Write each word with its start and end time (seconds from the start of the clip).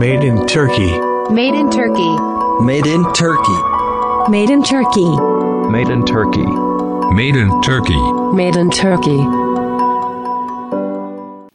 Made 0.00 0.24
in 0.24 0.46
Turkey. 0.46 0.92
Made 1.30 1.54
in 1.54 1.70
Turkey. 1.70 2.16
Made 2.64 2.86
in 2.86 3.04
Turkey. 3.12 3.60
Made 4.30 4.50
in 4.50 4.62
Turkey. 4.62 5.10
Made 5.70 5.90
in 5.90 6.04
Turkey. 6.04 6.46
Made 7.12 7.36
in 7.36 7.60
Turkey. 7.60 8.00
Made 8.32 8.56
in 8.56 8.70
Turkey. 8.70 9.18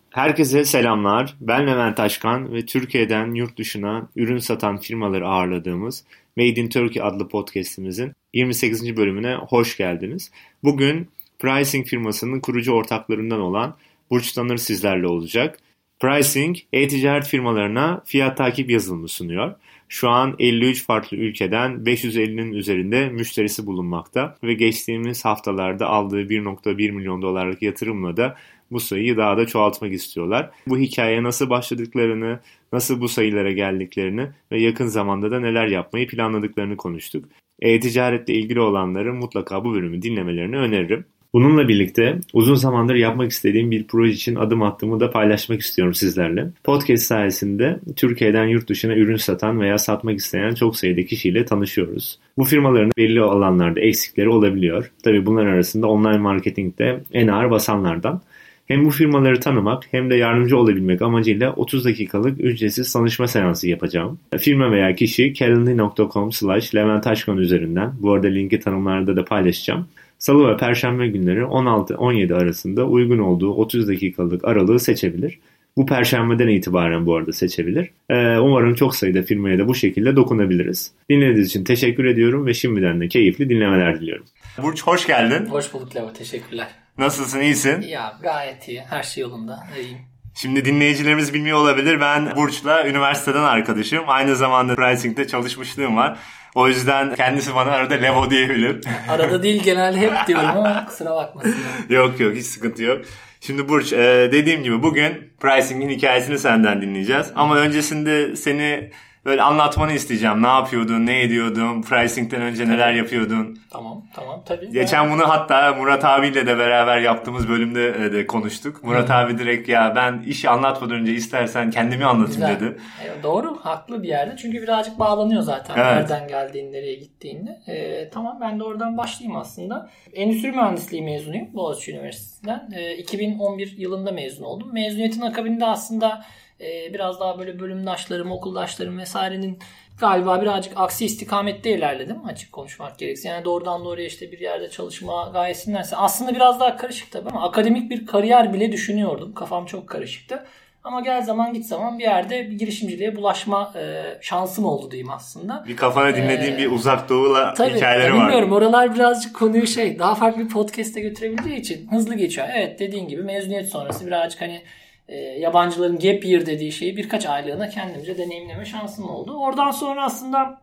Herkese 0.09 0.65
selamlar. 0.65 1.35
Ben 1.41 1.67
Levent 1.67 1.97
Taşkan 1.97 2.53
ve 2.53 2.65
Türkiye'den 2.65 3.33
yurt 3.33 3.57
dışına 3.57 4.07
ürün 4.15 4.37
satan 4.37 4.77
firmaları 4.77 5.27
ağırladığımız 5.27 6.03
Made 6.37 6.61
in 6.61 6.69
Turkey 6.69 7.03
adlı 7.03 7.27
podcastimizin 7.27 8.13
28. 8.33 8.97
bölümüne 8.97 9.35
hoş 9.35 9.77
geldiniz. 9.77 10.31
Bugün 10.63 11.07
Pricing 11.39 11.87
firmasının 11.87 12.39
kurucu 12.39 12.71
ortaklarından 12.71 13.39
olan 13.39 13.75
Burç 14.11 14.31
Tanır 14.31 14.57
sizlerle 14.57 15.07
olacak. 15.07 15.59
Pricing, 15.99 16.57
e-ticaret 16.73 17.27
firmalarına 17.27 18.01
fiyat 18.05 18.37
takip 18.37 18.69
yazılımı 18.69 19.07
sunuyor. 19.07 19.55
Şu 19.89 20.09
an 20.09 20.35
53 20.39 20.85
farklı 20.85 21.17
ülkeden 21.17 21.71
550'nin 21.71 22.53
üzerinde 22.53 23.09
müşterisi 23.09 23.65
bulunmakta 23.65 24.35
ve 24.43 24.53
geçtiğimiz 24.53 25.25
haftalarda 25.25 25.87
aldığı 25.87 26.21
1.1 26.21 26.91
milyon 26.91 27.21
dolarlık 27.21 27.61
yatırımla 27.61 28.17
da 28.17 28.35
bu 28.71 28.79
sayıyı 28.79 29.17
daha 29.17 29.37
da 29.37 29.47
çoğaltmak 29.47 29.93
istiyorlar. 29.93 30.51
Bu 30.67 30.77
hikayeye 30.77 31.23
nasıl 31.23 31.49
başladıklarını, 31.49 32.39
nasıl 32.73 33.01
bu 33.01 33.09
sayılara 33.09 33.51
geldiklerini 33.51 34.27
ve 34.51 34.61
yakın 34.61 34.87
zamanda 34.87 35.31
da 35.31 35.39
neler 35.39 35.67
yapmayı 35.67 36.07
planladıklarını 36.07 36.77
konuştuk. 36.77 37.25
E-ticaretle 37.61 38.33
ilgili 38.33 38.59
olanları 38.59 39.13
mutlaka 39.13 39.65
bu 39.65 39.73
bölümü 39.73 40.01
dinlemelerini 40.01 40.57
öneririm. 40.57 41.05
Bununla 41.35 41.67
birlikte 41.67 42.19
uzun 42.33 42.55
zamandır 42.55 42.95
yapmak 42.95 43.31
istediğim 43.31 43.71
bir 43.71 43.87
proje 43.87 44.13
için 44.13 44.35
adım 44.35 44.61
attığımı 44.61 44.99
da 44.99 45.11
paylaşmak 45.11 45.61
istiyorum 45.61 45.93
sizlerle. 45.93 46.47
Podcast 46.63 47.03
sayesinde 47.03 47.79
Türkiye'den 47.95 48.45
yurt 48.45 48.69
dışına 48.69 48.95
ürün 48.95 49.15
satan 49.15 49.61
veya 49.61 49.77
satmak 49.77 50.17
isteyen 50.17 50.53
çok 50.53 50.77
sayıda 50.77 51.05
kişiyle 51.05 51.45
tanışıyoruz. 51.45 52.19
Bu 52.37 52.43
firmaların 52.43 52.91
belli 52.97 53.21
alanlarda 53.21 53.79
eksikleri 53.79 54.29
olabiliyor. 54.29 54.91
Tabi 55.03 55.25
bunlar 55.25 55.45
arasında 55.45 55.87
online 55.87 56.17
marketingde 56.17 57.03
en 57.13 57.27
ağır 57.27 57.51
basanlardan. 57.51 58.21
Hem 58.67 58.85
bu 58.85 58.89
firmaları 58.89 59.39
tanımak 59.39 59.83
hem 59.91 60.09
de 60.09 60.15
yardımcı 60.15 60.57
olabilmek 60.57 61.01
amacıyla 61.01 61.53
30 61.53 61.85
dakikalık 61.85 62.39
ücretsiz 62.39 62.93
tanışma 62.93 63.27
seansı 63.27 63.69
yapacağım. 63.69 64.19
Firma 64.37 64.71
veya 64.71 64.95
kişi 64.95 65.33
calendly.com 65.33 66.31
slash 66.31 66.75
leventaşkan 66.75 67.37
üzerinden 67.37 67.93
bu 67.99 68.13
arada 68.13 68.27
linki 68.27 68.59
tanımlarda 68.59 69.15
da 69.15 69.25
paylaşacağım. 69.25 69.87
Salı 70.19 70.47
ve 70.53 70.57
Perşembe 70.57 71.07
günleri 71.07 71.39
16-17 71.39 72.35
arasında 72.35 72.85
uygun 72.85 73.19
olduğu 73.19 73.53
30 73.53 73.87
dakikalık 73.87 74.45
aralığı 74.45 74.79
seçebilir. 74.79 75.39
Bu 75.77 75.85
perşembeden 75.85 76.47
itibaren 76.47 77.05
bu 77.05 77.15
arada 77.15 77.33
seçebilir. 77.33 77.89
Ee, 78.09 78.37
umarım 78.37 78.75
çok 78.75 78.95
sayıda 78.95 79.21
firmaya 79.21 79.59
da 79.59 79.67
bu 79.67 79.75
şekilde 79.75 80.15
dokunabiliriz. 80.15 80.91
Dinlediğiniz 81.09 81.47
için 81.47 81.63
teşekkür 81.63 82.05
ediyorum 82.05 82.45
ve 82.45 82.53
şimdiden 82.53 83.01
de 83.01 83.07
keyifli 83.07 83.49
dinlemeler 83.49 84.01
diliyorum. 84.01 84.25
Burç 84.63 84.83
hoş 84.83 85.07
geldin. 85.07 85.45
Hoş 85.45 85.73
bulduk 85.73 85.95
Leva, 85.95 86.13
teşekkürler. 86.13 86.67
Nasılsın, 86.97 87.39
iyisin? 87.39 87.81
Ya 87.81 88.13
gayet 88.23 88.67
iyi, 88.67 88.81
her 88.81 89.03
şey 89.03 89.21
yolunda, 89.21 89.59
iyiyim. 89.81 89.97
Şimdi 90.35 90.65
dinleyicilerimiz 90.65 91.33
bilmiyor 91.33 91.57
olabilir. 91.57 92.01
Ben 92.01 92.35
Burç'la 92.35 92.87
üniversiteden 92.87 93.43
arkadaşım. 93.43 94.03
Aynı 94.07 94.35
zamanda 94.35 94.75
Pricing'de 94.75 95.27
çalışmışlığım 95.27 95.95
var. 95.95 96.19
O 96.55 96.67
yüzden 96.67 97.15
kendisi 97.15 97.55
bana 97.55 97.71
arada 97.71 97.93
Levo 97.93 98.29
diyebilir. 98.29 98.85
Arada 99.09 99.43
değil 99.43 99.63
genelde 99.63 99.97
hep 99.97 100.13
diyorum 100.27 100.49
ama 100.49 100.85
kusura 100.85 101.15
bakmasın. 101.15 101.55
yok 101.89 102.19
yok 102.19 102.35
hiç 102.35 102.45
sıkıntı 102.45 102.83
yok. 102.83 103.01
Şimdi 103.41 103.69
Burç 103.69 103.93
e, 103.93 104.29
dediğim 104.31 104.63
gibi 104.63 104.83
bugün 104.83 105.31
Pricing'in 105.39 105.89
hikayesini 105.89 106.39
senden 106.39 106.81
dinleyeceğiz. 106.81 107.27
Ama 107.35 107.57
öncesinde 107.57 108.35
seni 108.35 108.91
böyle 109.25 109.41
anlatmanı 109.41 109.93
isteyeceğim. 109.93 110.43
Ne 110.43 110.47
yapıyordun, 110.47 111.05
ne 111.05 111.21
ediyordun, 111.21 111.81
pricing'den 111.81 112.41
önce 112.41 112.69
neler 112.69 112.93
yapıyordun? 112.93 113.59
Tamam, 113.69 114.03
tamam 114.15 114.43
tabii. 114.45 114.71
Geçen 114.71 115.11
bunu 115.11 115.29
hatta 115.29 115.73
Murat 115.73 116.05
abiyle 116.05 116.47
de 116.47 116.57
beraber 116.57 116.99
yaptığımız 116.99 117.49
bölümde 117.49 117.87
e, 117.87 118.13
de 118.13 118.27
konuştuk. 118.27 118.83
Murat 118.83 119.09
hmm. 119.09 119.15
abi 119.15 119.37
direkt 119.37 119.69
ya 119.69 119.93
ben 119.95 120.23
işi 120.27 120.49
anlatmadan 120.49 120.95
önce 120.95 121.13
istersen 121.13 121.71
kendimi 121.71 122.05
anlatayım 122.05 122.41
Güzel. 122.41 122.59
dedi. 122.59 122.77
E, 123.19 123.23
doğru, 123.23 123.59
haklı 123.63 124.03
bir 124.03 124.07
yerde. 124.07 124.35
Çünkü 124.37 124.61
birazcık 124.61 124.99
bağlanıyor 124.99 125.41
zaten 125.41 125.75
evet. 125.77 125.85
nereden 125.85 126.27
geldiğin, 126.27 126.73
nereye 126.73 126.95
gittiğinde. 126.95 127.61
E, 127.67 128.09
tamam 128.09 128.37
ben 128.41 128.59
de 128.59 128.63
oradan 128.63 128.97
başlayayım 128.97 129.39
aslında. 129.39 129.89
Endüstri 130.13 130.51
mühendisliği 130.51 131.03
mezunuyum 131.03 131.47
Boğaziçi 131.53 131.91
Üniversitesi'nden. 131.91 132.69
E, 132.75 132.97
2011 132.97 133.77
yılında 133.77 134.11
mezun 134.11 134.43
oldum. 134.43 134.73
Mezuniyetin 134.73 135.21
akabinde 135.21 135.65
aslında 135.65 136.25
e, 136.61 136.93
biraz 136.93 137.19
daha 137.19 137.39
böyle 137.39 137.59
bölümdaşlarım, 137.59 138.31
okuldaşlarım 138.31 138.97
vesairenin 138.97 139.59
galiba 139.99 140.41
birazcık 140.41 140.73
aksi 140.75 141.05
istikamette 141.05 141.71
ilerledim 141.71 142.25
açık 142.25 142.51
konuşmak 142.51 142.99
gerekirse. 142.99 143.29
Yani 143.29 143.45
doğrudan 143.45 143.85
doğruya 143.85 144.07
işte 144.07 144.31
bir 144.31 144.39
yerde 144.39 144.69
çalışma 144.69 145.29
gayesindense 145.33 145.95
aslında 145.95 146.35
biraz 146.35 146.59
daha 146.59 146.77
karışık 146.77 147.11
tabii 147.11 147.29
ama 147.29 147.43
akademik 147.43 147.89
bir 147.89 148.05
kariyer 148.05 148.53
bile 148.53 148.71
düşünüyordum. 148.71 149.33
Kafam 149.33 149.65
çok 149.65 149.87
karışıktı. 149.87 150.45
Ama 150.83 151.01
gel 151.01 151.21
zaman 151.21 151.53
git 151.53 151.65
zaman 151.65 151.99
bir 151.99 152.03
yerde 152.03 152.49
bir 152.49 152.59
girişimciliğe 152.59 153.15
bulaşma 153.15 153.73
e, 153.75 154.03
şansım 154.21 154.65
oldu 154.65 154.91
diyeyim 154.91 155.11
aslında. 155.11 155.63
Bir 155.67 155.75
kafana 155.75 156.15
dinlediğin 156.15 156.53
ee, 156.53 156.57
bir 156.57 156.71
uzak 156.71 157.09
doğula 157.09 157.53
tabii, 157.53 157.75
hikayeleri 157.75 158.13
var. 158.13 158.19
Bilmiyorum 158.19 158.51
oralar 158.51 158.95
birazcık 158.95 159.35
konuyu 159.35 159.67
şey 159.67 159.99
daha 159.99 160.15
farklı 160.15 160.45
bir 160.45 160.49
podcast'e 160.49 161.01
götürebildiği 161.01 161.55
için 161.59 161.87
hızlı 161.91 162.15
geçiyor. 162.15 162.47
Evet 162.53 162.79
dediğin 162.79 163.07
gibi 163.07 163.23
mezuniyet 163.23 163.69
sonrası 163.69 164.07
birazcık 164.07 164.41
hani 164.41 164.61
e, 165.07 165.15
yabancıların 165.17 165.99
gap 165.99 166.25
year 166.25 166.45
dediği 166.45 166.71
şeyi 166.71 166.97
birkaç 166.97 167.25
aylığına 167.25 167.69
kendimce 167.69 168.17
deneyimleme 168.17 168.65
şansım 168.65 169.09
oldu. 169.09 169.37
Oradan 169.37 169.71
sonra 169.71 170.03
aslında 170.05 170.61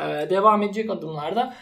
e, 0.00 0.30
devam 0.30 0.62
edecek 0.62 0.90
adımlarda 0.90 1.54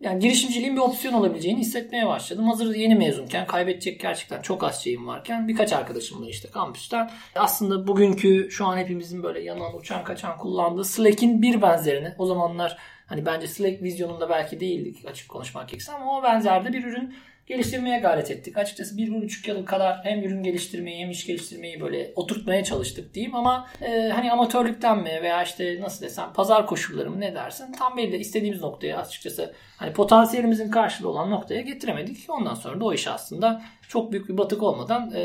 yani 0.00 0.18
girişimciliğin 0.18 0.76
bir 0.76 0.80
opsiyon 0.80 1.14
olabileceğini 1.14 1.60
hissetmeye 1.60 2.06
başladım. 2.06 2.48
Hazır 2.48 2.74
yeni 2.74 2.94
mezunken 2.94 3.46
kaybedecek 3.46 4.00
gerçekten 4.00 4.42
çok 4.42 4.64
az 4.64 4.84
şeyim 4.84 5.06
varken 5.06 5.48
birkaç 5.48 5.72
arkadaşımla 5.72 6.28
işte 6.28 6.48
kampüsten 6.50 7.10
aslında 7.34 7.86
bugünkü 7.86 8.50
şu 8.50 8.66
an 8.66 8.78
hepimizin 8.78 9.22
böyle 9.22 9.40
yanan 9.40 9.76
uçan 9.76 10.04
kaçan 10.04 10.38
kullandığı 10.38 10.84
Slack'in 10.84 11.42
bir 11.42 11.62
benzerini 11.62 12.14
o 12.18 12.26
zamanlar 12.26 12.78
hani 13.06 13.26
bence 13.26 13.46
Slack 13.46 13.82
vizyonunda 13.82 14.28
belki 14.28 14.60
değildik 14.60 15.04
açık 15.06 15.28
konuşmak 15.28 15.68
gerekirse 15.68 15.92
ama 15.92 16.18
o 16.18 16.22
benzerde 16.22 16.72
bir 16.72 16.84
ürün 16.84 17.14
geliştirmeye 17.46 17.98
gayret 17.98 18.30
ettik. 18.30 18.56
Açıkçası 18.56 18.96
bir, 18.96 19.22
buçuk 19.22 19.48
yıl 19.48 19.66
kadar 19.66 20.04
hem 20.04 20.22
ürün 20.22 20.42
geliştirmeyi 20.42 21.02
hem 21.02 21.10
iş 21.10 21.26
geliştirmeyi 21.26 21.80
böyle 21.80 22.12
oturtmaya 22.16 22.64
çalıştık 22.64 23.14
diyeyim 23.14 23.34
ama 23.34 23.68
e, 23.82 24.08
hani 24.08 24.32
amatörlükten 24.32 24.98
mi 24.98 25.18
veya 25.22 25.42
işte 25.42 25.80
nasıl 25.80 26.04
desem 26.04 26.32
pazar 26.32 26.66
koşulları 26.66 27.10
mı 27.10 27.20
ne 27.20 27.34
dersin 27.34 27.72
tam 27.72 27.96
belli 27.96 28.16
istediğimiz 28.16 28.60
noktaya 28.60 28.98
açıkçası 28.98 29.54
hani 29.76 29.92
potansiyelimizin 29.92 30.70
karşılığı 30.70 31.08
olan 31.08 31.30
noktaya 31.30 31.60
getiremedik. 31.60 32.30
Ondan 32.30 32.54
sonra 32.54 32.80
da 32.80 32.84
o 32.84 32.92
iş 32.92 33.06
aslında 33.06 33.62
çok 33.88 34.12
büyük 34.12 34.28
bir 34.28 34.38
batık 34.38 34.62
olmadan 34.62 35.10
e, 35.14 35.22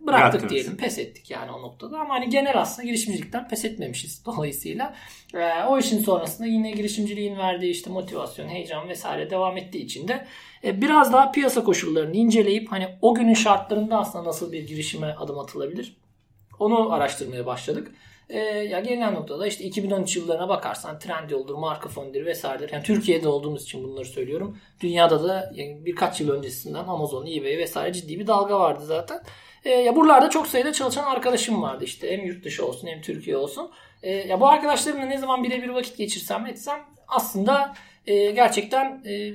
bıraktık 0.00 0.06
Bıraktınız. 0.06 0.50
diyelim. 0.50 0.76
Pes 0.76 0.98
ettik 0.98 1.30
yani 1.30 1.50
o 1.50 1.62
noktada. 1.62 1.98
Ama 1.98 2.14
hani 2.14 2.30
genel 2.30 2.60
aslında 2.60 2.86
girişimcilikten 2.86 3.48
pes 3.48 3.64
etmemişiz 3.64 4.22
dolayısıyla. 4.26 4.94
E, 5.34 5.64
o 5.68 5.78
işin 5.78 6.02
sonrasında 6.02 6.46
yine 6.48 6.70
girişimciliğin 6.70 7.38
verdiği 7.38 7.70
işte 7.70 7.90
motivasyon, 7.90 8.48
heyecan 8.48 8.88
vesaire 8.88 9.30
devam 9.30 9.56
ettiği 9.56 9.84
için 9.84 10.08
de 10.08 10.26
e, 10.64 10.82
biraz 10.82 11.12
daha 11.12 11.32
piyasa 11.32 11.64
koşullarını 11.64 12.16
inceleyip 12.16 12.72
hani 12.72 12.88
o 13.02 13.14
günün 13.14 13.34
şartlarında 13.34 13.98
aslında 13.98 14.24
nasıl 14.24 14.52
bir 14.52 14.66
girişime 14.66 15.06
adım 15.06 15.38
atılabilir? 15.38 15.96
Onu 16.58 16.92
araştırmaya 16.92 17.46
başladık. 17.46 17.92
E, 18.32 18.38
ya 18.40 18.80
gelinen 18.80 19.14
noktada 19.14 19.46
işte 19.46 19.64
2013 19.64 20.16
yıllarına 20.16 20.48
bakarsan 20.48 20.98
Trendyol'dur, 20.98 21.54
Marka 21.54 21.88
Fon'dur 21.88 22.26
vesairedir. 22.26 22.72
Yani 22.72 22.82
Türkiye'de 22.82 23.28
olduğumuz 23.28 23.62
için 23.62 23.84
bunları 23.84 24.04
söylüyorum. 24.04 24.58
Dünyada 24.80 25.24
da 25.24 25.52
yani 25.54 25.84
birkaç 25.84 26.20
yıl 26.20 26.30
öncesinden 26.30 26.84
Amazon, 26.84 27.26
eBay 27.26 27.58
vesaire 27.58 27.92
ciddi 27.92 28.18
bir 28.18 28.26
dalga 28.26 28.60
vardı 28.60 28.84
zaten. 28.84 29.22
E, 29.64 29.70
ya 29.70 29.96
buralarda 29.96 30.30
çok 30.30 30.46
sayıda 30.46 30.72
çalışan 30.72 31.04
arkadaşım 31.04 31.62
vardı 31.62 31.84
işte. 31.84 32.12
Hem 32.12 32.26
yurt 32.26 32.44
dışı 32.44 32.66
olsun 32.66 32.88
hem 32.88 33.00
Türkiye 33.00 33.36
olsun. 33.36 33.70
E, 34.02 34.10
ya 34.12 34.40
bu 34.40 34.48
arkadaşlarımla 34.48 35.04
ne 35.04 35.18
zaman 35.18 35.44
birebir 35.44 35.68
vakit 35.68 35.96
geçirsem 35.96 36.46
etsem 36.46 36.80
aslında 37.08 37.74
e, 38.06 38.30
gerçekten 38.30 39.02
e, 39.06 39.32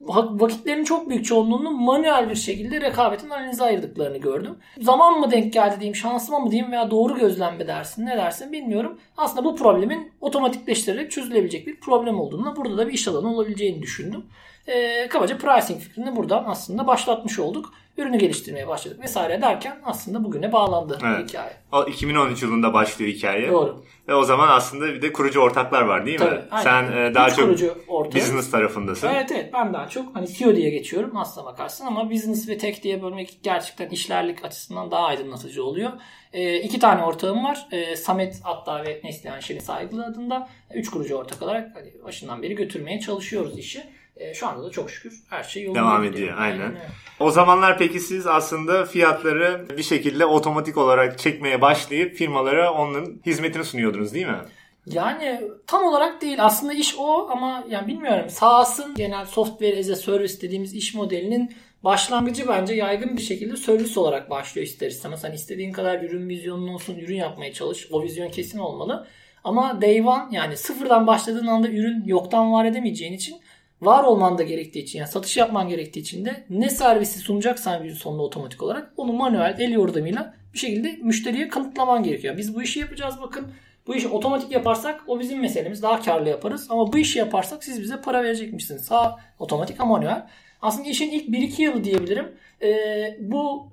vakitlerin 0.00 0.84
çok 0.84 1.10
büyük 1.10 1.24
çoğunluğunu 1.24 1.70
manuel 1.70 2.30
bir 2.30 2.34
şekilde 2.34 2.80
rekabetin 2.80 3.30
analize 3.30 3.64
ayırdıklarını 3.64 4.18
gördüm. 4.18 4.56
Zaman 4.80 5.20
mı 5.20 5.30
denk 5.30 5.52
geldi 5.52 5.76
diyeyim, 5.80 5.94
şansıma 5.94 6.38
mı 6.38 6.50
diyeyim 6.50 6.72
veya 6.72 6.90
doğru 6.90 7.18
gözlenme 7.18 7.66
dersin, 7.66 8.06
ne 8.06 8.16
dersin 8.16 8.52
bilmiyorum. 8.52 8.98
Aslında 9.16 9.44
bu 9.44 9.56
problemin 9.56 10.12
otomatikleştirerek 10.20 11.10
çözülebilecek 11.10 11.66
bir 11.66 11.80
problem 11.80 12.20
olduğunu, 12.20 12.56
burada 12.56 12.78
da 12.78 12.88
bir 12.88 12.92
iş 12.92 13.08
alanı 13.08 13.34
olabileceğini 13.34 13.82
düşündüm. 13.82 14.24
E, 14.66 15.08
kabaca 15.08 15.38
pricing 15.38 15.80
fikrini 15.80 16.16
buradan 16.16 16.44
aslında 16.46 16.86
başlatmış 16.86 17.38
olduk. 17.38 17.72
Ürünü 17.96 18.18
geliştirmeye 18.18 18.68
başladık 18.68 19.00
vesaire 19.02 19.42
derken 19.42 19.78
aslında 19.84 20.24
bugüne 20.24 20.52
bağlandı 20.52 20.98
Evet. 21.04 21.28
hikaye. 21.28 21.52
O 21.72 21.84
2013 21.84 22.42
yılında 22.42 22.72
başlıyor 22.74 23.12
hikaye. 23.12 23.48
Doğru. 23.48 23.84
Ve 24.08 24.14
o 24.14 24.24
zaman 24.24 24.48
aslında 24.48 24.86
bir 24.94 25.02
de 25.02 25.12
kurucu 25.12 25.40
ortaklar 25.40 25.82
var 25.82 26.06
değil 26.06 26.20
mi? 26.20 26.26
Tabii, 26.26 26.40
aynen. 26.50 26.62
Sen 26.64 26.92
e, 26.96 27.14
daha 27.14 27.28
Üç 27.28 27.36
çok 27.36 27.44
kurucu 27.44 27.74
ortağı. 27.88 28.12
business 28.20 28.50
tarafındasın. 28.50 29.08
Evet 29.08 29.32
evet 29.32 29.50
ben 29.52 29.74
daha 29.74 29.88
çok 29.88 30.16
hani 30.16 30.28
CEO 30.28 30.56
diye 30.56 30.70
geçiyorum 30.70 31.16
aslına 31.16 31.46
bakarsın 31.46 31.86
ama 31.86 32.10
business 32.10 32.48
ve 32.48 32.58
tech 32.58 32.82
diye 32.82 33.02
bölmek 33.02 33.38
gerçekten 33.42 33.88
işlerlik 33.88 34.44
açısından 34.44 34.90
daha 34.90 35.02
aydınlatıcı 35.06 35.64
oluyor. 35.64 35.90
E, 36.32 36.56
iki 36.60 36.78
tane 36.78 37.02
ortağım 37.04 37.44
var. 37.44 37.68
E, 37.72 37.96
Samet 37.96 38.40
Atta 38.44 38.84
ve 38.84 39.00
Neslihan 39.04 39.40
Şerin 39.40 39.60
Saygılı 39.60 40.04
adında. 40.04 40.48
Üç 40.74 40.90
kurucu 40.90 41.14
ortak 41.14 41.42
olarak 41.42 41.76
hani 41.76 41.92
başından 42.04 42.42
beri 42.42 42.54
götürmeye 42.54 43.00
çalışıyoruz 43.00 43.58
işi. 43.58 43.82
E, 44.20 44.34
şu 44.34 44.48
anda 44.48 44.64
da 44.64 44.70
çok 44.70 44.90
şükür 44.90 45.22
her 45.30 45.42
şey 45.42 45.62
yolunda 45.62 45.80
Devam 45.80 46.04
ediyor, 46.04 46.36
aynen. 46.38 46.60
öyle. 46.60 46.78
O 47.20 47.30
zamanlar 47.30 47.78
peki 47.78 48.00
siz 48.00 48.26
aslında 48.26 48.84
fiyatları 48.84 49.66
bir 49.76 49.82
şekilde 49.82 50.26
otomatik 50.26 50.76
olarak 50.76 51.18
çekmeye 51.18 51.60
başlayıp 51.60 52.16
firmalara 52.16 52.72
onun 52.72 53.22
hizmetini 53.26 53.64
sunuyordunuz 53.64 54.14
değil 54.14 54.26
mi? 54.26 54.38
Yani 54.86 55.40
tam 55.66 55.84
olarak 55.84 56.22
değil. 56.22 56.44
Aslında 56.44 56.72
iş 56.72 56.94
o 56.98 57.28
ama 57.30 57.64
yani 57.68 57.86
bilmiyorum. 57.86 58.30
SaaS'ın 58.30 58.94
genel 58.94 59.26
software 59.26 59.78
as 59.78 59.90
a 59.90 59.96
service 59.96 60.40
dediğimiz 60.40 60.74
iş 60.74 60.94
modelinin 60.94 61.52
başlangıcı 61.84 62.48
bence 62.48 62.74
yaygın 62.74 63.16
bir 63.16 63.22
şekilde 63.22 63.56
servis 63.56 63.98
olarak 63.98 64.30
başlıyor 64.30 64.66
ister 64.66 64.86
istemez. 64.86 65.24
Hani 65.24 65.34
istediğin 65.34 65.72
kadar 65.72 66.02
ürün 66.02 66.28
vizyonun 66.28 66.68
olsun, 66.68 66.98
ürün 66.98 67.16
yapmaya 67.16 67.52
çalış. 67.52 67.88
O 67.92 68.02
vizyon 68.02 68.28
kesin 68.28 68.58
olmalı. 68.58 69.06
Ama 69.44 69.82
day 69.82 70.00
one 70.00 70.22
yani 70.30 70.56
sıfırdan 70.56 71.06
başladığın 71.06 71.46
anda 71.46 71.68
ürün 71.68 72.02
yoktan 72.06 72.52
var 72.52 72.64
edemeyeceğin 72.64 73.12
için 73.12 73.36
var 73.82 74.04
olman 74.04 74.38
da 74.38 74.42
gerektiği 74.42 74.78
için 74.78 74.98
yani 74.98 75.08
satış 75.08 75.36
yapman 75.36 75.68
gerektiği 75.68 76.00
için 76.00 76.24
de 76.24 76.44
ne 76.50 76.70
servisi 76.70 77.18
sunacaksan 77.18 77.82
gün 77.82 77.94
sonunda 77.94 78.22
otomatik 78.22 78.62
olarak 78.62 78.92
onu 78.96 79.12
manuel 79.12 79.56
el 79.58 79.72
yordamıyla 79.72 80.34
bir 80.54 80.58
şekilde 80.58 80.98
müşteriye 81.02 81.48
kanıtlaman 81.48 82.02
gerekiyor. 82.02 82.36
Biz 82.36 82.54
bu 82.54 82.62
işi 82.62 82.80
yapacağız 82.80 83.14
bakın. 83.22 83.52
Bu 83.86 83.94
işi 83.94 84.08
otomatik 84.08 84.52
yaparsak 84.52 85.00
o 85.06 85.20
bizim 85.20 85.40
meselemiz. 85.40 85.82
Daha 85.82 86.02
karlı 86.02 86.28
yaparız. 86.28 86.66
Ama 86.70 86.92
bu 86.92 86.98
işi 86.98 87.18
yaparsak 87.18 87.64
siz 87.64 87.82
bize 87.82 88.00
para 88.00 88.22
verecekmişsiniz. 88.22 88.84
Sağ 88.84 89.18
otomatik 89.38 89.80
ama 89.80 89.98
manuel. 89.98 90.26
Aslında 90.62 90.88
işin 90.88 91.10
ilk 91.10 91.28
1-2 91.28 91.62
yılı 91.62 91.84
diyebilirim. 91.84 92.32
Ee, 92.62 93.16
bu 93.20 93.68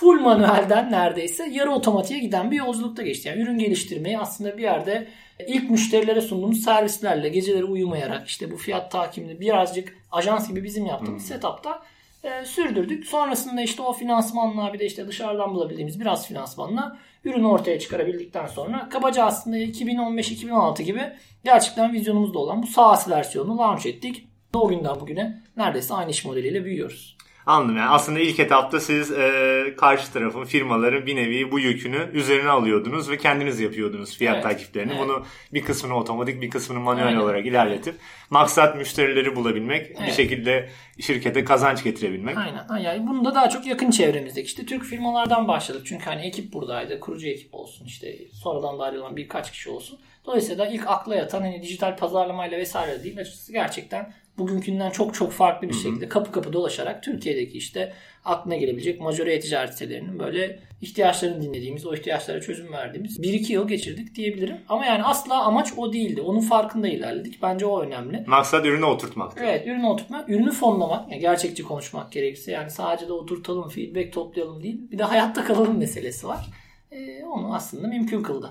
full 0.00 0.20
manuelden 0.20 0.92
neredeyse 0.92 1.48
yarı 1.52 1.70
otomatiğe 1.70 2.20
giden 2.20 2.50
bir 2.50 2.56
yolculukta 2.56 3.02
geçti. 3.02 3.28
Yani 3.28 3.40
ürün 3.42 3.58
geliştirmeyi 3.58 4.18
aslında 4.18 4.58
bir 4.58 4.62
yerde 4.62 5.08
ilk 5.46 5.70
müşterilere 5.70 6.20
sunduğumuz 6.20 6.60
servislerle 6.60 7.28
geceleri 7.28 7.64
uyumayarak 7.64 8.28
işte 8.28 8.50
bu 8.50 8.56
fiyat 8.56 8.90
takibini 8.92 9.40
birazcık 9.40 9.96
ajans 10.12 10.48
gibi 10.48 10.64
bizim 10.64 10.86
yaptığımız 10.86 11.26
setupta 11.26 11.82
e, 12.24 12.44
sürdürdük. 12.44 13.06
Sonrasında 13.06 13.62
işte 13.62 13.82
o 13.82 13.92
finansmanla 13.92 14.72
bir 14.72 14.78
de 14.78 14.86
işte 14.86 15.08
dışarıdan 15.08 15.54
bulabildiğimiz 15.54 16.00
biraz 16.00 16.28
finansmanla 16.28 16.98
ürünü 17.24 17.46
ortaya 17.46 17.78
çıkarabildikten 17.78 18.46
sonra 18.46 18.88
kabaca 18.88 19.24
aslında 19.24 19.58
2015-2016 19.58 20.82
gibi 20.82 21.12
gerçekten 21.44 21.92
vizyonumuzda 21.92 22.38
olan 22.38 22.62
bu 22.62 22.66
SaaS 22.66 23.08
versiyonunu 23.08 23.58
launch 23.58 23.86
ettik. 23.86 24.26
O 24.54 24.68
günden 24.68 25.00
bugüne 25.00 25.42
neredeyse 25.56 25.94
aynı 25.94 26.10
iş 26.10 26.24
modeliyle 26.24 26.64
büyüyoruz. 26.64 27.19
Anladım 27.46 27.76
yani 27.76 27.88
aslında 27.88 28.20
ilk 28.20 28.40
etapta 28.40 28.80
siz 28.80 29.12
e, 29.12 29.74
karşı 29.78 30.12
tarafın 30.12 30.44
firmaların 30.44 31.06
bir 31.06 31.16
nevi 31.16 31.52
bu 31.52 31.60
yükünü 31.60 32.10
üzerine 32.12 32.48
alıyordunuz 32.48 33.10
ve 33.10 33.16
kendiniz 33.18 33.60
yapıyordunuz 33.60 34.16
fiyat 34.18 34.34
Evet, 34.34 34.42
takiplerini. 34.44 34.92
evet. 34.92 35.02
Bunu 35.02 35.24
bir 35.52 35.62
kısmını 35.64 35.96
otomatik 35.96 36.42
bir 36.42 36.50
kısmını 36.50 36.80
manuel 36.80 37.06
Aynen. 37.06 37.20
olarak 37.20 37.46
ilerletip 37.46 37.94
maksat 38.30 38.76
müşterileri 38.76 39.36
bulabilmek 39.36 39.90
bir 39.90 40.04
Evet. 40.04 40.14
şekilde 40.14 40.68
şirkete 41.00 41.44
kazanç 41.44 41.84
getirebilmek. 41.84 42.36
Aynen. 42.38 42.82
Yani 42.84 43.06
bunu 43.08 43.24
da 43.24 43.34
daha 43.34 43.48
çok 43.48 43.66
yakın 43.66 43.90
çevremizdeki 43.90 44.46
işte 44.46 44.66
Türk 44.66 44.84
firmalardan 44.84 45.48
başladık. 45.48 45.82
Çünkü 45.84 46.04
hani 46.04 46.22
ekip 46.26 46.52
buradaydı. 46.52 47.00
Kurucu 47.00 47.28
ekip 47.28 47.54
olsun 47.54 47.84
işte 47.86 48.18
sonradan 48.32 48.78
da 48.78 48.84
ayrılan 48.84 49.16
birkaç 49.16 49.50
kişi 49.52 49.70
olsun. 49.70 49.98
Dolayısıyla 50.26 50.66
ilk 50.66 50.86
akla 50.86 51.14
yatan 51.16 51.40
hani 51.40 51.62
dijital 51.62 51.96
pazarlamayla 51.96 52.58
vesaire 52.58 53.04
değil 53.04 53.18
açıkçası 53.20 53.52
gerçekten 53.52 54.12
bugünkünden 54.40 54.90
çok 54.90 55.14
çok 55.14 55.32
farklı 55.32 55.68
bir 55.68 55.74
şekilde 55.74 56.08
kapı 56.08 56.32
kapı 56.32 56.52
dolaşarak 56.52 57.02
Türkiye'deki 57.02 57.58
işte 57.58 57.92
aklına 58.24 58.56
gelebilecek 58.56 59.00
majore 59.00 59.40
ticaret 59.40 59.72
sitelerinin 59.72 60.18
böyle 60.18 60.60
ihtiyaçlarını 60.80 61.42
dinlediğimiz, 61.42 61.86
o 61.86 61.94
ihtiyaçlara 61.94 62.40
çözüm 62.40 62.72
verdiğimiz 62.72 63.20
1-2 63.20 63.52
yıl 63.52 63.68
geçirdik 63.68 64.14
diyebilirim. 64.14 64.56
Ama 64.68 64.86
yani 64.86 65.04
asla 65.04 65.44
amaç 65.44 65.72
o 65.76 65.92
değildi. 65.92 66.20
Onun 66.20 66.40
farkında 66.40 66.88
ilerledik. 66.88 67.42
Bence 67.42 67.66
o 67.66 67.82
önemli. 67.82 68.24
Maksat 68.26 68.66
ürünü 68.66 68.84
oturtmak. 68.84 69.32
Evet 69.40 69.66
ürünü 69.66 69.86
oturtmak, 69.86 70.28
ürünü 70.28 70.52
fonlamak, 70.52 71.12
yani 71.12 71.20
gerçekçi 71.20 71.62
konuşmak 71.62 72.12
gerekirse 72.12 72.52
yani 72.52 72.70
sadece 72.70 73.08
de 73.08 73.12
oturtalım, 73.12 73.68
feedback 73.68 74.12
toplayalım 74.12 74.62
değil. 74.62 74.90
Bir 74.90 74.98
de 74.98 75.04
hayatta 75.04 75.44
kalalım 75.44 75.78
meselesi 75.78 76.28
var. 76.28 76.46
Ee, 76.90 77.24
onu 77.24 77.54
aslında 77.54 77.88
mümkün 77.88 78.22
kıldı. 78.22 78.50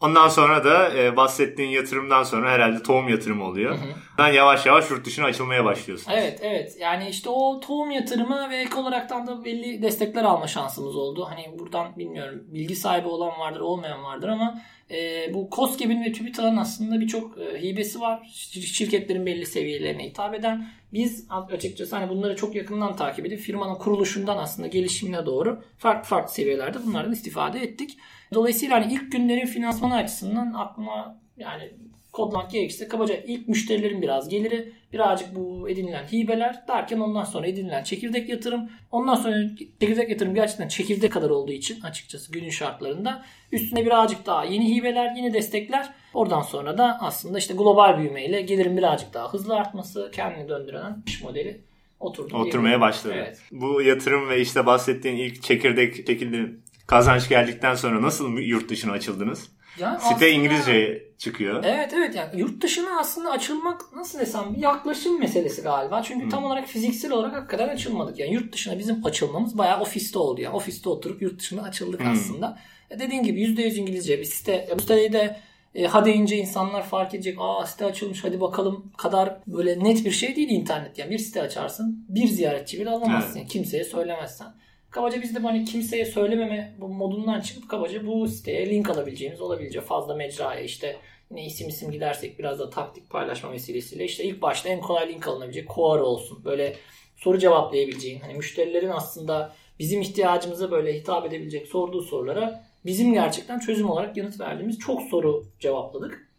Ondan 0.00 0.28
sonra 0.28 0.64
da 0.64 0.98
e, 0.98 1.16
bahsettiğin 1.16 1.70
yatırımdan 1.70 2.22
sonra 2.22 2.50
herhalde 2.50 2.82
tohum 2.82 3.08
yatırımı 3.08 3.44
oluyor. 3.44 3.78
Ben 4.18 4.28
yavaş 4.32 4.66
yavaş 4.66 4.90
yurt 4.90 5.06
dışına 5.06 5.24
açılmaya 5.24 5.64
başlıyorsun. 5.64 6.12
Evet 6.12 6.38
evet 6.42 6.76
yani 6.80 7.08
işte 7.08 7.30
o 7.30 7.60
tohum 7.60 7.90
yatırımı 7.90 8.50
ve 8.50 8.56
ek 8.56 8.76
olaraktan 8.76 9.26
da 9.26 9.44
belli 9.44 9.82
destekler 9.82 10.24
alma 10.24 10.46
şansımız 10.46 10.96
oldu. 10.96 11.26
Hani 11.30 11.58
buradan 11.58 11.96
bilmiyorum 11.98 12.44
bilgi 12.46 12.76
sahibi 12.76 13.08
olan 13.08 13.38
vardır 13.38 13.60
olmayan 13.60 14.04
vardır 14.04 14.28
ama 14.28 14.60
e, 14.90 15.30
bu 15.34 15.48
COSGAP'in 15.52 16.04
ve 16.04 16.12
TÜBİTAK'ın 16.12 16.56
aslında 16.56 17.00
birçok 17.00 17.38
e, 17.38 17.62
hibesi 17.62 18.00
var. 18.00 18.20
Şir- 18.34 18.60
Şirketlerin 18.60 19.26
belli 19.26 19.46
seviyelerine 19.46 20.04
hitap 20.04 20.34
eden. 20.34 20.68
Biz 20.92 21.26
açıkçası 21.52 21.96
hani 21.96 22.08
bunları 22.08 22.36
çok 22.36 22.54
yakından 22.54 22.96
takip 22.96 23.26
edip 23.26 23.40
firmanın 23.40 23.74
kuruluşundan 23.74 24.38
aslında 24.38 24.68
gelişimine 24.68 25.26
doğru 25.26 25.62
farklı 25.78 26.08
farklı 26.08 26.32
seviyelerde 26.34 26.78
bunlardan 26.86 27.12
istifade 27.12 27.58
ettik. 27.60 27.98
Dolayısıyla 28.34 28.76
hani 28.76 28.92
ilk 28.92 29.12
günlerin 29.12 29.46
finansmanı 29.46 29.94
açısından 29.94 30.52
aklıma 30.52 31.20
yani 31.36 31.72
kodlamak 32.12 32.50
gerekirse 32.50 32.88
kabaca 32.88 33.14
ilk 33.26 33.48
müşterilerin 33.48 34.02
biraz 34.02 34.28
geliri, 34.28 34.72
birazcık 34.92 35.34
bu 35.34 35.68
edinilen 35.68 36.04
hibeler 36.04 36.68
derken 36.68 37.00
ondan 37.00 37.24
sonra 37.24 37.46
edinilen 37.46 37.82
çekirdek 37.82 38.28
yatırım. 38.28 38.70
Ondan 38.90 39.14
sonra 39.14 39.36
çekirdek 39.80 40.10
yatırım 40.10 40.34
gerçekten 40.34 40.68
çekirdek 40.68 41.12
kadar 41.12 41.30
olduğu 41.30 41.52
için 41.52 41.80
açıkçası 41.80 42.32
günün 42.32 42.50
şartlarında 42.50 43.22
üstüne 43.52 43.86
birazcık 43.86 44.26
daha 44.26 44.44
yeni 44.44 44.76
hibeler, 44.76 45.16
yeni 45.16 45.34
destekler. 45.34 45.90
Oradan 46.14 46.42
sonra 46.42 46.78
da 46.78 46.98
aslında 47.00 47.38
işte 47.38 47.54
global 47.54 47.98
büyümeyle 47.98 48.42
gelirin 48.42 48.76
birazcık 48.76 49.14
daha 49.14 49.32
hızlı 49.32 49.56
artması, 49.56 50.10
kendini 50.14 50.48
döndüren 50.48 51.02
iş 51.06 51.22
modeli 51.22 51.60
oturdu. 52.00 52.36
Oturmaya 52.36 52.80
başladı. 52.80 53.14
Evet. 53.16 53.38
Bu 53.52 53.82
yatırım 53.82 54.28
ve 54.28 54.40
işte 54.40 54.66
bahsettiğin 54.66 55.16
ilk 55.16 55.42
çekirdek 55.42 55.96
şekilde 55.96 56.50
kazanç 56.90 57.28
geldikten 57.28 57.74
sonra 57.74 58.02
nasıl 58.02 58.38
yurt 58.38 58.70
dışına 58.70 58.92
açıldınız? 58.92 59.48
Yani 59.78 59.98
Site 60.00 60.14
aslında- 60.14 60.26
İngilizce 60.28 61.02
çıkıyor. 61.18 61.64
Evet 61.64 61.92
evet 61.96 62.14
yani 62.14 62.40
yurt 62.40 62.62
dışına 62.62 63.00
aslında 63.00 63.30
açılmak 63.30 63.80
nasıl 63.96 64.18
desem 64.18 64.54
bir 64.54 64.62
yaklaşım 64.62 65.20
meselesi 65.20 65.62
galiba. 65.62 66.02
Çünkü 66.02 66.28
tam 66.28 66.44
olarak 66.44 66.66
fiziksel 66.68 67.12
olarak 67.12 67.34
hakikaten 67.34 67.68
açılmadık. 67.68 68.18
Yani 68.18 68.34
yurt 68.34 68.52
dışına 68.52 68.78
bizim 68.78 69.06
açılmamız 69.06 69.58
bayağı 69.58 69.80
ofiste 69.80 70.18
oldu. 70.18 70.40
Yani 70.40 70.54
ofiste 70.54 70.88
oturup 70.88 71.22
yurt 71.22 71.40
dışına 71.40 71.62
açıldık 71.62 72.00
aslında. 72.00 72.58
E 72.90 72.98
dediğin 72.98 73.22
gibi 73.22 73.40
%100 73.40 73.76
İngilizce 73.76 74.18
bir 74.18 74.24
site. 74.24 74.68
E 74.70 74.78
bu 74.78 74.82
siteyi 74.82 75.12
de 75.12 75.40
e, 75.74 75.86
ha 75.86 76.04
deyince 76.04 76.36
insanlar 76.36 76.82
fark 76.82 77.14
edecek. 77.14 77.36
Aa 77.40 77.66
site 77.66 77.84
açılmış 77.84 78.24
hadi 78.24 78.40
bakalım 78.40 78.92
kadar 78.98 79.36
böyle 79.46 79.84
net 79.84 80.04
bir 80.04 80.10
şey 80.10 80.36
değil 80.36 80.50
internet. 80.50 80.98
Yani 80.98 81.10
bir 81.10 81.18
site 81.18 81.42
açarsın 81.42 82.06
bir 82.08 82.28
ziyaretçi 82.28 82.80
bile 82.80 82.90
alamazsın. 82.90 83.38
Yani 83.38 83.48
kimseye 83.48 83.84
söylemezsen. 83.84 84.46
Kabaca 84.90 85.22
biz 85.22 85.34
de 85.34 85.38
hani 85.38 85.64
kimseye 85.64 86.04
söylememe 86.04 86.74
bu 86.78 86.88
modundan 86.88 87.40
çıkıp 87.40 87.68
kabaca 87.68 88.06
bu 88.06 88.28
siteye 88.28 88.70
link 88.70 88.90
alabileceğimiz 88.90 89.40
olabileceği 89.40 89.84
fazla 89.84 90.14
mecraya 90.14 90.60
işte 90.60 90.96
yine 91.30 91.44
isim 91.44 91.68
isim 91.68 91.90
gidersek 91.90 92.38
biraz 92.38 92.58
da 92.58 92.70
taktik 92.70 93.10
paylaşma 93.10 93.52
vesilesiyle 93.52 94.04
işte 94.04 94.24
ilk 94.24 94.42
başta 94.42 94.68
en 94.68 94.80
kolay 94.80 95.08
link 95.08 95.28
alınabilecek 95.28 95.68
Quora 95.68 96.02
olsun. 96.02 96.44
Böyle 96.44 96.76
soru 97.16 97.38
cevaplayabileceğin 97.38 98.20
hani 98.20 98.34
müşterilerin 98.34 98.88
aslında 98.88 99.52
bizim 99.78 100.00
ihtiyacımıza 100.00 100.70
böyle 100.70 100.98
hitap 100.98 101.26
edebilecek 101.26 101.66
sorduğu 101.66 102.02
sorulara 102.02 102.64
bizim 102.86 103.12
gerçekten 103.12 103.58
çözüm 103.58 103.90
olarak 103.90 104.16
yanıt 104.16 104.40
verdiğimiz 104.40 104.78
çok 104.78 105.02
soru 105.02 105.44
cevapladık. 105.60 106.30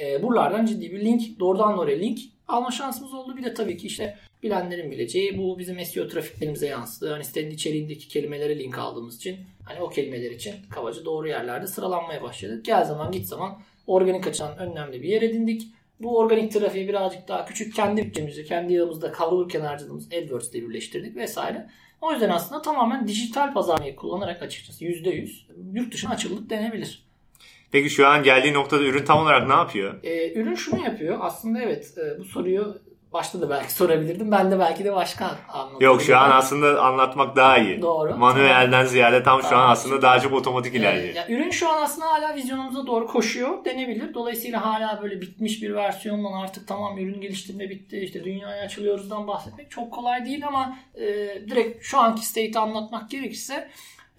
E, 0.00 0.22
buralardan 0.22 0.66
ciddi 0.66 0.92
bir 0.92 1.04
link, 1.04 1.40
doğrudan 1.40 1.78
oraya 1.78 1.98
link 1.98 2.18
alma 2.48 2.70
şansımız 2.70 3.14
oldu. 3.14 3.36
Bir 3.36 3.44
de 3.44 3.54
tabii 3.54 3.76
ki 3.76 3.86
işte 3.86 4.18
bilenlerin 4.42 4.90
bileceği 4.90 5.38
bu 5.38 5.58
bizim 5.58 5.84
SEO 5.84 6.08
trafiklerimize 6.08 6.66
yansıdı. 6.66 7.12
Hani 7.12 7.24
sitenin 7.24 7.50
içeriğindeki 7.50 8.08
kelimelere 8.08 8.58
link 8.58 8.78
aldığımız 8.78 9.16
için 9.16 9.36
hani 9.64 9.80
o 9.80 9.88
kelimeler 9.88 10.30
için 10.30 10.54
kabaca 10.70 11.04
doğru 11.04 11.28
yerlerde 11.28 11.66
sıralanmaya 11.66 12.22
başladık. 12.22 12.64
Gel 12.64 12.84
zaman 12.84 13.12
git 13.12 13.26
zaman 13.26 13.58
organik 13.86 14.26
açıdan 14.26 14.58
önemli 14.58 15.02
bir 15.02 15.08
yer 15.08 15.22
edindik. 15.22 15.62
Bu 16.00 16.18
organik 16.18 16.52
trafiği 16.52 16.88
birazcık 16.88 17.28
daha 17.28 17.44
küçük 17.44 17.74
kendi 17.74 18.04
bütçemizde, 18.04 18.44
kendi 18.44 18.72
yağımızda 18.72 19.12
kavrulurken 19.12 19.60
harcadığımız 19.60 20.06
AdWords 20.06 20.54
ile 20.54 20.68
birleştirdik 20.68 21.16
vesaire. 21.16 21.66
O 22.00 22.12
yüzden 22.12 22.30
aslında 22.30 22.62
tamamen 22.62 23.08
dijital 23.08 23.52
pazarlamayı 23.52 23.96
kullanarak 23.96 24.42
açıkçası 24.42 24.84
%100 24.84 25.30
yurt 25.72 25.94
dışına 25.94 26.10
açıldık 26.10 26.50
denebilir. 26.50 27.06
Peki 27.72 27.90
şu 27.90 28.06
an 28.06 28.22
geldiği 28.22 28.52
noktada 28.52 28.84
ürün 28.84 29.04
tam 29.04 29.18
olarak 29.18 29.48
ne 29.48 29.54
yapıyor? 29.54 29.94
Ee, 30.02 30.32
ürün 30.40 30.54
şunu 30.54 30.84
yapıyor. 30.84 31.18
Aslında 31.20 31.60
evet 31.62 31.98
e, 31.98 32.18
bu 32.18 32.24
soruyu 32.24 32.78
başta 33.16 33.40
da 33.40 33.50
belki 33.50 33.72
sorabilirdim. 33.72 34.32
Ben 34.32 34.50
de 34.50 34.58
belki 34.58 34.84
de 34.84 34.94
başka 34.94 35.38
anladım. 35.48 35.80
Yok 35.80 36.02
şu 36.02 36.18
an 36.18 36.30
aslında 36.30 36.82
anlatmak 36.82 37.36
daha 37.36 37.58
iyi. 37.58 37.82
Doğru. 37.82 38.16
Manuelden 38.16 38.84
ziyade 38.84 39.22
tam 39.22 39.42
şu 39.42 39.56
an 39.56 39.70
aslında 39.70 40.02
daha 40.02 40.20
çok 40.20 40.32
otomatik 40.32 40.74
ilerliyor. 40.74 41.14
Ya, 41.14 41.28
ürün 41.28 41.50
şu 41.50 41.68
an 41.68 41.82
aslında 41.82 42.06
hala 42.06 42.34
vizyonumuza 42.34 42.86
doğru 42.86 43.06
koşuyor 43.06 43.64
denebilir. 43.64 44.14
Dolayısıyla 44.14 44.64
hala 44.64 45.02
böyle 45.02 45.20
bitmiş 45.20 45.62
bir 45.62 45.74
versiyondan 45.74 46.32
artık 46.32 46.68
tamam 46.68 46.98
ürün 46.98 47.20
geliştirme 47.20 47.70
bitti 47.70 47.98
işte 47.98 48.24
dünyaya 48.24 48.64
açılıyoruzdan 48.64 49.26
bahsetmek 49.26 49.70
çok 49.70 49.92
kolay 49.92 50.24
değil 50.24 50.46
ama 50.46 50.78
e, 50.94 51.04
direkt 51.50 51.84
şu 51.84 51.98
anki 51.98 52.26
state'i 52.26 52.58
anlatmak 52.58 53.10
gerekirse 53.10 53.68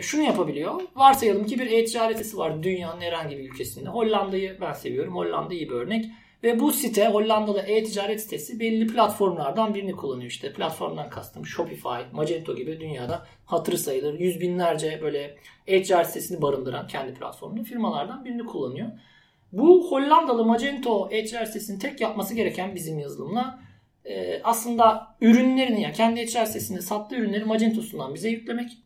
şunu 0.01 0.21
yapabiliyor. 0.21 0.81
Varsayalım 0.95 1.45
ki 1.45 1.59
bir 1.59 1.71
e-ticaret 1.71 2.17
sitesi 2.17 2.37
var 2.37 2.63
dünyanın 2.63 3.01
herhangi 3.01 3.37
bir 3.37 3.51
ülkesinde. 3.51 3.89
Hollanda'yı 3.89 4.57
ben 4.61 4.73
seviyorum. 4.73 5.15
Hollanda 5.15 5.53
iyi 5.53 5.69
bir 5.69 5.75
örnek. 5.75 6.05
Ve 6.43 6.59
bu 6.59 6.71
site 6.71 7.07
Hollandalı 7.07 7.59
e-ticaret 7.61 8.21
sitesi 8.21 8.59
belli 8.59 8.87
platformlardan 8.87 9.73
birini 9.73 9.91
kullanıyor 9.91 10.31
işte. 10.31 10.53
Platformdan 10.53 11.09
kastım 11.09 11.45
Shopify, 11.45 12.11
Magento 12.11 12.55
gibi 12.55 12.79
dünyada 12.79 13.25
hatırı 13.45 13.77
sayılır. 13.77 14.19
Yüz 14.19 14.39
binlerce 14.41 14.99
böyle 15.01 15.37
e-ticaret 15.67 16.07
sitesini 16.07 16.41
barındıran 16.41 16.87
kendi 16.87 17.13
platformunda 17.13 17.63
firmalardan 17.63 18.25
birini 18.25 18.45
kullanıyor. 18.45 18.87
Bu 19.51 19.91
Hollandalı 19.91 20.45
Magento 20.45 21.09
e-ticaret 21.11 21.47
sitesinin 21.47 21.79
tek 21.79 22.01
yapması 22.01 22.33
gereken 22.33 22.75
bizim 22.75 22.99
yazılımla 22.99 23.59
e, 24.05 24.41
aslında 24.43 25.15
ürünlerini 25.21 25.81
yani 25.81 25.93
kendi 25.93 26.19
e-ticaret 26.19 26.47
sitesinde 26.47 26.81
sattığı 26.81 27.15
ürünleri 27.15 27.45
Magento'sundan 27.45 28.13
bize 28.13 28.29
yüklemek. 28.29 28.77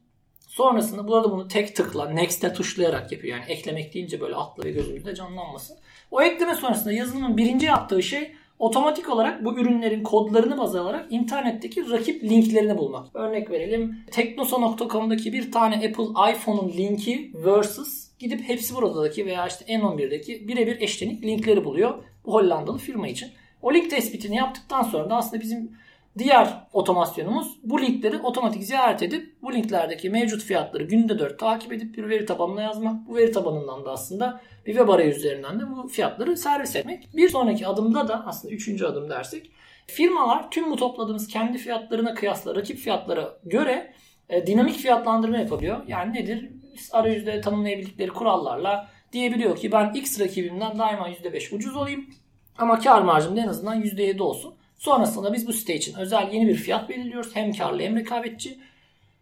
Sonrasında 0.51 1.07
bu 1.07 1.15
arada 1.15 1.31
bunu 1.31 1.47
tek 1.47 1.75
tıkla 1.75 2.09
Next'e 2.09 2.53
tuşlayarak 2.53 3.11
yapıyor. 3.11 3.37
Yani 3.37 3.51
eklemek 3.51 3.93
deyince 3.93 4.21
böyle 4.21 4.35
atla 4.35 4.63
ve 4.63 4.71
gözümüzde 4.71 5.15
canlanmasın. 5.15 5.77
O 6.11 6.21
ekleme 6.21 6.55
sonrasında 6.55 6.93
yazılımın 6.93 7.37
birinci 7.37 7.65
yaptığı 7.65 8.03
şey 8.03 8.31
otomatik 8.59 9.09
olarak 9.09 9.45
bu 9.45 9.59
ürünlerin 9.59 10.03
kodlarını 10.03 10.57
baz 10.57 10.75
alarak 10.75 11.11
internetteki 11.11 11.91
rakip 11.91 12.23
linklerini 12.23 12.77
bulmak. 12.77 13.15
Örnek 13.15 13.49
verelim. 13.49 13.97
Teknosa.com'daki 14.11 15.33
bir 15.33 15.51
tane 15.51 15.75
Apple 15.75 16.31
iPhone'un 16.31 16.73
linki 16.77 17.31
versus 17.33 18.17
gidip 18.19 18.41
hepsi 18.41 18.75
buradaki 18.75 19.25
veya 19.25 19.47
işte 19.47 19.65
N11'deki 19.65 20.47
birebir 20.47 20.81
eşlenik 20.81 21.23
linkleri 21.23 21.65
buluyor 21.65 22.03
bu 22.25 22.33
Hollandalı 22.33 22.77
firma 22.77 23.07
için. 23.07 23.31
O 23.61 23.73
link 23.73 23.89
tespitini 23.89 24.35
yaptıktan 24.35 24.83
sonra 24.83 25.09
da 25.09 25.15
aslında 25.15 25.43
bizim 25.43 25.71
diğer 26.17 26.67
otomasyonumuz 26.73 27.59
bu 27.63 27.81
linkleri 27.81 28.17
otomatik 28.17 28.63
ziyaret 28.63 29.03
edip 29.03 29.41
bu 29.41 29.53
linklerdeki 29.53 30.09
mevcut 30.09 30.43
fiyatları 30.43 30.83
günde 30.83 31.19
4 31.19 31.39
takip 31.39 31.73
edip 31.73 31.97
bir 31.97 32.09
veri 32.09 32.25
tabanına 32.25 32.61
yazmak. 32.61 33.07
Bu 33.07 33.15
veri 33.15 33.31
tabanından 33.31 33.85
da 33.85 33.91
aslında 33.91 34.41
bir 34.65 34.73
web 34.73 34.89
arayüzü 34.89 35.19
üzerinden 35.19 35.59
de 35.59 35.63
bu 35.69 35.87
fiyatları 35.87 36.37
servis 36.37 36.75
etmek. 36.75 37.09
Bir 37.13 37.29
sonraki 37.29 37.67
adımda 37.67 38.07
da 38.07 38.25
aslında 38.27 38.53
üçüncü 38.53 38.85
adım 38.85 39.09
dersek 39.09 39.51
firmalar 39.87 40.51
tüm 40.51 40.71
bu 40.71 40.75
topladığımız 40.75 41.27
kendi 41.27 41.57
fiyatlarına 41.57 42.13
kıyasla 42.13 42.55
rakip 42.55 42.77
fiyatlara 42.77 43.39
göre 43.43 43.93
e, 44.29 44.47
dinamik 44.47 44.75
fiyatlandırma 44.75 45.37
yapabiliyor. 45.37 45.87
Yani 45.87 46.13
nedir? 46.13 46.49
Arayüzde 46.91 47.41
tanımlayabildikleri 47.41 48.09
kurallarla 48.09 48.87
diyebiliyor 49.13 49.55
ki 49.55 49.71
ben 49.71 49.93
X 49.93 50.19
rakibimden 50.19 50.79
daima 50.79 51.09
%5 51.09 51.55
ucuz 51.55 51.75
olayım 51.75 52.05
ama 52.57 52.79
kar 52.79 53.01
marjım 53.01 53.37
en 53.37 53.47
azından 53.47 53.81
%7 53.81 54.21
olsun. 54.21 54.53
Sonrasında 54.81 55.33
biz 55.33 55.47
bu 55.47 55.53
site 55.53 55.75
için 55.75 55.95
özel 55.95 56.33
yeni 56.33 56.47
bir 56.47 56.55
fiyat 56.55 56.89
belirliyoruz. 56.89 57.35
Hem 57.35 57.53
karlı 57.53 57.81
hem 57.81 57.95
rekabetçi. 57.95 58.59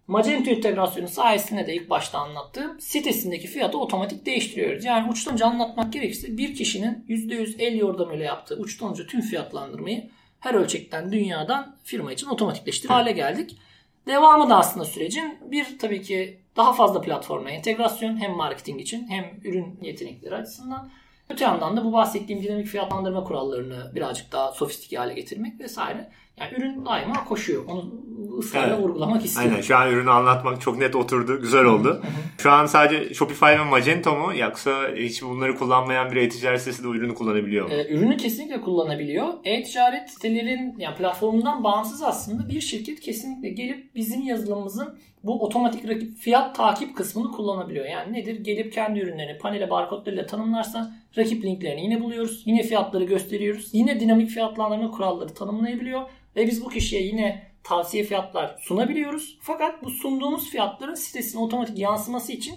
Magento 0.07 0.51
integrasyonu 0.51 1.07
sayesinde 1.07 1.67
de 1.67 1.75
ilk 1.75 1.89
başta 1.89 2.19
anlattığım 2.19 2.81
sitesindeki 2.81 3.47
fiyatı 3.47 3.77
otomatik 3.77 4.25
değiştiriyoruz. 4.25 4.85
Yani 4.85 5.11
uçtan 5.11 5.37
anlatmak 5.37 5.93
gerekirse 5.93 6.37
bir 6.37 6.55
kişinin 6.55 7.05
%100 7.09 7.61
el 7.61 7.77
yordamıyla 7.77 8.25
yaptığı 8.25 8.55
uçtan 8.55 8.93
tüm 8.93 9.21
fiyatlandırmayı 9.21 10.09
her 10.39 10.53
ölçekten 10.53 11.11
dünyadan 11.11 11.75
firma 11.83 12.13
için 12.13 12.27
otomatikleştirip 12.27 12.91
hale 12.91 13.11
geldik. 13.11 13.57
Devamı 14.07 14.49
da 14.49 14.57
aslında 14.57 14.85
sürecin 14.85 15.37
bir 15.51 15.79
tabii 15.79 16.01
ki 16.01 16.39
daha 16.55 16.73
fazla 16.73 17.01
platforma 17.01 17.49
entegrasyon 17.49 18.17
hem 18.17 18.31
marketing 18.31 18.81
için 18.81 19.07
hem 19.09 19.39
ürün 19.43 19.79
yetenekleri 19.81 20.35
açısından. 20.35 20.91
Öte 21.29 21.43
yandan 21.43 21.77
da 21.77 21.85
bu 21.85 21.93
bahsettiğim 21.93 22.43
dinamik 22.43 22.67
fiyatlandırma 22.67 23.23
kurallarını 23.23 23.91
birazcık 23.95 24.31
daha 24.31 24.51
sofistike 24.51 24.97
hale 24.97 25.13
getirmek 25.13 25.59
vesaire. 25.59 26.11
Yani 26.37 26.53
ürün 26.53 26.85
daima 26.85 27.25
koşuyor. 27.25 27.65
Onu 27.65 27.93
ısrarla 28.39 28.73
Evet. 28.73 28.83
vurgulamak 28.83 29.25
istiyorum. 29.25 29.51
Aynen 29.51 29.61
şu 29.61 29.77
an 29.77 29.89
ürünü 29.91 30.09
anlatmak 30.09 30.61
çok 30.61 30.77
net 30.77 30.95
oturdu. 30.95 31.41
Güzel 31.41 31.65
oldu. 31.65 32.01
Şu 32.37 32.51
an 32.51 32.65
sadece 32.65 33.13
Shopify 33.13 33.45
ve 33.45 33.63
Magento 33.63 34.15
mu 34.15 34.37
yoksa 34.37 34.71
hiç 34.95 35.21
bunları 35.23 35.55
kullanmayan 35.55 36.11
bir 36.11 36.15
e-ticaret 36.15 36.59
sitesi 36.59 36.83
de 36.83 36.87
ürünü 36.87 37.13
kullanabiliyor 37.15 37.65
mu? 37.67 37.73
Ee, 37.73 37.93
ürünü 37.93 38.17
kesinlikle 38.17 38.61
kullanabiliyor. 38.61 39.27
E-ticaret 39.43 40.09
sitelerin 40.09 40.75
yani 40.77 40.95
platformundan 40.95 41.63
bağımsız 41.63 42.03
aslında 42.03 42.49
bir 42.49 42.61
şirket 42.61 42.99
kesinlikle 42.99 43.49
gelip 43.49 43.95
bizim 43.95 44.21
yazılımımızın 44.21 44.99
bu 45.23 45.43
otomatik 45.43 45.89
rakip 45.89 46.17
fiyat 46.17 46.55
takip 46.55 46.97
kısmını 46.97 47.31
kullanabiliyor. 47.31 47.85
Yani 47.85 48.13
nedir? 48.13 48.43
Gelip 48.43 48.73
kendi 48.73 48.99
ürünlerini 48.99 49.37
panele 49.37 49.69
barkodlarıyla 49.69 50.25
tanımlarsa 50.25 50.91
rakip 51.17 51.43
linklerini 51.43 51.81
yine 51.83 52.01
buluyoruz. 52.01 52.43
Yine 52.45 52.63
fiyatları 52.63 53.03
gösteriyoruz. 53.03 53.69
Yine 53.73 53.99
dinamik 53.99 54.29
fiyatlandırma 54.29 54.91
kuralları 54.91 55.33
tanımlayabiliyor. 55.33 56.01
Ve 56.35 56.47
biz 56.47 56.65
bu 56.65 56.69
kişiye 56.69 57.03
yine 57.03 57.48
tavsiye 57.63 58.03
fiyatlar 58.03 58.57
sunabiliyoruz. 58.59 59.37
Fakat 59.41 59.83
bu 59.83 59.89
sunduğumuz 59.89 60.49
fiyatların 60.49 60.95
sitesine 60.95 61.41
otomatik 61.41 61.77
yansıması 61.77 62.31
için 62.31 62.55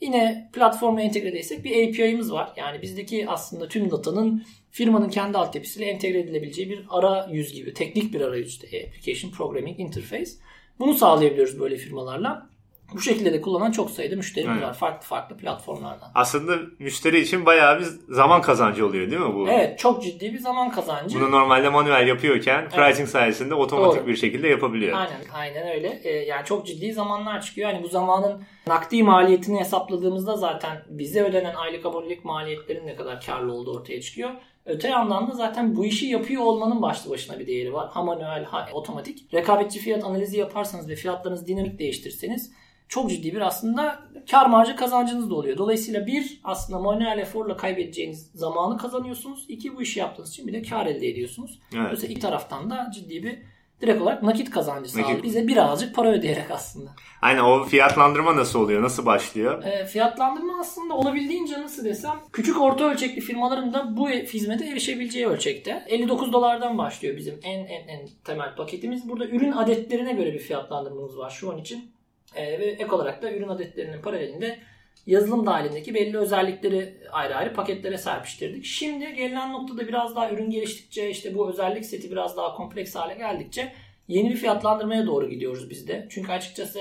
Yine 0.00 0.50
platforma 0.52 1.00
entegre 1.00 1.32
değilsek 1.32 1.64
bir 1.64 1.88
API'miz 1.88 2.32
var. 2.32 2.52
Yani 2.56 2.82
bizdeki 2.82 3.28
aslında 3.28 3.68
tüm 3.68 3.90
datanın 3.90 4.44
firmanın 4.70 5.08
kendi 5.08 5.38
altyapısıyla 5.38 5.88
entegre 5.88 6.18
edilebileceği 6.18 6.70
bir 6.70 6.84
arayüz 6.90 7.52
gibi. 7.52 7.74
Teknik 7.74 8.14
bir 8.14 8.20
arayüz 8.20 8.60
Application 8.64 9.30
Programming 9.30 9.80
Interface. 9.80 10.30
Bunu 10.78 10.94
sağlayabiliyoruz 10.94 11.60
böyle 11.60 11.76
firmalarla. 11.76 12.47
Bu 12.94 13.00
şekilde 13.00 13.32
de 13.32 13.40
kullanan 13.40 13.70
çok 13.70 13.90
sayıda 13.90 14.16
müşterimiz 14.16 14.56
Evet. 14.58 14.68
var. 14.68 14.74
Farklı 14.74 15.06
farklı 15.06 15.36
platformlardan. 15.36 16.10
Aslında 16.14 16.56
müşteri 16.78 17.20
için 17.20 17.46
bayağı 17.46 17.80
bir 17.80 17.86
zaman 18.08 18.42
kazancı 18.42 18.86
oluyor 18.86 19.10
değil 19.10 19.22
mi 19.22 19.34
bu? 19.34 19.48
Evet 19.48 19.78
çok 19.78 20.02
ciddi 20.02 20.32
bir 20.32 20.38
zaman 20.38 20.70
kazancı. 20.70 21.20
Bunu 21.20 21.30
normalde 21.30 21.68
manuel 21.68 22.08
yapıyorken 22.08 22.68
pricing 22.68 23.08
sayesinde 23.08 23.54
otomatik 23.54 24.00
Doğru. 24.00 24.08
bir 24.08 24.16
şekilde 24.16 24.48
yapabiliyor. 24.48 24.98
Aynen, 24.98 25.20
aynen 25.34 25.68
öyle. 25.68 26.00
Ee, 26.04 26.10
yani 26.10 26.44
çok 26.44 26.66
ciddi 26.66 26.92
zamanlar 26.92 27.42
çıkıyor. 27.42 27.70
Yani 27.70 27.82
bu 27.82 27.88
zamanın 27.88 28.42
nakdi 28.66 29.02
maliyetini 29.02 29.60
hesapladığımızda 29.60 30.36
zaten 30.36 30.84
bize 30.88 31.22
ödenen 31.22 31.54
aylık 31.54 31.86
abonelik 31.86 32.24
maliyetlerin 32.24 32.86
ne 32.86 32.96
kadar 32.96 33.20
karlı 33.20 33.52
olduğu 33.52 33.76
ortaya 33.76 34.00
çıkıyor. 34.00 34.30
Öte 34.66 34.88
yandan 34.88 35.30
da 35.30 35.34
zaten 35.34 35.76
bu 35.76 35.84
işi 35.84 36.06
yapıyor 36.06 36.42
olmanın 36.42 36.82
başlı 36.82 37.10
başına 37.10 37.38
bir 37.38 37.46
değeri 37.46 37.72
var. 37.72 37.88
Ha 37.90 38.02
manuel 38.02 38.44
ha 38.44 38.68
otomatik. 38.72 39.34
Rekabetçi 39.34 39.78
fiyat 39.78 40.04
analizi 40.04 40.38
yaparsanız 40.38 40.88
ve 40.88 40.94
fiyatlarınızı 40.94 41.46
dinamik 41.46 41.78
değiştirseniz 41.78 42.52
çok 42.88 43.10
ciddi 43.10 43.34
bir 43.34 43.40
aslında 43.40 44.00
kar 44.30 44.46
marjı 44.46 44.76
kazancınız 44.76 45.30
da 45.30 45.34
oluyor. 45.34 45.58
Dolayısıyla 45.58 46.06
bir 46.06 46.40
aslında 46.44 46.78
manuel 46.78 47.18
eforla 47.18 47.56
kaybedeceğiniz 47.56 48.30
zamanı 48.34 48.78
kazanıyorsunuz. 48.78 49.44
İki 49.48 49.76
bu 49.76 49.82
işi 49.82 49.98
yaptığınız 49.98 50.30
için 50.30 50.46
bir 50.46 50.52
de 50.52 50.62
kar 50.62 50.86
elde 50.86 51.08
ediyorsunuz. 51.08 51.58
Evet. 51.72 51.84
Dolayısıyla 51.84 52.12
iki 52.12 52.20
taraftan 52.20 52.70
da 52.70 52.90
ciddi 52.94 53.22
bir 53.22 53.38
direkt 53.80 54.02
olarak 54.02 54.22
nakit 54.22 54.50
kazancı 54.50 54.90
sağlıyor. 54.90 55.08
Nakit. 55.08 55.24
Bize 55.24 55.48
birazcık 55.48 55.94
para 55.94 56.12
ödeyerek 56.12 56.50
aslında. 56.50 56.90
Aynen 57.22 57.42
o 57.42 57.64
fiyatlandırma 57.64 58.36
nasıl 58.36 58.60
oluyor? 58.60 58.82
Nasıl 58.82 59.06
başlıyor? 59.06 59.64
E, 59.64 59.84
fiyatlandırma 59.86 60.60
aslında 60.60 60.94
olabildiğince 60.94 61.60
nasıl 61.60 61.84
desem 61.84 62.20
küçük 62.32 62.60
orta 62.60 62.84
ölçekli 62.84 63.20
firmaların 63.20 63.74
da 63.74 63.96
bu 63.96 64.10
hizmete 64.10 64.66
erişebileceği 64.66 65.26
ölçekte. 65.26 65.84
59 65.88 66.32
dolardan 66.32 66.78
başlıyor 66.78 67.16
bizim 67.16 67.40
en 67.42 67.58
en 67.58 67.88
en 67.88 68.08
temel 68.24 68.54
paketimiz. 68.54 69.08
Burada 69.08 69.26
ürün 69.26 69.52
adetlerine 69.52 70.12
göre 70.12 70.34
bir 70.34 70.38
fiyatlandırmamız 70.38 71.18
var 71.18 71.30
şu 71.30 71.52
an 71.52 71.58
için. 71.58 71.97
E, 72.38 72.60
ve 72.60 72.64
ek 72.64 72.94
olarak 72.94 73.22
da 73.22 73.32
ürün 73.32 73.48
adetlerinin 73.48 74.02
paralelinde 74.02 74.58
yazılım 75.06 75.46
dahilindeki 75.46 75.94
belli 75.94 76.18
özellikleri 76.18 76.94
ayrı 77.12 77.36
ayrı 77.36 77.54
paketlere 77.54 77.98
serpiştirdik. 77.98 78.64
Şimdi 78.64 79.14
gelinen 79.14 79.52
noktada 79.52 79.88
biraz 79.88 80.16
daha 80.16 80.30
ürün 80.30 80.50
geliştikçe 80.50 81.10
işte 81.10 81.34
bu 81.34 81.50
özellik 81.50 81.84
seti 81.84 82.10
biraz 82.10 82.36
daha 82.36 82.54
kompleks 82.54 82.94
hale 82.94 83.14
geldikçe 83.14 83.72
yeni 84.08 84.30
bir 84.30 84.36
fiyatlandırmaya 84.36 85.06
doğru 85.06 85.28
gidiyoruz 85.28 85.70
biz 85.70 85.88
de. 85.88 86.06
Çünkü 86.10 86.32
açıkçası 86.32 86.80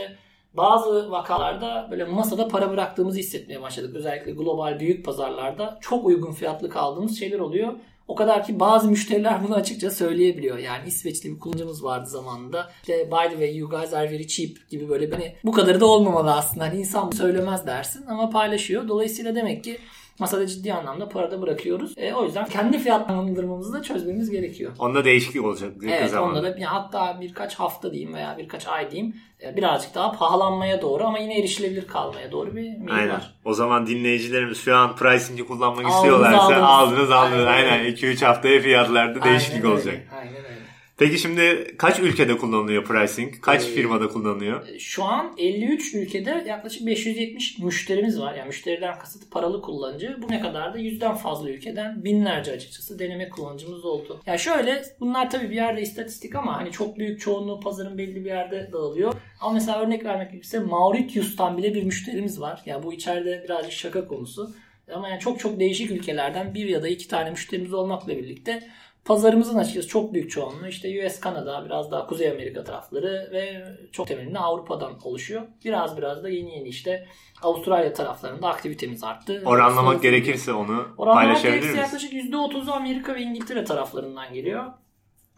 bazı 0.53 1.11
vakalarda 1.11 1.87
böyle 1.91 2.05
masada 2.05 2.47
para 2.47 2.71
bıraktığımızı 2.71 3.19
hissetmeye 3.19 3.61
başladık. 3.61 3.95
Özellikle 3.95 4.31
global 4.31 4.79
büyük 4.79 5.05
pazarlarda 5.05 5.77
çok 5.81 6.05
uygun 6.05 6.31
fiyatlı 6.31 6.69
kaldığımız 6.69 7.19
şeyler 7.19 7.39
oluyor. 7.39 7.73
O 8.07 8.15
kadar 8.15 8.45
ki 8.45 8.59
bazı 8.59 8.89
müşteriler 8.89 9.43
bunu 9.43 9.55
açıkça 9.55 9.91
söyleyebiliyor. 9.91 10.57
Yani 10.57 10.87
İsveçli 10.87 11.35
bir 11.35 11.39
kullanıcımız 11.39 11.83
vardı 11.83 12.09
zamanında. 12.09 12.69
İşte 12.81 13.11
by 13.11 13.23
the 13.23 13.29
way 13.29 13.57
you 13.57 13.69
guys 13.69 13.93
are 13.93 14.11
very 14.11 14.27
cheap 14.27 14.69
gibi 14.69 14.89
böyle 14.89 15.11
hani 15.11 15.35
bu 15.43 15.51
kadarı 15.51 15.79
da 15.79 15.85
olmamalı 15.85 16.33
aslında. 16.33 16.63
Hani 16.63 16.79
insan 16.79 17.11
söylemez 17.11 17.67
dersin 17.67 18.05
ama 18.07 18.29
paylaşıyor. 18.29 18.87
Dolayısıyla 18.87 19.35
demek 19.35 19.63
ki 19.63 19.77
masada 20.19 20.47
ciddi 20.47 20.73
anlamda 20.73 21.09
parada 21.09 21.41
bırakıyoruz. 21.41 21.93
E, 21.97 22.13
o 22.13 22.23
yüzden 22.25 22.45
kendi 22.45 22.77
fiyatlandırmamızı 22.79 23.73
da 23.73 23.81
çözmemiz 23.81 24.29
gerekiyor. 24.31 24.71
Onda 24.79 25.05
değişiklik 25.05 25.45
olacak. 25.45 25.71
Evet 25.83 26.09
zamanda. 26.11 26.39
onda 26.39 26.55
da 26.55 26.59
ya 26.59 26.73
hatta 26.73 27.17
birkaç 27.21 27.55
hafta 27.55 27.91
diyeyim 27.91 28.13
veya 28.13 28.35
birkaç 28.37 28.67
ay 28.67 28.91
diyeyim 28.91 29.15
e, 29.43 29.55
birazcık 29.57 29.95
daha 29.95 30.11
pahalanmaya 30.11 30.81
doğru 30.81 31.03
ama 31.03 31.19
yine 31.19 31.39
erişilebilir 31.39 31.87
kalmaya 31.87 32.31
doğru 32.31 32.47
bir 32.49 32.53
meyil 32.53 32.77
Aynen. 32.95 33.09
var. 33.09 33.33
O 33.45 33.53
zaman 33.53 33.87
dinleyicilerimiz 33.87 34.57
şu 34.57 34.75
an 34.75 34.95
pricing'i 34.95 35.45
kullanmak 35.47 35.77
Aldınız, 35.85 35.95
istiyorlarsa 35.95 36.37
aldınız. 36.41 36.61
aldınız 36.63 37.11
aldınız. 37.11 37.45
Aynen 37.45 37.71
Aynen 37.71 37.79
öyle. 37.79 37.89
2-3 37.89 38.25
haftaya 38.25 38.59
fiyatlarda 38.59 39.23
değişiklik 39.23 39.63
Aynen 39.65 39.75
olacak. 39.75 39.93
Öyle, 39.93 40.07
aynen 40.19 40.35
öyle. 40.45 40.56
Peki 40.97 41.19
şimdi 41.19 41.75
kaç 41.77 41.99
ülkede 41.99 42.37
kullanılıyor 42.37 42.83
pricing? 42.83 43.33
Kaç 43.41 43.63
Ee, 43.63 43.67
firmada 43.67 44.07
kullanılıyor? 44.07 44.79
Şu 44.79 45.03
an 45.03 45.33
53 45.37 45.93
ülkede 45.93 46.43
yaklaşık 46.47 46.87
570 46.87 47.59
müşterimiz 47.59 48.19
var. 48.19 48.35
Yani 48.35 48.47
müşteriden 48.47 48.99
kasıt 48.99 49.31
paralı 49.31 49.61
kullanıcı. 49.61 50.17
Bu 50.21 50.31
ne 50.31 50.41
kadar 50.41 50.73
da 50.73 50.77
yüzden 50.77 51.15
fazla 51.15 51.49
ülkeden 51.49 52.03
binlerce 52.03 52.51
açıkçası 52.51 52.99
deneme 52.99 53.29
kullanıcımız 53.29 53.85
oldu. 53.85 54.21
Yani 54.25 54.39
şöyle 54.39 54.83
bunlar 54.99 55.29
tabii 55.29 55.49
bir 55.49 55.55
yerde 55.55 55.81
istatistik 55.81 56.35
ama 56.35 56.57
hani 56.57 56.71
çok 56.71 56.97
büyük 56.97 57.19
çoğunluğu 57.19 57.59
pazarın 57.59 57.97
belli 57.97 58.25
bir 58.25 58.29
yerde 58.29 58.69
dağılıyor. 58.73 59.13
Ama 59.41 59.53
mesela 59.53 59.81
örnek 59.81 60.05
vermek 60.05 60.31
gerekirse 60.31 60.59
Mauritius'tan 60.59 61.57
bile 61.57 61.73
bir 61.73 61.83
müşterimiz 61.83 62.41
var. 62.41 62.61
Yani 62.65 62.83
bu 62.83 62.93
içeride 62.93 63.43
birazcık 63.43 63.71
şaka 63.71 64.07
konusu. 64.07 64.51
Ama 64.93 65.09
yani 65.09 65.19
çok 65.19 65.39
çok 65.39 65.59
değişik 65.59 65.91
ülkelerden 65.91 66.53
bir 66.53 66.65
ya 66.65 66.83
da 66.83 66.87
iki 66.87 67.07
tane 67.07 67.29
müşterimiz 67.29 67.73
olmakla 67.73 68.17
birlikte 68.17 68.63
pazarımızın 69.07 69.57
açıkçası 69.57 69.87
çok 69.87 70.13
büyük 70.13 70.31
çoğunluğu 70.31 70.67
işte 70.67 71.07
US, 71.07 71.19
Kanada, 71.19 71.65
biraz 71.65 71.91
daha 71.91 72.07
Kuzey 72.07 72.31
Amerika 72.31 72.63
tarafları 72.63 73.29
ve 73.31 73.63
çok 73.91 74.07
temelinde 74.07 74.39
Avrupa'dan 74.39 74.93
oluşuyor. 75.03 75.41
Biraz 75.65 75.97
biraz 75.97 76.23
da 76.23 76.29
yeni 76.29 76.53
yeni 76.55 76.67
işte 76.67 77.05
Avustralya 77.41 77.93
taraflarında 77.93 78.47
aktivitemiz 78.47 79.03
arttı. 79.03 79.41
Oranlamak 79.45 79.95
Sınıf- 79.95 80.01
gerekirse 80.01 80.53
onu 80.53 80.85
Oranlamak 80.97 81.23
paylaşabilir 81.23 81.51
gerekirse 81.53 81.73
miyiz? 81.73 81.83
yaklaşık 81.93 82.13
%30'u 82.13 82.71
Amerika 82.73 83.15
ve 83.15 83.21
İngiltere 83.21 83.63
taraflarından 83.63 84.33
geliyor. 84.33 84.65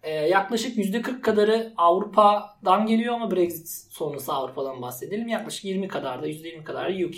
Ee, 0.03 0.11
yaklaşık 0.11 0.77
%40 0.77 1.21
kadarı 1.21 1.73
Avrupa'dan 1.77 2.85
geliyor 2.85 3.13
ama 3.15 3.31
Brexit 3.31 3.69
sonrası 3.93 4.33
Avrupa'dan 4.33 4.81
bahsedelim. 4.81 5.27
Yaklaşık 5.27 5.65
20 5.65 5.87
kadar 5.87 6.21
da 6.21 6.27
%20 6.27 6.63
kadar 6.63 6.89
da 6.89 7.05
UK. 7.07 7.17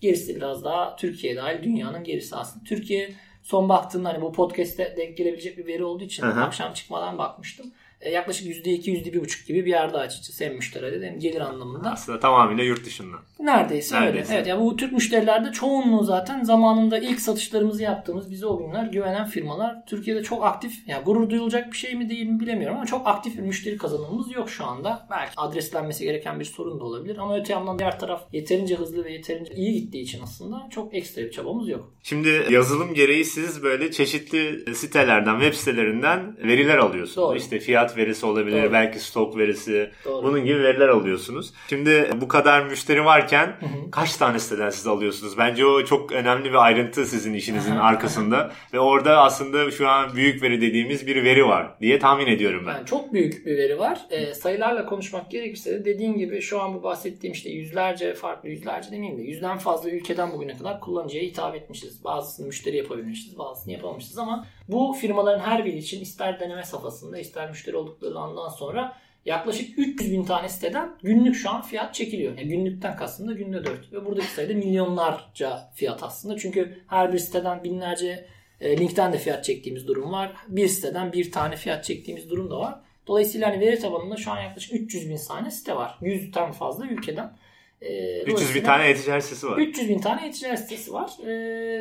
Gerisi 0.00 0.36
biraz 0.36 0.64
daha 0.64 0.96
Türkiye 0.96 1.36
dahil 1.36 1.62
dünyanın 1.62 2.04
gerisi 2.04 2.36
aslında. 2.36 2.64
Türkiye 2.64 3.14
son 3.46 3.68
baktığımda 3.68 4.08
hani 4.08 4.22
bu 4.22 4.32
podcast'te 4.32 4.94
denk 4.96 5.16
gelebilecek 5.16 5.58
bir 5.58 5.66
veri 5.66 5.84
olduğu 5.84 6.04
için 6.04 6.22
hı. 6.22 6.40
akşam 6.40 6.72
çıkmadan 6.72 7.18
bakmıştım. 7.18 7.72
Ee, 8.00 8.10
yaklaşık 8.10 8.46
%2, 8.46 8.90
%1,5 8.90 9.46
gibi 9.46 9.64
bir 9.64 9.70
yerde 9.70 9.96
açıkçası 9.96 10.44
hem 10.44 10.54
müşteride 10.54 11.06
hem 11.06 11.18
gelir 11.18 11.40
anlamında. 11.40 11.90
Aslında 11.92 12.20
tamamıyla 12.20 12.64
yurt 12.64 12.84
dışında. 12.86 13.16
Neredeyse, 13.40 14.00
Neredeyse. 14.00 14.28
öyle. 14.28 14.34
Evet 14.38 14.46
ya 14.46 14.60
bu 14.60 14.76
Türk 14.76 14.92
müşterilerde 14.92 15.52
çoğunluğu 15.52 16.04
zaten 16.04 16.42
zamanında 16.44 16.98
ilk 16.98 17.20
satışlarımızı 17.20 17.82
yaptığımız 17.82 18.30
bize 18.30 18.46
o 18.46 18.58
günler 18.58 18.86
güvenen 18.86 19.26
firmalar. 19.26 19.86
Türkiye'de 19.86 20.22
çok 20.22 20.44
aktif, 20.44 20.88
yani 20.88 21.04
gurur 21.04 21.30
duyulacak 21.30 21.72
bir 21.72 21.76
şey 21.76 21.94
mi 21.94 22.10
değil 22.10 22.26
mi 22.26 22.40
bilemiyorum 22.40 22.76
ama 22.76 22.86
çok 22.86 23.06
aktif 23.06 23.36
bir 23.36 23.42
müşteri 23.42 23.76
kazanımımız 23.76 24.32
yok 24.32 24.50
şu 24.50 24.64
anda. 24.64 25.06
Belki 25.10 25.32
adreslenmesi 25.36 26.04
gereken 26.04 26.40
bir 26.40 26.44
sorun 26.44 26.80
da 26.80 26.84
olabilir 26.84 27.16
ama 27.16 27.36
öte 27.38 27.52
yandan 27.52 27.78
diğer 27.78 28.00
taraf 28.00 28.22
yeterince 28.32 28.74
hızlı 28.74 29.04
ve 29.04 29.12
yeterince 29.12 29.54
iyi 29.54 29.72
gittiği 29.80 30.02
için 30.02 30.22
aslında 30.22 30.68
çok 30.70 30.94
ekstra 30.94 31.22
bir 31.22 31.30
çabamız 31.30 31.68
yok. 31.68 31.92
Şimdi 32.02 32.46
yazılım 32.50 32.94
gereği 32.94 33.24
siz 33.24 33.62
böyle 33.62 33.90
çeşitli 33.90 34.74
sitelerden, 34.74 35.40
web 35.40 35.54
sitelerinden 35.54 36.36
veriler 36.38 36.78
alıyorsunuz. 36.78 37.16
Doğru. 37.16 37.36
İşte 37.36 37.58
fiyat 37.60 37.85
verisi 37.96 38.26
olabilir, 38.26 38.62
Doğru. 38.62 38.72
belki 38.72 39.00
stok 39.00 39.36
verisi. 39.36 39.90
Doğru. 40.04 40.26
Bunun 40.26 40.44
gibi 40.44 40.62
veriler 40.62 40.88
alıyorsunuz. 40.88 41.52
Şimdi 41.68 42.10
bu 42.20 42.28
kadar 42.28 42.62
müşteri 42.66 43.04
varken 43.04 43.56
kaç 43.92 44.16
tane 44.16 44.38
siteden 44.38 44.70
siz 44.70 44.86
alıyorsunuz? 44.86 45.38
Bence 45.38 45.66
o 45.66 45.84
çok 45.84 46.12
önemli 46.12 46.44
bir 46.44 46.64
ayrıntı 46.64 47.06
sizin 47.06 47.34
işinizin 47.34 47.76
arkasında. 47.76 48.52
Ve 48.72 48.80
orada 48.80 49.18
aslında 49.22 49.70
şu 49.70 49.88
an 49.88 50.16
büyük 50.16 50.42
veri 50.42 50.60
dediğimiz 50.60 51.06
bir 51.06 51.24
veri 51.24 51.46
var 51.46 51.80
diye 51.80 51.98
tahmin 51.98 52.26
ediyorum 52.26 52.64
ben. 52.66 52.72
Yani 52.72 52.86
çok 52.86 53.12
büyük 53.12 53.46
bir 53.46 53.56
veri 53.56 53.78
var. 53.78 54.00
E, 54.10 54.34
sayılarla 54.34 54.86
konuşmak 54.86 55.30
gerekirse 55.30 55.70
de 55.70 55.84
dediğim 55.84 56.18
gibi 56.18 56.40
şu 56.40 56.60
an 56.60 56.74
bu 56.74 56.82
bahsettiğim 56.82 57.32
işte 57.32 57.50
yüzlerce 57.50 58.14
farklı 58.14 58.48
yüzlerce 58.48 58.90
demeyeyim 58.90 59.18
de 59.18 59.22
yüzden 59.22 59.58
fazla 59.58 59.90
ülkeden 59.90 60.32
bugüne 60.32 60.56
kadar 60.56 60.80
kullanıcıya 60.80 61.22
hitap 61.22 61.54
etmişiz. 61.54 62.04
Bazısını 62.04 62.46
müşteri 62.46 62.76
yapabilmişiz, 62.76 63.38
bazısını 63.38 63.72
yapamamışız 63.72 64.18
ama 64.18 64.46
bu 64.68 64.92
firmaların 64.92 65.40
her 65.40 65.64
biri 65.64 65.78
için 65.78 66.00
ister 66.00 66.40
deneme 66.40 66.64
safhasında 66.64 67.18
ister 67.18 67.48
müşteri 67.50 67.76
oldukları 67.76 68.18
andan 68.18 68.48
sonra 68.48 68.96
yaklaşık 69.24 69.78
300 69.78 70.12
bin 70.12 70.24
tane 70.24 70.48
siteden 70.48 70.98
günlük 71.02 71.36
şu 71.36 71.50
an 71.50 71.62
fiyat 71.62 71.94
çekiliyor. 71.94 72.38
Yani 72.38 72.48
günlükten 72.48 72.96
kastım 72.96 73.28
da 73.28 73.32
günde 73.32 73.64
4. 73.64 73.92
Ve 73.92 74.04
buradaki 74.04 74.26
sayıda 74.26 74.54
milyonlarca 74.54 75.70
fiyat 75.74 76.02
aslında. 76.02 76.38
Çünkü 76.38 76.78
her 76.86 77.12
bir 77.12 77.18
siteden 77.18 77.64
binlerce 77.64 78.26
e, 78.60 78.78
linkten 78.78 79.12
de 79.12 79.18
fiyat 79.18 79.44
çektiğimiz 79.44 79.88
durum 79.88 80.12
var. 80.12 80.32
Bir 80.48 80.68
siteden 80.68 81.12
bir 81.12 81.32
tane 81.32 81.56
fiyat 81.56 81.84
çektiğimiz 81.84 82.30
durum 82.30 82.50
da 82.50 82.58
var. 82.58 82.80
Dolayısıyla 83.06 83.48
hani 83.48 83.60
veri 83.60 83.78
tabanında 83.78 84.16
şu 84.16 84.30
an 84.30 84.42
yaklaşık 84.42 84.72
300 84.74 85.08
bin 85.08 85.18
tane 85.28 85.50
site 85.50 85.76
var. 85.76 85.98
100'ten 86.02 86.52
fazla 86.52 86.86
ülkeden. 86.86 87.36
E, 87.80 88.22
300 88.22 88.54
bin 88.54 88.62
tane 88.62 88.88
e-ticaret 88.88 89.24
sitesi 89.24 89.46
var. 89.46 89.58
300 89.58 89.88
bin 89.88 89.98
tane 89.98 90.26
e-ticaret 90.26 90.58
sitesi 90.58 90.92
var. 90.92 91.10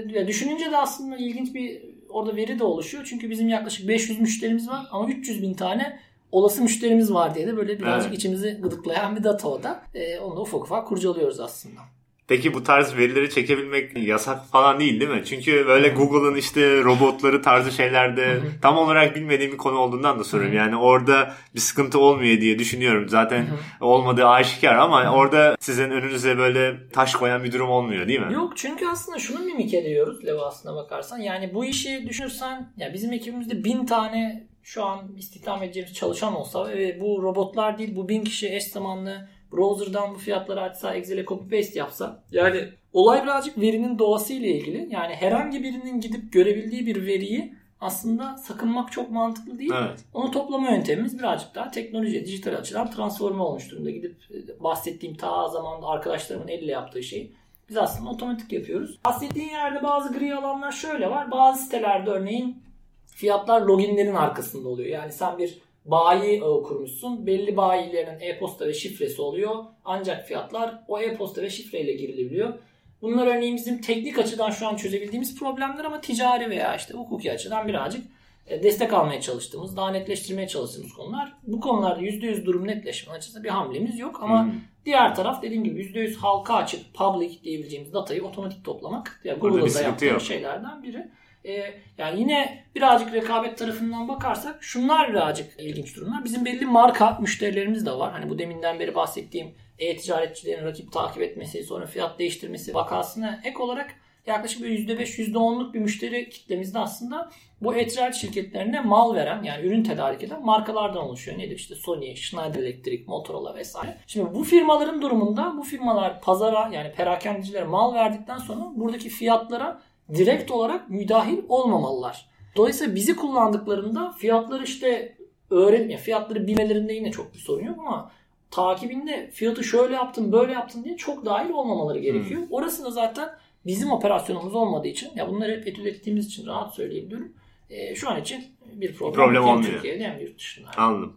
Ya 0.10 0.28
düşününce 0.28 0.72
de 0.72 0.78
aslında 0.78 1.18
ilginç 1.18 1.54
bir 1.54 1.82
orada 2.16 2.36
veri 2.36 2.60
de 2.60 2.64
oluşuyor. 2.64 3.08
Çünkü 3.10 3.30
bizim 3.30 3.48
yaklaşık 3.50 3.88
500 3.88 4.20
müşterimiz 4.20 4.70
var 4.70 4.86
ama 4.92 5.10
300 5.10 5.42
bin 5.42 5.54
tane 5.54 6.00
olası 6.32 6.62
müşterimiz 6.62 7.14
var 7.14 7.36
diye 7.36 7.48
de 7.48 7.58
böyle 7.58 7.80
birazcık 7.80 8.10
Evet. 8.10 8.18
içimizi 8.20 8.58
gıdıklayan 8.62 9.16
bir 9.16 9.24
data 9.24 9.48
o 9.50 9.64
da. 9.64 9.82
Ee, 9.94 10.20
onu 10.20 10.36
da 10.36 10.42
ufak 10.42 10.62
ufak 10.64 10.88
kurcalıyoruz 10.88 11.40
aslında. 11.40 11.82
Peki 12.28 12.54
bu 12.54 12.64
tarz 12.64 12.98
verileri 12.98 13.30
çekebilmek 13.30 13.98
yasak 13.98 14.46
falan 14.46 14.80
değil 14.80 15.00
değil 15.00 15.12
mi? 15.12 15.22
Çünkü 15.26 15.68
böyle 15.68 15.90
Google'ın 15.90 16.36
işte 16.36 16.84
robotları 16.84 17.42
tarzı 17.42 17.72
şeylerde 17.72 18.40
tam 18.62 18.78
olarak 18.78 19.16
bilmediğim 19.16 19.52
bir 19.52 19.58
konu 19.58 19.78
olduğundan 19.78 20.20
da 20.20 20.24
soruyorum. 20.24 20.58
Yani 20.58 20.76
orada 20.76 21.34
bir 21.56 21.60
sıkıntı 21.60 22.00
olmuyor 22.00 22.42
diye 22.42 22.60
düşünüyorum. 22.60 23.10
Zaten 23.10 23.48
olmadığı 23.82 24.28
aşikar 24.28 24.76
ama 24.76 25.12
orada 25.12 25.56
sizin 25.60 25.92
önünüze 25.92 26.38
böyle 26.38 26.90
taş 26.90 27.16
koyan 27.16 27.44
bir 27.44 27.52
durum 27.52 27.70
olmuyor 27.70 28.08
değil 28.08 28.20
mi? 28.20 28.34
Yok 28.34 28.58
çünkü 28.58 28.88
aslında 28.88 29.20
şunu 29.20 29.40
mimik 29.40 29.74
ediyoruz 29.74 30.26
Leva 30.26 30.48
aslına 30.48 30.76
bakarsan. 30.76 31.18
Yani 31.18 31.54
bu 31.54 31.66
işi 31.66 32.06
düşünürsen 32.10 32.74
ya 32.78 32.94
bizim 32.94 33.14
ekibimizde 33.14 33.64
bin 33.64 33.86
tane 33.86 34.48
şu 34.64 34.86
an 34.86 35.00
istihdam 35.18 35.64
edeceğimiz 35.64 35.94
çalışan 35.94 36.36
olsa 36.36 36.68
ve 36.68 37.02
bu 37.02 37.24
robotlar 37.24 37.78
değil 37.78 37.96
bu 37.96 38.10
bin 38.10 38.24
kişi 38.24 38.56
eş 38.56 38.64
zamanlı 38.64 39.30
browser'dan 39.58 40.16
bu 40.16 40.18
fiyatları 40.18 40.62
açsa 40.62 40.96
Excel'e 40.96 41.26
copy 41.26 41.58
paste 41.58 41.80
yapsa 41.80 42.24
yani 42.32 42.70
olay 42.94 43.24
birazcık 43.24 43.62
verinin 43.62 44.00
doğası 44.00 44.34
ile 44.34 44.48
ilgili. 44.48 44.88
Yani 44.92 45.16
herhangi 45.16 45.64
birinin 45.64 46.02
gidip 46.02 46.34
görebildiği 46.34 46.86
bir 46.86 47.06
veriyi 47.06 47.56
aslında 47.82 48.38
sakınmak 48.38 48.92
çok 48.92 49.12
mantıklı 49.12 49.60
değil. 49.60 49.72
Evet. 49.76 50.06
Onu 50.14 50.32
toplama 50.32 50.72
yöntemimiz 50.72 51.20
birazcık 51.20 51.56
daha 51.56 51.72
teknoloji, 51.72 52.26
dijital 52.26 52.54
açıdan 52.54 52.92
transforme 52.92 53.42
olmuş 53.42 53.72
durumda. 53.72 53.90
Gidip 53.90 54.16
e, 54.32 54.64
bahsettiğim 54.64 55.16
ta 55.16 55.48
zamanda 55.48 55.88
arkadaşlarımın 55.88 56.48
elle 56.48 56.72
yaptığı 56.72 57.04
şeyi 57.04 57.36
biz 57.70 57.78
aslında 57.78 58.10
otomatik 58.10 58.52
yapıyoruz. 58.52 59.00
Bahsettiğin 59.06 59.50
yerde 59.50 59.84
bazı 59.84 60.14
gri 60.14 60.36
alanlar 60.36 60.72
şöyle 60.72 61.10
var. 61.10 61.32
Bazı 61.32 61.64
sitelerde 61.64 62.10
örneğin 62.10 62.64
fiyatlar 63.06 63.62
loginlerin 63.62 64.16
arkasında 64.16 64.70
oluyor. 64.70 64.90
Yani 64.90 65.12
sen 65.12 65.38
bir 65.38 65.62
bayi 65.86 66.44
ağı 66.44 66.64
kurmuşsun. 66.64 67.28
Belli 67.28 67.58
bayilerin 67.58 68.20
e-posta 68.20 68.68
ve 68.68 68.74
şifresi 68.74 69.22
oluyor. 69.22 69.64
Ancak 69.86 70.26
fiyatlar 70.28 70.84
o 70.88 71.00
e-posta 71.00 71.42
ve 71.42 71.50
şifreyle 71.50 71.94
girilebiliyor. 71.94 72.54
Bunlar 73.02 73.28
örneğin 73.28 73.56
bizim 73.56 73.82
teknik 73.82 74.20
açıdan 74.20 74.50
şu 74.52 74.68
an 74.68 74.76
çözebildiğimiz 74.76 75.40
problemler 75.40 75.86
ama 75.86 76.02
ticari 76.02 76.50
veya 76.50 76.76
işte 76.76 76.94
hukuki 76.94 77.32
açıdan 77.32 77.68
birazcık 77.68 78.06
e, 78.48 78.64
destek 78.64 78.94
almaya 78.94 79.22
çalıştığımız, 79.22 79.78
daha 79.78 79.92
netleştirmeye 79.92 80.48
çalıştığımız 80.48 80.94
konular. 80.94 81.34
Bu 81.44 81.60
konularda 81.60 82.02
%100 82.02 82.46
durum 82.46 82.68
netleşme 82.68 83.14
açısından 83.14 83.44
bir 83.44 83.50
hamlemiz 83.50 84.00
yok 84.00 84.20
ama 84.24 84.44
Hmm. 84.44 84.52
diğer 84.86 85.16
taraf 85.16 85.42
dediğim 85.42 85.64
gibi 85.64 85.82
%100 85.82 86.16
halka 86.16 86.54
açık, 86.54 86.94
public 86.94 87.44
diyebileceğimiz 87.44 87.94
datayı 87.94 88.24
otomatik 88.26 88.66
toplamak. 88.66 89.22
Yani 89.24 89.40
Google'da 89.40 89.70
sıkıntı 89.70 89.90
yaptığım 89.90 90.10
yok. 90.10 90.22
şeylerden 90.22 90.84
biri. 90.84 91.08
Ee, 91.48 91.74
yani 91.98 92.20
yine 92.20 92.64
birazcık 92.76 93.14
rekabet 93.14 93.58
tarafından 93.58 94.08
bakarsak 94.08 94.64
şunlar 94.64 95.10
birazcık 95.10 95.60
ilginç 95.60 95.96
durumlar. 95.96 96.26
Bizim 96.26 96.46
belli 96.46 96.66
marka 96.66 97.18
müşterilerimiz 97.22 97.86
de 97.86 97.92
var. 97.92 98.12
Hani 98.12 98.30
bu 98.30 98.40
deminden 98.40 98.80
beri 98.80 98.96
bahsettiğim 98.96 99.56
e-ticaretçilerin 99.80 100.66
rakip 100.66 100.92
takip 100.92 101.22
etmesi, 101.22 101.64
sonra 101.64 101.86
fiyat 101.86 102.20
değiştirmesi 102.20 102.74
vakasına 102.74 103.42
ek 103.44 103.58
olarak 103.58 103.96
yaklaşık 104.28 104.64
bir 104.64 104.88
%5, 104.88 105.20
%10'luk 105.20 105.74
bir 105.74 105.80
müşteri 105.80 106.30
kitlemizde 106.30 106.80
aslında 106.80 107.30
bu 107.62 107.76
e-ticaret 107.76 108.16
şirketlerine 108.16 108.82
mal 108.82 109.16
veren 109.16 109.44
yani 109.44 109.66
ürün 109.66 109.84
tedarik 109.84 110.24
eden 110.24 110.46
markalardan 110.46 111.04
oluşuyor. 111.04 111.38
Nedir 111.38 111.56
işte 111.56 111.76
Sony, 111.76 112.16
Schneider 112.16 112.60
Electric, 112.60 113.04
Motorola 113.08 113.56
vesaire. 113.56 113.98
Şimdi 114.08 114.34
bu 114.34 114.44
firmaların 114.44 115.02
durumunda 115.02 115.54
bu 115.58 115.64
firmalar 115.64 116.22
pazara 116.22 116.70
yani 116.74 116.92
perakendecilere 116.92 117.64
mal 117.64 117.94
verdikten 117.94 118.38
sonra 118.38 118.66
buradaki 118.76 119.10
fiyatlara 119.10 119.82
direkt 120.14 120.52
olarak 120.52 120.90
müdahil 120.90 121.38
olmamalılar. 121.50 122.30
Dolayısıyla 122.56 122.96
bizi 122.96 123.16
kullandıklarında 123.16 124.12
fiyatları 124.12 124.64
işte 124.64 125.16
öğren 125.50 125.90
ya 125.90 125.98
fiyatları 125.98 126.48
bilmelerinde 126.48 126.94
yine 126.94 127.12
çok 127.12 127.34
bir 127.34 127.40
sorun 127.40 127.66
yok 127.66 127.80
ama 127.80 128.12
takibinde 128.52 129.30
fiyatı 129.34 129.64
şöyle 129.64 129.96
yaptın 129.96 130.32
böyle 130.32 130.52
yaptın 130.52 130.84
diye 130.84 130.98
çok 130.98 131.26
dahil 131.26 131.50
olmamaları 131.50 132.00
gerekiyor. 132.00 132.42
Orası 132.50 132.84
da 132.86 132.92
zaten 132.92 133.30
bizim 133.66 133.92
operasyonumuz 133.92 134.56
olmadığı 134.56 134.88
için 134.88 135.10
ya 135.16 135.30
bunları 135.30 135.52
hep 135.52 135.68
etüt 135.68 135.86
ettiğimiz 135.86 136.26
için 136.28 136.46
rahat 136.46 136.74
söyleyebiliyorum. 136.74 137.34
E, 137.70 137.96
şu 137.96 138.10
an 138.10 138.22
için 138.22 138.44
bir 138.74 138.96
problem, 138.96 139.14
Problem 139.14 139.44
olmuyor. 139.44 139.72
Türkiye'de 139.72 140.04
hem 140.04 140.20
yurt 140.20 140.38
dışında. 140.38 140.70
Anladım. 140.78 141.14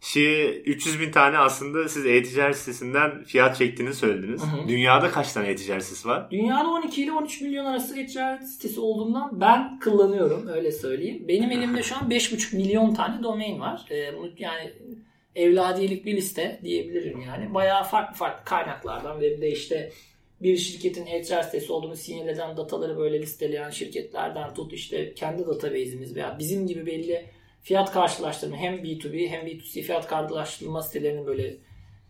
Şi 0.00 0.62
300 0.66 1.00
bin 1.00 1.10
tane 1.10 1.38
aslında 1.38 1.88
siz 1.88 2.06
e-ticaret 2.06 2.56
sitesinden 2.56 3.24
fiyat 3.24 3.56
çektiğini 3.56 3.94
söylediniz. 3.94 4.42
Hı 4.42 4.46
hı. 4.46 4.68
Dünyada 4.68 5.10
kaç 5.10 5.32
tane 5.32 5.48
e-ticaret 5.48 5.84
sitesi 5.84 6.08
var? 6.08 6.30
Dünyada 6.30 6.68
12 6.68 7.02
ile 7.02 7.12
13 7.12 7.40
milyon 7.40 7.64
arası 7.64 8.00
e-ticaret 8.00 8.48
sitesi 8.48 8.80
olduğundan 8.80 9.40
ben 9.40 9.80
kullanıyorum 9.80 10.48
öyle 10.48 10.72
söyleyeyim. 10.72 11.24
Benim 11.28 11.50
elimde 11.50 11.82
şu 11.82 11.96
an 11.96 12.10
5,5 12.10 12.56
milyon 12.56 12.94
tane 12.94 13.22
domain 13.22 13.60
var. 13.60 13.86
Ee, 13.90 14.16
bunu 14.18 14.30
yani 14.38 14.72
evladiyelik 15.36 16.06
bir 16.06 16.16
liste 16.16 16.60
diyebilirim 16.62 17.20
yani. 17.20 17.54
Bayağı 17.54 17.84
farklı 17.84 18.16
farklı 18.16 18.44
kaynaklardan 18.44 19.20
ve 19.20 19.40
de 19.40 19.50
işte 19.50 19.92
bir 20.42 20.56
şirketin 20.56 21.06
e-ticaret 21.06 21.44
sitesi 21.44 21.72
olduğunu 21.72 21.96
sinyal 21.96 22.28
eden 22.28 22.56
dataları 22.56 22.98
böyle 22.98 23.22
listeleyen 23.22 23.70
şirketlerden 23.70 24.54
tut 24.54 24.72
işte 24.72 25.14
kendi 25.14 25.46
database'imiz 25.46 26.16
veya 26.16 26.36
bizim 26.38 26.66
gibi 26.66 26.86
belli 26.86 27.24
fiyat 27.68 27.92
karşılaştırma 27.92 28.56
hem 28.56 28.74
B2B 28.74 29.28
hem 29.28 29.46
B2C 29.46 29.82
fiyat 29.82 30.06
karşılaştırma 30.06 30.82
sitelerinin 30.82 31.26
böyle 31.26 31.56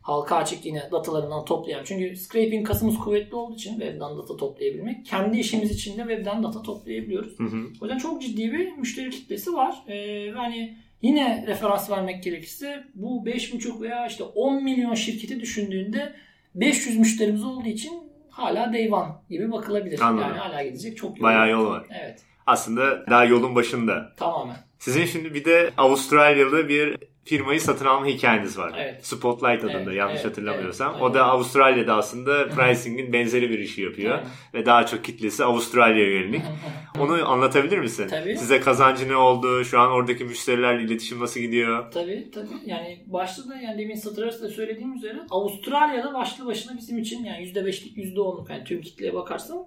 halka 0.02 0.36
açık 0.36 0.66
yine 0.66 0.82
datalarından 0.92 1.44
toplayan. 1.44 1.84
Çünkü 1.84 2.16
scraping 2.16 2.66
kasımız 2.66 2.98
kuvvetli 2.98 3.36
olduğu 3.36 3.54
için 3.54 3.70
webden 3.70 4.16
data 4.18 4.36
toplayabilmek. 4.36 5.06
Kendi 5.06 5.38
işimiz 5.38 5.70
için 5.70 5.98
de 5.98 6.02
webden 6.02 6.42
data 6.42 6.62
toplayabiliyoruz. 6.62 7.38
Hı 7.38 7.44
hı. 7.44 7.66
O 7.80 7.84
yüzden 7.84 7.98
çok 7.98 8.22
ciddi 8.22 8.52
bir 8.52 8.72
müşteri 8.72 9.10
kitlesi 9.10 9.52
var. 9.52 9.74
Ee, 9.88 10.30
hani 10.30 10.76
yine 11.02 11.44
referans 11.46 11.90
vermek 11.90 12.22
gerekirse 12.22 12.84
bu 12.94 13.24
5,5 13.26 13.80
veya 13.80 14.06
işte 14.06 14.24
10 14.24 14.64
milyon 14.64 14.94
şirketi 14.94 15.40
düşündüğünde 15.40 16.12
500 16.54 16.98
müşterimiz 16.98 17.44
olduğu 17.44 17.68
için 17.68 17.92
hala 18.30 18.72
day 18.72 18.92
one 18.92 19.12
gibi 19.30 19.52
bakılabilir. 19.52 20.00
Anladım. 20.00 20.28
Yani 20.28 20.38
hala 20.38 20.62
gidecek 20.62 20.96
çok 20.96 21.18
yol. 21.18 21.24
Bayağı 21.24 21.50
yol 21.50 21.66
var. 21.66 21.86
Evet. 22.02 22.27
Aslında 22.48 23.06
daha 23.10 23.24
yolun 23.24 23.54
başında. 23.54 24.12
Tamamen. 24.16 24.56
Sizin 24.78 25.04
şimdi 25.04 25.34
bir 25.34 25.44
de 25.44 25.70
Avustralyalı 25.76 26.68
bir 26.68 26.96
firmayı 27.24 27.60
satın 27.60 27.86
alma 27.86 28.06
hikayeniz 28.06 28.58
var. 28.58 28.74
Evet. 28.78 29.06
Spotlight 29.06 29.64
adında 29.64 29.78
Evet, 29.78 29.94
yanlış 29.94 30.14
evet, 30.20 30.24
hatırlamıyorsam. 30.26 30.90
evet, 30.92 31.02
o 31.02 31.14
da. 31.14 31.24
Avustralya'da 31.24 31.94
aslında 31.94 32.48
pricing'in 32.48 33.12
benzeri 33.12 33.50
bir 33.50 33.58
işi 33.58 33.82
yapıyor. 33.82 34.14
Aynen. 34.18 34.26
Ve 34.54 34.66
daha 34.66 34.86
çok 34.86 35.04
kitlesi 35.04 35.44
Avustralya'ya 35.44 36.10
yönelik. 36.10 36.42
Onu 36.98 37.28
anlatabilir 37.28 37.78
misin? 37.78 38.08
Tabii. 38.10 38.36
Size 38.36 38.60
kazancı 38.60 39.08
ne 39.08 39.16
oldu? 39.16 39.64
Şu 39.64 39.80
an 39.80 39.90
oradaki 39.90 40.24
müşterilerle 40.24 40.82
iletişim 40.82 41.20
nasıl 41.20 41.40
gidiyor? 41.40 41.92
Tabii 41.92 42.30
tabii. 42.34 42.48
Yani 42.66 43.04
başta 43.06 43.48
da 43.48 43.56
yani 43.56 43.78
demin 43.78 43.94
satır 43.94 44.22
arasında 44.22 44.48
söylediğim 44.48 44.94
üzere 44.94 45.18
Avustralya'da 45.30 46.14
başlı 46.14 46.46
başına 46.46 46.76
bizim 46.76 46.98
için 46.98 47.24
yani 47.24 47.44
%5'lik 47.44 47.96
%10'luk 47.96 48.52
yani 48.52 48.64
tüm 48.64 48.80
kitleye 48.80 49.14
bakarsan 49.14 49.66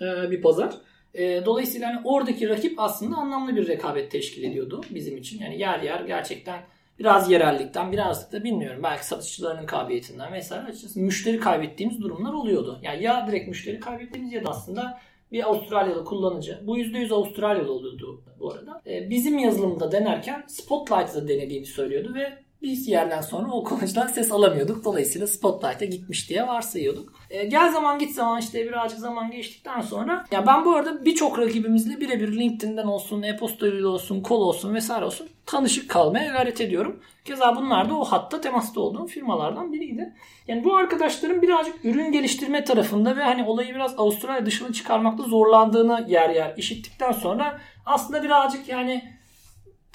e, 0.00 0.30
bir 0.30 0.42
pazar. 0.42 0.74
E, 1.18 1.44
dolayısıyla 1.44 1.88
hani 1.88 2.00
oradaki 2.04 2.48
rakip 2.48 2.80
aslında 2.80 3.16
anlamlı 3.16 3.56
bir 3.56 3.68
rekabet 3.68 4.10
teşkil 4.10 4.42
ediyordu 4.42 4.80
bizim 4.90 5.16
için. 5.16 5.42
Yani 5.42 5.58
yer 5.58 5.80
yer 5.80 6.00
gerçekten 6.00 6.60
biraz 6.98 7.30
yerellikten 7.30 7.92
birazcık 7.92 8.32
da 8.32 8.44
bilmiyorum 8.44 8.80
belki 8.82 9.06
satışçılarının 9.06 9.66
kabiliyetinden 9.66 10.32
vesaire 10.32 10.66
açıkçası 10.66 11.00
müşteri 11.00 11.40
kaybettiğimiz 11.40 12.00
durumlar 12.00 12.32
oluyordu. 12.32 12.80
Yani 12.82 13.02
ya 13.02 13.26
direkt 13.26 13.48
müşteri 13.48 13.80
kaybettiğimiz 13.80 14.32
ya 14.32 14.44
da 14.44 14.50
aslında 14.50 15.00
bir 15.32 15.48
Avustralyalı 15.48 16.04
kullanıcı. 16.04 16.58
Bu 16.62 16.78
%100 16.78 17.14
Avustralyalı 17.14 17.72
oluyordu 17.72 18.22
bu 18.40 18.52
arada. 18.52 18.82
E, 18.86 19.10
bizim 19.10 19.38
yazılımda 19.38 19.92
denerken 19.92 20.44
Spotlight'da 20.46 21.28
denediğini 21.28 21.66
söylüyordu 21.66 22.14
ve 22.14 22.32
bir 22.62 22.76
yerden 22.76 23.20
sonra 23.20 23.52
o 23.52 23.64
kullanıcıdan 23.64 24.06
ses 24.06 24.32
alamıyorduk. 24.32 24.84
Dolayısıyla 24.84 25.26
Spotlight'a 25.26 25.84
gitmiş 25.84 26.30
diye 26.30 26.46
varsayıyorduk. 26.46 27.12
E, 27.30 27.44
gel 27.44 27.72
zaman 27.72 27.98
git 27.98 28.14
zaman 28.14 28.40
işte 28.40 28.64
birazcık 28.64 28.98
zaman 28.98 29.30
geçtikten 29.30 29.80
sonra 29.80 30.24
ya 30.30 30.46
ben 30.46 30.64
bu 30.64 30.74
arada 30.74 31.04
birçok 31.04 31.38
rakibimizle 31.38 32.00
birebir 32.00 32.36
LinkedIn'den 32.36 32.86
olsun, 32.86 33.22
e-posta 33.22 33.66
yoluyla 33.66 33.88
olsun, 33.88 34.22
kol 34.22 34.40
olsun 34.40 34.74
vesaire 34.74 35.04
olsun 35.04 35.28
tanışık 35.46 35.90
kalmaya 35.90 36.32
gayret 36.32 36.60
ediyorum. 36.60 37.00
Keza 37.24 37.56
bunlar 37.56 37.90
da 37.90 37.94
o 37.94 38.04
hatta 38.04 38.40
temasta 38.40 38.80
olduğum 38.80 39.06
firmalardan 39.06 39.72
biriydi. 39.72 40.14
Yani 40.48 40.64
bu 40.64 40.76
arkadaşların 40.76 41.42
birazcık 41.42 41.84
ürün 41.84 42.12
geliştirme 42.12 42.64
tarafında 42.64 43.16
ve 43.16 43.22
hani 43.22 43.44
olayı 43.44 43.74
biraz 43.74 43.98
Avustralya 43.98 44.46
dışına 44.46 44.72
çıkarmakta 44.72 45.22
zorlandığını 45.22 46.06
yer 46.08 46.30
yer 46.30 46.54
işittikten 46.56 47.12
sonra 47.12 47.60
aslında 47.86 48.22
birazcık 48.22 48.68
yani 48.68 49.17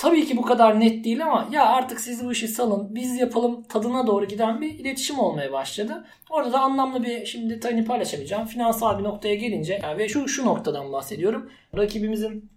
tabii 0.04 0.26
ki 0.26 0.38
bu 0.38 0.42
kadar 0.42 0.80
net 0.80 1.06
değil 1.06 1.24
ama 1.24 1.48
ya 1.52 1.66
artık 1.66 2.02
siz 2.02 2.26
bu 2.26 2.32
işi 2.32 2.48
salın 2.48 2.96
biz 2.96 3.20
yapalım 3.20 3.63
tadına 3.63 4.08
doğru 4.08 4.26
giden 4.26 4.62
bir 4.62 4.80
iletişim 4.80 5.20
olmaya 5.20 5.52
başladı. 5.52 6.06
Orada 6.30 6.54
da 6.54 6.60
anlamlı 6.60 7.04
bir 7.04 7.26
şimdi 7.26 7.60
tane 7.60 7.86
paylaşamayacağım. 7.86 8.48
Finansal 8.48 9.00
bir 9.00 9.04
noktaya 9.04 9.36
gelince 9.36 9.80
yani 9.84 9.98
ve 9.98 10.10
şu 10.10 10.28
şu 10.28 10.46
noktadan 10.46 10.92
bahsediyorum. 10.92 11.50
Rakibimizin 11.78 12.50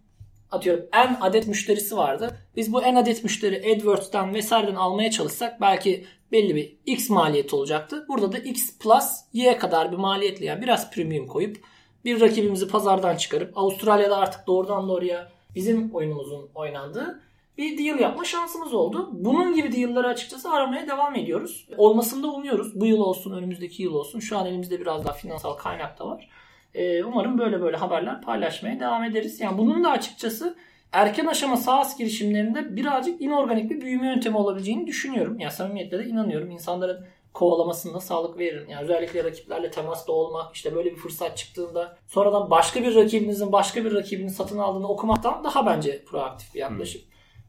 atıyorum 0.51 0.87
en 0.93 1.17
adet 1.21 1.49
müşterisi 1.49 1.97
vardı. 1.97 2.39
Biz 2.57 2.73
bu 2.73 2.83
en 2.83 2.95
adet 2.95 3.25
müşteri 3.25 3.75
AdWords'tan 3.75 4.35
vesaireden 4.35 4.75
almaya 4.75 5.11
çalışsak 5.11 5.61
belki 5.61 6.05
belli 6.33 6.57
bir 6.57 6.77
X 6.87 7.11
maliyet 7.11 7.55
olacaktı. 7.55 8.05
Burada 8.09 8.33
da 8.33 8.39
X 8.39 8.79
plus 8.79 9.05
Y 9.33 9.59
kadar 9.59 9.93
bir 9.93 9.97
maliyetle 9.97 10.47
yani 10.47 10.63
biraz 10.63 10.91
premium 10.91 11.27
koyup 11.27 11.57
bir 12.05 12.21
rakibimizi 12.21 12.69
pazardan 12.69 13.17
çıkarıp 13.17 13.59
Avustralya'da 13.59 14.17
artık 14.17 14.47
doğrudan 14.47 14.89
doğruya 14.89 15.29
bizim 15.55 15.95
oyunumuzun 15.95 16.49
oynandığı 16.55 17.26
bir 17.59 17.79
deal 17.79 18.01
yapma 18.01 18.25
şansımız 18.25 18.75
oldu. 18.75 19.09
Bunun 19.13 19.55
gibi 19.55 19.73
deal'ları 19.73 20.09
açıkçası 20.09 20.51
aramaya 20.51 20.89
devam 20.89 21.15
ediyoruz. 21.15 21.69
Olmasını 21.77 22.23
da 22.23 22.29
umuyoruz. 22.29 22.81
Bu 22.81 22.87
yıl 22.87 23.01
olsun, 23.01 23.33
önümüzdeki 23.33 23.83
yıl 23.83 23.95
olsun. 23.95 24.21
Şu 24.21 24.39
an 24.39 24.47
elimizde 24.47 24.81
biraz 24.81 25.05
daha 25.05 25.13
finansal 25.13 25.55
kaynak 25.55 25.99
da 25.99 26.07
var. 26.07 26.29
Ee, 26.75 27.05
umarım 27.05 27.39
böyle 27.39 27.63
böyle 27.63 27.77
haberler 27.77 28.23
paylaşmaya 28.23 28.81
devam 28.81 29.05
ederiz. 29.05 29.41
Yani 29.41 29.59
bunun 29.59 29.85
da 29.85 29.91
açıkçası 29.91 30.57
erken 30.93 31.27
aşama 31.27 31.57
SaaS 31.57 31.99
girişimlerinde 31.99 32.77
birazcık 32.77 33.21
inorganik 33.23 33.71
bir 33.71 33.81
büyüme 33.81 34.07
yöntemi 34.07 34.37
olabileceğini 34.37 34.87
düşünüyorum. 34.87 35.39
Yani 35.41 35.53
samimiyetle 35.53 35.99
de 35.99 36.05
inanıyorum. 36.05 36.51
İnsanların 36.51 37.07
kovalamasında 37.35 38.01
sağlık 38.01 38.39
veririm. 38.39 38.69
Yani 38.71 38.83
özellikle 38.83 39.25
rakiplerle 39.25 39.71
temasta 39.71 40.13
olmak, 40.13 40.55
işte 40.55 40.75
böyle 40.75 40.91
bir 40.91 40.97
fırsat 40.97 41.37
çıktığında 41.37 41.99
sonradan 42.07 42.51
başka 42.51 42.83
bir 42.83 42.95
rakibinizin 42.95 43.53
başka 43.53 43.85
bir 43.85 43.95
rakibini 43.95 44.31
satın 44.31 44.59
aldığını 44.59 44.89
okumaktan 44.89 45.45
daha 45.45 45.67
bence 45.67 46.05
proaktif 46.05 46.55
bir 46.55 46.61
yaklaşım. 46.61 47.03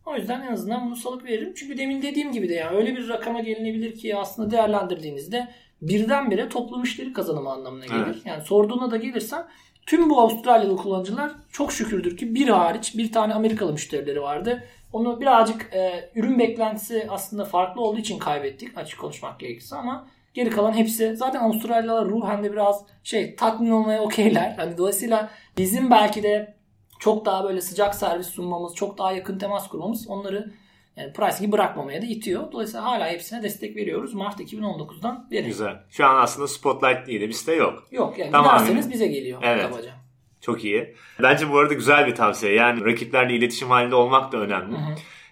O 0.07 0.15
yüzden 0.15 0.41
en 0.41 0.51
azından 0.51 0.85
bunu 0.85 0.95
salık 0.95 1.25
veririm. 1.25 1.53
Çünkü 1.55 1.77
demin 1.77 2.01
dediğim 2.01 2.31
gibi 2.31 2.49
de 2.49 2.53
yani 2.53 2.77
öyle 2.77 2.95
bir 2.95 3.09
rakama 3.09 3.39
gelinebilir 3.39 3.95
ki 3.95 4.15
aslında 4.15 4.51
değerlendirdiğinizde 4.51 5.47
birdenbire 5.81 6.49
toplu 6.49 6.77
müşteri 6.77 7.13
kazanımı 7.13 7.49
anlamına 7.49 7.85
gelir. 7.85 8.05
Evet. 8.05 8.25
Yani 8.25 8.43
sorduğuna 8.43 8.91
da 8.91 8.97
gelirsen 8.97 9.45
tüm 9.85 10.09
bu 10.09 10.21
Avustralyalı 10.21 10.77
kullanıcılar 10.77 11.31
çok 11.51 11.71
şükürdür 11.71 12.17
ki 12.17 12.35
bir 12.35 12.47
hariç 12.47 12.97
bir 12.97 13.11
tane 13.11 13.33
Amerikalı 13.33 13.73
müşterileri 13.73 14.21
vardı. 14.21 14.63
Onu 14.93 15.21
birazcık 15.21 15.73
e, 15.73 16.09
ürün 16.15 16.39
beklentisi 16.39 17.07
aslında 17.09 17.45
farklı 17.45 17.81
olduğu 17.81 17.99
için 17.99 18.19
kaybettik 18.19 18.77
açık 18.77 18.99
konuşmak 18.99 19.39
gerekirse 19.39 19.75
ama 19.75 20.07
geri 20.33 20.49
kalan 20.49 20.73
hepsi 20.73 21.15
zaten 21.15 21.39
Avustralyalılar 21.39 22.05
ruhen 22.05 22.43
de 22.43 22.51
biraz 22.51 22.85
şey 23.03 23.35
tatmin 23.35 23.69
olmaya 23.69 24.01
okeyler. 24.01 24.53
Hani 24.57 24.77
dolayısıyla 24.77 25.29
bizim 25.57 25.91
belki 25.91 26.23
de 26.23 26.56
çok 26.99 27.25
daha 27.25 27.43
böyle 27.43 27.61
sıcak 27.61 27.95
servis 27.95 28.27
sunmamız, 28.27 28.75
çok 28.75 28.97
daha 28.97 29.11
yakın 29.11 29.39
temas 29.39 29.67
kurmamız 29.69 30.07
onları 30.07 30.53
yani 30.95 31.13
pricing'i 31.13 31.51
bırakmamaya 31.51 32.01
da 32.01 32.05
itiyor. 32.05 32.51
Dolayısıyla 32.51 32.83
hala 32.85 33.07
hepsine 33.09 33.43
destek 33.43 33.75
veriyoruz. 33.75 34.13
Mart 34.13 34.39
2019'dan 34.39 35.27
beri. 35.31 35.45
Güzel. 35.45 35.83
Şu 35.89 36.05
an 36.05 36.15
aslında 36.15 36.47
Spotlight 36.47 37.07
diye 37.07 37.21
de 37.21 37.27
bir 37.27 37.33
site 37.33 37.55
yok. 37.55 37.87
Yok 37.91 38.17
yani 38.17 38.31
Tamam. 38.31 38.57
giderseniz 38.57 38.91
bize 38.91 39.07
geliyor. 39.07 39.39
Evet. 39.43 39.69
Kabaca. 39.69 39.91
Çok 40.41 40.65
iyi. 40.65 40.95
Bence 41.21 41.51
bu 41.51 41.57
arada 41.57 41.73
güzel 41.73 42.07
bir 42.07 42.15
tavsiye. 42.15 42.53
Yani 42.53 42.85
rakiplerle 42.85 43.35
iletişim 43.35 43.69
halinde 43.69 43.95
olmak 43.95 44.31
da 44.31 44.37
önemli. 44.37 44.75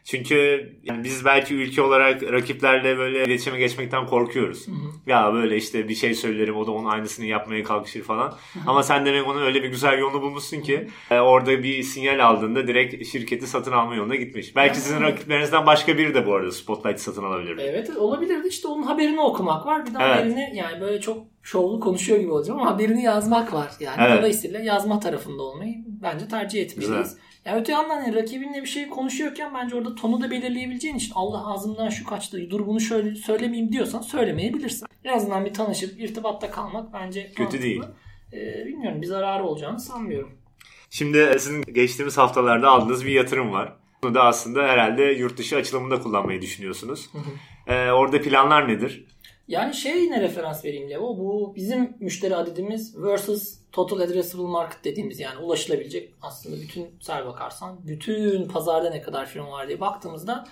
Çünkü 0.06 0.70
yani 0.84 1.04
biz 1.04 1.26
belki 1.26 1.56
ülke 1.56 1.82
olarak 1.82 2.24
rakiplerle 2.24 2.98
böyle 2.98 3.24
iletişime 3.24 3.58
geçmekten 3.60 4.06
korkuyoruz. 4.08 4.66
Ya 5.08 5.34
böyle 5.34 5.58
işte 5.58 5.90
bir 5.90 5.96
şey 5.96 6.14
söylerim 6.14 6.56
o 6.56 6.68
da 6.68 6.72
onun 6.72 6.90
aynısını 6.90 7.26
yapmaya 7.26 7.64
kalkışır 7.64 8.02
falan. 8.04 8.38
Ama 8.68 8.84
sen 8.84 9.06
demek 9.06 9.28
onun 9.28 9.42
öyle 9.42 9.64
bir 9.64 9.70
güzel 9.70 10.00
yolunu 10.00 10.22
bulmuşsun 10.22 10.62
ki 10.62 10.88
e, 11.12 11.20
orada 11.20 11.64
bir 11.64 11.84
sinyal 11.84 12.26
aldığında 12.26 12.68
direkt 12.68 13.08
şirketi 13.08 13.48
satın 13.48 13.72
alma 13.72 13.96
yoluna 13.96 14.16
gitmiş. 14.16 14.56
Belki 14.56 14.80
sizin 14.80 15.02
rakiplerinizden 15.02 15.66
başka 15.66 15.98
biri 15.98 16.14
de 16.14 16.26
bu 16.26 16.36
arada 16.36 16.52
Spotlight 16.52 17.00
satın 17.00 17.24
alabilir. 17.24 17.58
Evet 17.58 17.90
olabilirdi. 17.98 18.48
İşte 18.48 18.68
onun 18.68 18.84
haberini 18.84 19.22
okumak 19.22 19.66
var. 19.66 19.86
Bir 19.86 19.94
de 19.94 19.98
Evet. 20.02 20.16
haberini 20.16 20.52
yani 20.56 20.82
böyle 20.82 21.02
çok 21.02 21.18
şovlu 21.44 21.80
konuşuyor 21.80 22.20
gibi 22.20 22.32
olacağım 22.32 22.60
ama 22.62 22.72
haberini 22.72 23.04
yazmak 23.04 23.54
var. 23.54 23.72
Yani 23.80 23.98
Evet. 24.00 24.18
dolayısıyla 24.18 24.60
yazma 24.60 25.00
tarafında 25.00 25.44
olmayı 25.44 25.76
bence 25.88 26.28
tercih 26.28 26.62
etmeliyiz. 26.62 26.98
Güzel. 27.04 27.18
Yani 27.46 27.62
öte 27.62 27.72
yandan 27.72 28.02
yani 28.02 28.16
rakibinle 28.16 28.62
bir 28.62 28.68
şey 28.68 28.90
konuşuyorken 28.90 29.54
bence 29.54 29.76
orada 29.76 29.96
tonu 29.96 30.22
da 30.22 30.32
belirleyebileceğin 30.32 30.96
için 30.96 31.12
Allah 31.16 31.54
ağzımdan 31.54 31.90
şu 31.90 32.06
kaçtı 32.06 32.50
dur 32.50 32.68
bunu 32.68 32.80
şöyle 32.80 33.16
söylemeyeyim 33.16 33.72
diyorsan 33.72 34.02
söylemeyebilirsin. 34.02 34.88
En 35.04 35.14
azından 35.14 35.46
bir 35.46 35.54
tanışıp 35.54 36.00
irtibatta 36.00 36.52
kalmak 36.52 36.94
bence 36.94 37.32
mantıklı. 37.40 37.62
değil. 37.64 37.84
Ee, 38.34 38.66
bilmiyorum 38.66 39.02
bir 39.02 39.08
zararı 39.08 39.44
olacağını 39.44 39.80
sanmıyorum. 39.80 40.32
Şimdi 40.90 41.36
sizin 41.40 41.62
geçtiğimiz 41.62 42.18
haftalarda 42.18 42.70
aldığınız 42.70 43.06
bir 43.06 43.12
yatırım 43.12 43.52
var. 43.52 43.76
Bunu 44.04 44.16
da 44.16 44.24
aslında 44.24 44.64
herhalde 44.64 45.04
yurt 45.04 45.38
dışı 45.38 45.56
açılımında 45.56 46.00
kullanmayı 46.00 46.42
düşünüyorsunuz. 46.42 47.10
Ee, 47.68 47.92
orada 47.92 48.22
planlar 48.22 48.68
nedir? 48.68 49.06
Yani 49.48 49.74
şey 49.74 50.04
yine 50.04 50.22
referans 50.22 50.66
vereyim 50.66 50.90
Levo. 50.90 51.18
Bu 51.18 51.54
bizim 51.56 51.98
müşteri 52.00 52.36
adedimiz 52.36 52.98
versus 53.04 53.60
total 53.72 54.00
addressable 54.00 54.48
market 54.48 54.84
dediğimiz 54.84 55.20
yani 55.20 55.38
ulaşılabilecek 55.38 56.14
aslında 56.22 56.62
bütün 56.62 56.88
ser 57.02 57.26
bakarsan 57.26 57.80
bütün 57.88 58.48
pazarda 58.48 58.90
ne 58.90 59.02
kadar 59.02 59.26
firma 59.26 59.52
var 59.52 59.68
diye 59.68 59.80
baktığımızda 59.80 60.46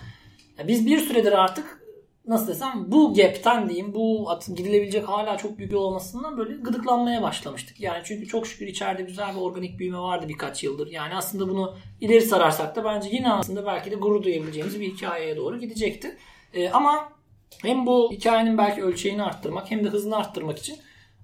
biz 0.64 0.86
bir 0.86 0.98
süredir 0.98 1.32
artık 1.32 1.84
nasıl 2.26 2.48
desem 2.48 2.84
bu 2.88 3.14
gap'ten 3.14 3.68
diyeyim 3.68 3.94
bu 3.94 4.28
gidilebilecek 4.56 5.08
hala 5.08 5.36
çok 5.36 5.58
büyük 5.58 5.72
yol 5.72 5.82
olmasından 5.82 6.36
böyle 6.38 6.54
gıdıklanmaya 6.54 7.22
başlamıştık. 7.22 7.80
Yani 7.80 8.02
çünkü 8.04 8.26
çok 8.26 8.46
şükür 8.46 8.66
içeride 8.66 9.02
güzel 9.02 9.34
bir 9.34 9.40
organik 9.40 9.78
büyüme 9.78 9.98
vardı 9.98 10.26
birkaç 10.28 10.64
yıldır. 10.64 10.90
Yani 10.90 11.14
aslında 11.14 11.48
bunu 11.48 11.76
ileri 12.00 12.22
sararsak 12.22 12.76
da 12.76 12.84
bence 12.84 13.08
yine 13.12 13.32
aslında 13.32 13.66
belki 13.66 13.90
de 13.90 13.94
gurur 13.94 14.22
duyabileceğimiz 14.22 14.80
bir 14.80 14.92
hikayeye 14.92 15.36
doğru 15.36 15.58
gidecekti. 15.58 16.18
Ee, 16.54 16.70
ama 16.70 17.12
hem 17.62 17.86
bu 17.86 18.10
hikayenin 18.12 18.58
belki 18.58 18.84
ölçeğini 18.84 19.22
arttırmak 19.22 19.70
hem 19.70 19.84
de 19.84 19.88
hızını 19.88 20.16
arttırmak 20.16 20.58
için 20.58 20.76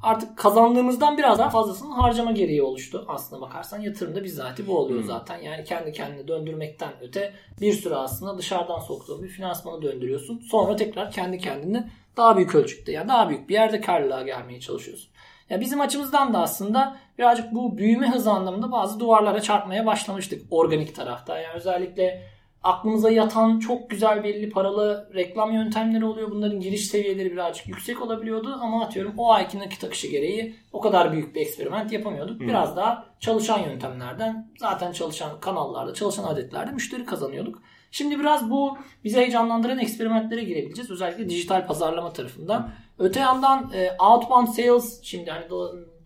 artık 0.03 0.37
kazandığımızdan 0.37 1.19
biraz 1.19 1.39
daha 1.39 1.51
fazlasını 1.51 1.95
harcama 1.95 2.33
gereği 2.33 2.63
oluştu. 2.63 3.05
Aslına 3.09 3.41
bakarsan 3.41 3.81
yatırımda 3.81 4.25
bizzati 4.25 4.67
bu 4.67 4.79
oluyor 4.79 5.03
zaten. 5.05 5.39
Yani 5.39 5.65
kendi 5.65 5.93
kendine 5.93 6.29
döndürmekten 6.29 6.93
öte 7.01 7.33
bir 7.61 7.73
süre 7.73 7.95
aslında 7.95 8.39
dışarıdan 8.39 8.79
soktuğun 8.79 9.23
bir 9.23 9.29
finansmanı 9.29 9.83
döndürüyorsun. 9.83 10.39
Sonra 10.39 10.77
tekrar 10.77 11.11
kendi 11.11 11.39
kendine 11.39 11.91
daha 12.17 12.37
büyük 12.37 12.55
ölçekte 12.55 12.93
yani 12.93 13.09
daha 13.09 13.29
büyük 13.29 13.49
bir 13.49 13.55
yerde 13.55 13.81
karlılığa 13.81 14.23
gelmeye 14.23 14.61
çalışıyorsun. 14.61 15.11
Ya 15.51 15.61
bizim 15.61 15.81
açımızdan 15.81 16.35
da 16.35 16.39
aslında 16.39 16.97
birazcık 17.19 17.55
bu 17.55 17.79
büyüme 17.79 18.11
hızı 18.11 18.31
anlamında 18.31 18.73
bazı 18.73 19.01
duvarlara 19.01 19.41
çarpmaya 19.41 19.87
başlamıştık 19.87 20.43
organik 20.51 20.95
tarafta. 20.95 21.39
Yani 21.39 21.55
özellikle 21.55 22.23
aklımıza 22.63 23.11
yatan 23.11 23.59
çok 23.59 23.91
güzel 23.91 24.25
belli 24.25 24.51
paralı 24.51 25.11
reklam 25.15 25.53
yöntemleri 25.53 26.05
oluyor. 26.05 26.31
Bunların 26.31 26.61
giriş 26.61 26.87
seviyeleri 26.87 27.33
birazcık 27.33 27.69
yüksek 27.69 28.03
olabiliyordu 28.03 28.59
ama 28.61 28.85
atıyorum 28.85 29.15
o 29.17 29.33
ayki 29.33 29.59
nakit 29.59 29.85
akışı 29.85 30.07
gereği 30.07 30.55
o 30.73 30.81
kadar 30.81 31.13
büyük 31.13 31.35
bir 31.35 31.41
eksperiment 31.41 31.93
yapamıyorduk. 31.93 32.41
Biraz 32.41 32.77
daha 32.77 33.07
çalışan 33.21 33.59
yöntemlerden 33.59 34.51
zaten 34.59 34.93
çalışan 34.93 35.41
kanallarda, 35.41 35.95
çalışan 35.95 36.25
adetlerde 36.25 36.73
müşteri 36.73 37.05
kazanıyorduk. 37.05 37.63
Şimdi 37.91 38.19
biraz 38.19 38.51
bu 38.51 38.79
bizi 39.05 39.17
heyecanlandıran 39.17 39.79
eksperimentlere 39.79 40.45
girebileceğiz. 40.45 40.91
Özellikle 40.91 41.29
dijital 41.29 41.67
pazarlama 41.67 42.13
tarafından. 42.13 42.71
Öte 42.99 43.21
yandan 43.21 43.71
e, 43.75 43.91
outbound 44.01 44.49
sales 44.49 45.01
şimdi 45.03 45.31
hani 45.31 45.45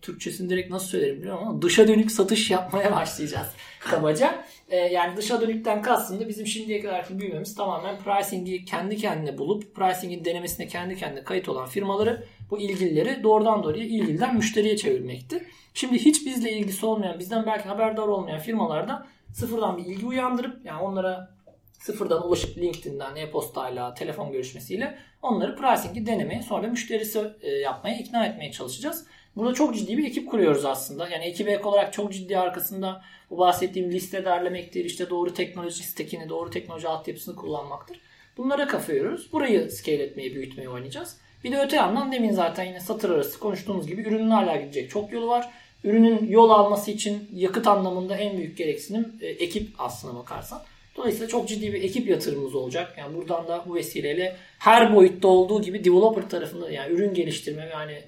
Türkçesini 0.01 0.49
direkt 0.49 0.71
nasıl 0.71 0.87
söylerim 0.87 1.15
bilmiyorum 1.15 1.47
ama 1.47 1.61
dışa 1.61 1.87
dönük 1.87 2.11
satış 2.11 2.51
yapmaya 2.51 2.91
başlayacağız 2.91 3.47
kabaca. 3.79 4.45
E, 4.69 4.77
yani 4.77 5.17
dışa 5.17 5.41
dönükten 5.41 5.81
kastım 5.81 6.19
da 6.19 6.27
bizim 6.27 6.47
şimdiye 6.47 6.81
kadarki 6.81 7.19
büyümemiz 7.19 7.55
tamamen 7.55 7.97
pricing'i 7.99 8.65
kendi 8.65 8.97
kendine 8.97 9.37
bulup 9.37 9.75
pricing'in 9.75 10.25
denemesine 10.25 10.67
kendi 10.67 10.95
kendine 10.95 11.23
kayıt 11.23 11.49
olan 11.49 11.65
firmaları 11.65 12.23
bu 12.49 12.59
ilgilileri 12.59 13.23
doğrudan 13.23 13.63
doğruya 13.63 13.85
ilgiliden 13.85 14.35
müşteriye 14.35 14.77
çevirmekti. 14.77 15.47
Şimdi 15.73 15.97
hiç 15.97 16.25
bizle 16.25 16.51
ilgisi 16.51 16.85
olmayan, 16.85 17.19
bizden 17.19 17.45
belki 17.45 17.69
haberdar 17.69 18.07
olmayan 18.07 18.39
firmalarda 18.39 19.07
sıfırdan 19.33 19.77
bir 19.77 19.85
ilgi 19.85 20.05
uyandırıp 20.05 20.65
yani 20.65 20.81
onlara 20.81 21.35
sıfırdan 21.79 22.27
ulaşıp 22.27 22.57
LinkedIn'den, 22.57 23.15
e-postayla, 23.15 23.93
telefon 23.93 24.31
görüşmesiyle 24.31 24.97
onları 25.21 25.55
pricing'i 25.55 26.05
denemeye 26.05 26.41
sonra 26.41 26.67
müşterisi 26.67 27.21
e, 27.41 27.51
yapmaya 27.51 27.97
ikna 27.97 28.25
etmeye 28.25 28.51
çalışacağız. 28.51 29.05
Burada 29.35 29.53
çok 29.53 29.75
ciddi 29.75 29.97
bir 29.97 30.05
ekip 30.05 30.29
kuruyoruz 30.29 30.65
aslında. 30.65 31.09
Yani 31.09 31.25
ekip 31.25 31.49
ek 31.49 31.63
olarak 31.63 31.93
çok 31.93 32.13
ciddi 32.13 32.37
arkasında 32.37 33.01
bu 33.29 33.37
bahsettiğim 33.37 33.91
liste 33.91 34.25
derlemektir, 34.25 34.85
işte 34.85 35.09
doğru 35.09 35.33
teknoloji 35.33 35.83
stekini, 35.83 36.29
doğru 36.29 36.49
teknoloji 36.49 36.87
altyapısını 36.87 37.35
kullanmaktır. 37.35 37.99
Bunlara 38.37 38.67
kafa 38.67 38.93
yoruyoruz. 38.93 39.33
Burayı 39.33 39.71
scale 39.71 40.03
etmeye, 40.03 40.35
büyütmeye 40.35 40.69
oynayacağız. 40.69 41.17
Bir 41.43 41.51
de 41.51 41.59
öte 41.59 41.75
yandan 41.75 42.11
demin 42.11 42.31
zaten 42.31 42.63
yine 42.63 42.79
satır 42.79 43.09
arası 43.09 43.39
konuştuğumuz 43.39 43.87
gibi 43.87 44.01
ürünün 44.01 44.29
hala 44.29 44.55
gidecek 44.55 44.89
çok 44.89 45.11
yolu 45.11 45.27
var. 45.27 45.49
Ürünün 45.83 46.27
yol 46.27 46.49
alması 46.49 46.91
için 46.91 47.29
yakıt 47.33 47.67
anlamında 47.67 48.15
en 48.17 48.37
büyük 48.37 48.57
gereksinim 48.57 49.13
e, 49.21 49.27
ekip 49.27 49.69
aslına 49.77 50.15
bakarsan. 50.19 50.61
Dolayısıyla 50.97 51.27
çok 51.27 51.47
ciddi 51.47 51.73
bir 51.73 51.83
ekip 51.83 52.09
yatırımımız 52.09 52.55
olacak. 52.55 52.95
Yani 52.97 53.15
buradan 53.15 53.47
da 53.47 53.63
bu 53.67 53.75
vesileyle 53.75 54.35
her 54.59 54.95
boyutta 54.95 55.27
olduğu 55.27 55.61
gibi 55.61 55.85
developer 55.85 56.29
tarafında 56.29 56.71
yani 56.71 56.93
ürün 56.93 57.13
geliştirme 57.13 57.69
yani 57.71 58.01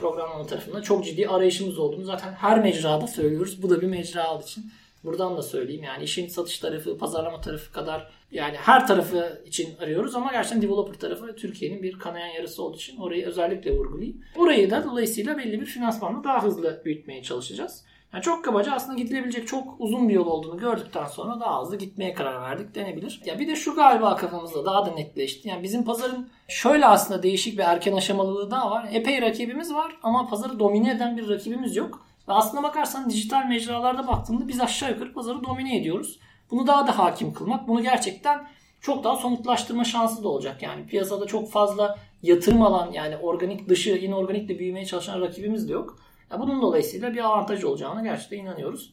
programlama 0.00 0.46
tarafında 0.46 0.82
çok 0.82 1.04
ciddi 1.04 1.28
arayışımız 1.28 1.78
olduğunu 1.78 2.04
zaten 2.04 2.32
her 2.32 2.62
mecrada 2.62 3.06
söylüyoruz. 3.06 3.62
Bu 3.62 3.70
da 3.70 3.80
bir 3.80 3.86
mecra 3.86 4.34
olduğu 4.34 4.44
için 4.44 4.64
buradan 5.04 5.36
da 5.36 5.42
söyleyeyim. 5.42 5.82
Yani 5.82 6.04
işin 6.04 6.28
satış 6.28 6.58
tarafı, 6.58 6.98
pazarlama 6.98 7.40
tarafı 7.40 7.72
kadar 7.72 8.10
yani 8.32 8.56
her 8.56 8.86
tarafı 8.86 9.42
için 9.46 9.76
arıyoruz 9.78 10.14
ama 10.14 10.32
gerçekten 10.32 10.62
developer 10.62 10.94
tarafı 10.94 11.36
Türkiye'nin 11.36 11.82
bir 11.82 11.98
kanayan 11.98 12.34
yarısı 12.34 12.62
olduğu 12.62 12.76
için 12.76 12.96
orayı 12.96 13.26
özellikle 13.26 13.78
vurgulayayım. 13.78 14.20
Orayı 14.36 14.70
da 14.70 14.84
dolayısıyla 14.84 15.38
belli 15.38 15.60
bir 15.60 15.66
finansmanla 15.66 16.24
daha 16.24 16.42
hızlı 16.42 16.82
büyütmeye 16.84 17.22
çalışacağız. 17.22 17.84
Yani 18.12 18.22
çok 18.22 18.44
kabaca 18.44 18.72
aslında 18.72 18.98
gidilebilecek 18.98 19.48
çok 19.48 19.74
uzun 19.78 20.08
bir 20.08 20.14
yol 20.14 20.26
olduğunu 20.26 20.58
gördükten 20.58 21.06
sonra 21.06 21.40
daha 21.40 21.62
hızlı 21.62 21.76
gitmeye 21.76 22.14
karar 22.14 22.42
verdik 22.42 22.74
denebilir. 22.74 23.20
Ya 23.24 23.38
bir 23.38 23.48
de 23.48 23.56
şu 23.56 23.74
galiba 23.74 24.16
kafamızda 24.16 24.64
daha 24.64 24.86
da 24.86 24.90
netleşti. 24.90 25.48
Yani 25.48 25.62
bizim 25.62 25.84
pazarın 25.84 26.28
şöyle 26.48 26.86
aslında 26.86 27.22
değişik 27.22 27.58
bir 27.58 27.64
erken 27.64 27.96
aşamalılığı 27.96 28.50
daha 28.50 28.70
var. 28.70 28.88
Epey 28.92 29.22
rakibimiz 29.22 29.74
var 29.74 29.96
ama 30.02 30.28
pazarı 30.28 30.58
domine 30.58 30.90
eden 30.90 31.16
bir 31.16 31.28
rakibimiz 31.28 31.76
yok. 31.76 32.06
Ve 32.28 32.32
aslına 32.32 32.62
bakarsan 32.62 33.10
dijital 33.10 33.44
mecralarda 33.44 34.06
baktığında 34.06 34.48
biz 34.48 34.60
aşağı 34.60 34.90
yukarı 34.90 35.12
pazarı 35.12 35.44
domine 35.44 35.76
ediyoruz. 35.76 36.18
Bunu 36.50 36.66
daha 36.66 36.86
da 36.86 36.98
hakim 36.98 37.32
kılmak, 37.32 37.68
bunu 37.68 37.82
gerçekten 37.82 38.48
çok 38.80 39.04
daha 39.04 39.16
somutlaştırma 39.16 39.84
şansı 39.84 40.24
da 40.24 40.28
olacak. 40.28 40.62
Yani 40.62 40.86
piyasada 40.86 41.26
çok 41.26 41.50
fazla 41.50 41.98
yatırım 42.22 42.62
alan 42.62 42.92
yani 42.92 43.16
organik 43.16 43.68
dışı 43.68 43.90
yine 43.90 44.14
organikle 44.14 44.58
büyümeye 44.58 44.86
çalışan 44.86 45.20
rakibimiz 45.20 45.68
de 45.68 45.72
yok. 45.72 45.98
Bunun 46.30 46.62
dolayısıyla 46.62 47.12
bir 47.12 47.24
avantaj 47.24 47.64
olacağına 47.64 48.02
gerçekten 48.02 48.38
inanıyoruz. 48.38 48.92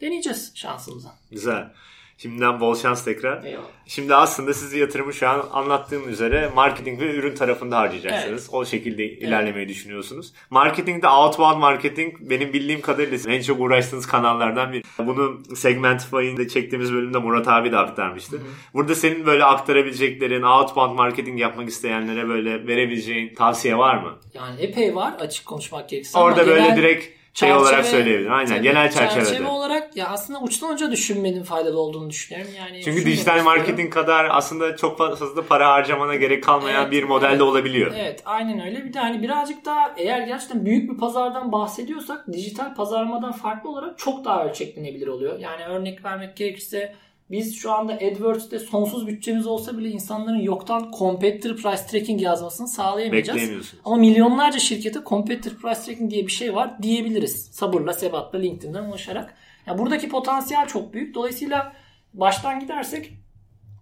Deneyeceğiz 0.00 0.52
şansımıza. 0.54 1.14
Güzel. 1.30 1.72
Şimdiden 2.18 2.60
bol 2.60 2.74
şans 2.74 3.04
tekrar. 3.04 3.44
Eyvallah. 3.44 3.66
Şimdi 3.86 4.14
aslında 4.14 4.54
siz 4.54 4.72
yatırımı 4.72 5.12
şu 5.12 5.28
an 5.28 5.44
anlattığım 5.52 6.08
üzere 6.08 6.50
marketing 6.54 7.00
ve 7.00 7.14
ürün 7.14 7.34
tarafında 7.34 7.78
harcayacaksınız. 7.78 8.48
O 8.52 8.64
şekilde 8.64 9.04
ilerlemeyi 9.04 9.68
düşünüyorsunuz. 9.68 10.32
Marketingde 10.50 11.08
outbound 11.08 11.60
marketing 11.60 12.14
benim 12.20 12.52
bildiğim 12.52 12.80
kadarıyla 12.80 13.32
en 13.32 13.42
çok 13.42 13.60
uğraştığınız 13.60 14.06
kanallardan 14.06 14.72
biri. 14.72 14.82
Bunu 14.98 15.56
Segmentify'inde 15.56 16.48
çektiğimiz 16.48 16.92
bölümde 16.92 17.18
Murat 17.18 17.48
abi 17.48 17.72
de 17.72 17.76
aktarmıştı. 17.76 18.40
Burada 18.74 18.94
senin 18.94 19.26
böyle 19.26 19.44
aktarabileceklerin, 19.44 20.42
outbound 20.42 20.96
marketing 20.96 21.40
yapmak 21.40 21.68
isteyenlere 21.68 22.28
böyle 22.28 22.66
verebileceğin 22.66 23.34
tavsiye 23.34 23.78
var 23.78 23.96
mı? 23.96 24.18
Yani 24.34 24.60
epey 24.60 24.94
var 24.94 25.14
açık 25.20 25.46
konuşmak 25.46 25.88
gerekirse. 25.88 26.18
Orada 26.18 26.40
ama 26.40 26.50
böyle 26.50 26.62
genel 26.62 26.76
direkt 26.76 27.15
şey 27.36 27.48
çerçeve- 27.48 27.58
olarak 27.62 27.86
söyleyebilirim. 27.86 28.32
Aynen 28.32 28.48
Tabii, 28.48 28.62
genel 28.62 28.90
çerçevede. 28.92 29.26
Çerçeve 29.28 29.48
olarak 29.48 29.96
ya 29.96 30.06
aslında 30.08 30.40
uçtan 30.40 30.72
uca 30.74 30.90
düşünmenin 30.90 31.42
faydalı 31.42 31.80
olduğunu 31.80 32.10
düşünüyorum. 32.10 32.52
Yani 32.58 32.82
Çünkü 32.84 33.04
dijital 33.06 33.42
marketing 33.44 33.92
kadar 33.92 34.26
aslında 34.30 34.76
çok 34.76 34.98
fazla 34.98 35.42
para 35.46 35.68
harcamana 35.72 36.14
gerek 36.14 36.44
kalmayan 36.44 36.82
Evet, 36.82 36.92
bir 36.92 37.02
modelde 37.04 37.30
evet. 37.30 37.42
olabiliyor. 37.42 37.92
Evet 37.96 38.22
aynen 38.24 38.66
öyle. 38.66 38.84
Bir 38.84 38.92
de 38.92 38.98
hani 38.98 39.22
birazcık 39.22 39.64
daha 39.64 39.94
eğer 39.96 40.20
gerçekten 40.26 40.64
büyük 40.66 40.90
bir 40.92 40.96
pazardan 40.98 41.52
bahsediyorsak 41.52 42.32
dijital 42.32 42.74
pazarlamadan 42.74 43.32
farklı 43.32 43.70
olarak 43.70 43.98
çok 43.98 44.24
daha 44.24 44.44
ölçeklenebilir 44.44 45.06
oluyor. 45.06 45.38
Yani 45.38 45.64
örnek 45.64 46.04
vermek 46.04 46.36
gerekirse 46.36 46.94
biz 47.30 47.56
şu 47.56 47.72
anda 47.72 47.92
AdWords'te 47.92 48.58
sonsuz 48.58 49.06
bütçemiz 49.06 49.46
olsa 49.46 49.78
bile 49.78 49.88
insanların 49.88 50.38
yoktan 50.38 50.92
competitor 50.98 51.56
price 51.56 51.86
tracking 51.90 52.22
yazmasını 52.22 52.68
sağlayamayacağız. 52.68 53.38
Ama 53.84 53.96
milyonlarca 53.96 54.58
şirkete 54.58 54.98
competitor 55.06 55.56
price 55.56 55.80
tracking 55.80 56.10
diye 56.10 56.26
bir 56.26 56.32
şey 56.32 56.54
var 56.54 56.82
diyebiliriz. 56.82 57.48
Sabırla, 57.52 57.92
sebatla 57.92 58.38
LinkedIn'den 58.38 58.84
ulaşarak. 58.84 59.34
Yani 59.66 59.78
buradaki 59.78 60.08
potansiyel 60.08 60.66
çok 60.66 60.92
büyük. 60.94 61.14
Dolayısıyla 61.14 61.72
baştan 62.14 62.60
gidersek 62.60 63.12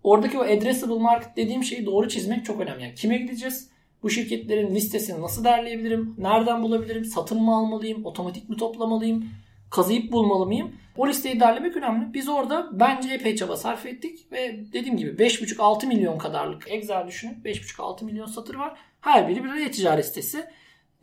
oradaki 0.02 0.38
o 0.38 0.42
addressable 0.42 0.98
market 0.98 1.36
dediğim 1.36 1.64
şeyi 1.64 1.86
doğru 1.86 2.08
çizmek 2.08 2.44
çok 2.44 2.60
önemli. 2.60 2.82
Yani 2.82 2.94
kime 2.94 3.18
gideceğiz? 3.18 3.68
Bu 4.02 4.10
şirketlerin 4.10 4.74
listesini 4.74 5.22
nasıl 5.22 5.44
derleyebilirim? 5.44 6.14
Nereden 6.18 6.62
bulabilirim? 6.62 7.04
Satın 7.04 7.42
mı 7.42 7.56
almalıyım? 7.56 8.04
Otomatik 8.04 8.48
mi 8.48 8.56
toplamalıyım? 8.56 9.24
Kazıyıp 9.70 10.12
bulmalı 10.12 10.46
mıyım? 10.46 10.72
O 10.96 11.08
listeyi 11.08 11.40
derlemek 11.40 11.76
önemli. 11.76 12.14
Biz 12.14 12.28
orada 12.28 12.68
bence 12.72 13.14
epey 13.14 13.36
çaba 13.36 13.56
sarf 13.56 13.86
ettik 13.86 14.32
ve 14.32 14.64
dediğim 14.72 14.96
gibi 14.96 15.10
5,5-6 15.10 15.86
milyon 15.86 16.18
kadarlık 16.18 16.64
Excel 16.70 17.06
düşünün. 17.06 17.42
5,5-6 17.44 18.04
milyon 18.04 18.26
satır 18.26 18.54
var. 18.54 18.78
Her 19.00 19.28
biri 19.28 19.44
bir 19.44 19.66
e-ticaret 19.66 20.06
sitesi. 20.06 20.46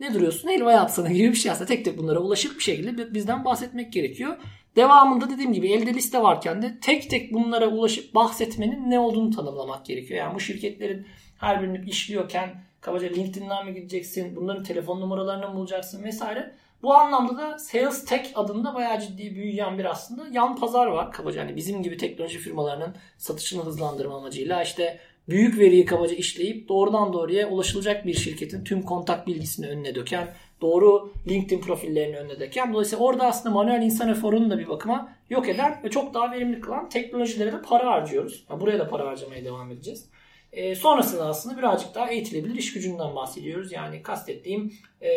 Ne 0.00 0.14
duruyorsun? 0.14 0.48
Helva 0.48 0.72
yapsana 0.72 1.10
gibi 1.10 1.28
bir 1.28 1.34
şey 1.34 1.52
aslında. 1.52 1.68
Tek 1.68 1.84
tek 1.84 1.98
bunlara 1.98 2.18
ulaşıp 2.18 2.58
bir 2.58 2.62
şekilde 2.62 3.14
bizden 3.14 3.44
bahsetmek 3.44 3.92
gerekiyor. 3.92 4.36
Devamında 4.76 5.30
dediğim 5.30 5.52
gibi 5.52 5.72
elde 5.72 5.94
liste 5.94 6.22
varken 6.22 6.62
de 6.62 6.78
tek 6.80 7.10
tek 7.10 7.32
bunlara 7.32 7.66
ulaşıp 7.66 8.14
bahsetmenin 8.14 8.90
ne 8.90 8.98
olduğunu 8.98 9.30
tanımlamak 9.30 9.86
gerekiyor. 9.86 10.20
Yani 10.20 10.34
bu 10.34 10.40
şirketlerin 10.40 11.06
her 11.38 11.62
birini 11.62 11.90
işliyorken 11.90 12.64
kabaca 12.80 13.08
LinkedIn'den 13.08 13.66
mi 13.66 13.74
gideceksin, 13.74 14.36
bunların 14.36 14.62
telefon 14.62 15.00
numaralarını 15.00 15.48
mı 15.48 15.56
bulacaksın 15.56 16.04
vesaire. 16.04 16.54
Bu 16.82 16.94
anlamda 16.94 17.36
da 17.36 17.58
Sales 17.58 18.04
Tech 18.04 18.30
adında 18.34 18.74
bayağı 18.74 19.00
ciddi 19.00 19.34
büyüyen 19.34 19.78
bir 19.78 19.84
aslında 19.84 20.28
yan 20.32 20.56
pazar 20.56 20.86
var. 20.86 21.12
Kabaca 21.12 21.42
hani 21.42 21.56
bizim 21.56 21.82
gibi 21.82 21.96
teknoloji 21.96 22.38
firmalarının 22.38 22.96
satışını 23.18 23.64
hızlandırma 23.64 24.16
amacıyla 24.16 24.62
işte 24.62 24.98
büyük 25.28 25.58
veriyi 25.58 25.84
kabaca 25.84 26.14
işleyip 26.14 26.68
doğrudan 26.68 27.12
doğruya 27.12 27.48
ulaşılacak 27.48 28.06
bir 28.06 28.14
şirketin 28.14 28.64
tüm 28.64 28.82
kontak 28.82 29.26
bilgisini 29.26 29.68
önüne 29.68 29.94
döken, 29.94 30.34
doğru 30.60 31.12
LinkedIn 31.28 31.60
profillerini 31.60 32.18
önüne 32.18 32.40
döken. 32.40 32.72
Dolayısıyla 32.72 33.04
orada 33.04 33.24
aslında 33.24 33.54
manuel 33.54 33.82
insan 33.82 34.08
eforunu 34.08 34.50
da 34.50 34.58
bir 34.58 34.68
bakıma 34.68 35.12
yok 35.30 35.48
eden 35.48 35.80
ve 35.84 35.90
çok 35.90 36.14
daha 36.14 36.30
verimli 36.32 36.60
kılan 36.60 36.88
teknolojilere 36.88 37.52
de 37.52 37.62
para 37.62 37.86
harcıyoruz. 37.86 38.44
Yani 38.50 38.60
buraya 38.60 38.78
da 38.78 38.88
para 38.88 39.06
harcamaya 39.06 39.44
devam 39.44 39.70
edeceğiz. 39.70 40.08
E, 40.52 40.74
sonrasında 40.74 41.26
aslında 41.26 41.58
birazcık 41.58 41.94
daha 41.94 42.10
eğitilebilir 42.10 42.54
iş 42.54 42.72
gücünden 42.72 43.16
bahsediyoruz. 43.16 43.72
Yani 43.72 44.02
kastettiğim 44.02 44.72
e, 45.02 45.10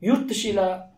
yurt 0.00 0.30
dışıyla 0.30 0.93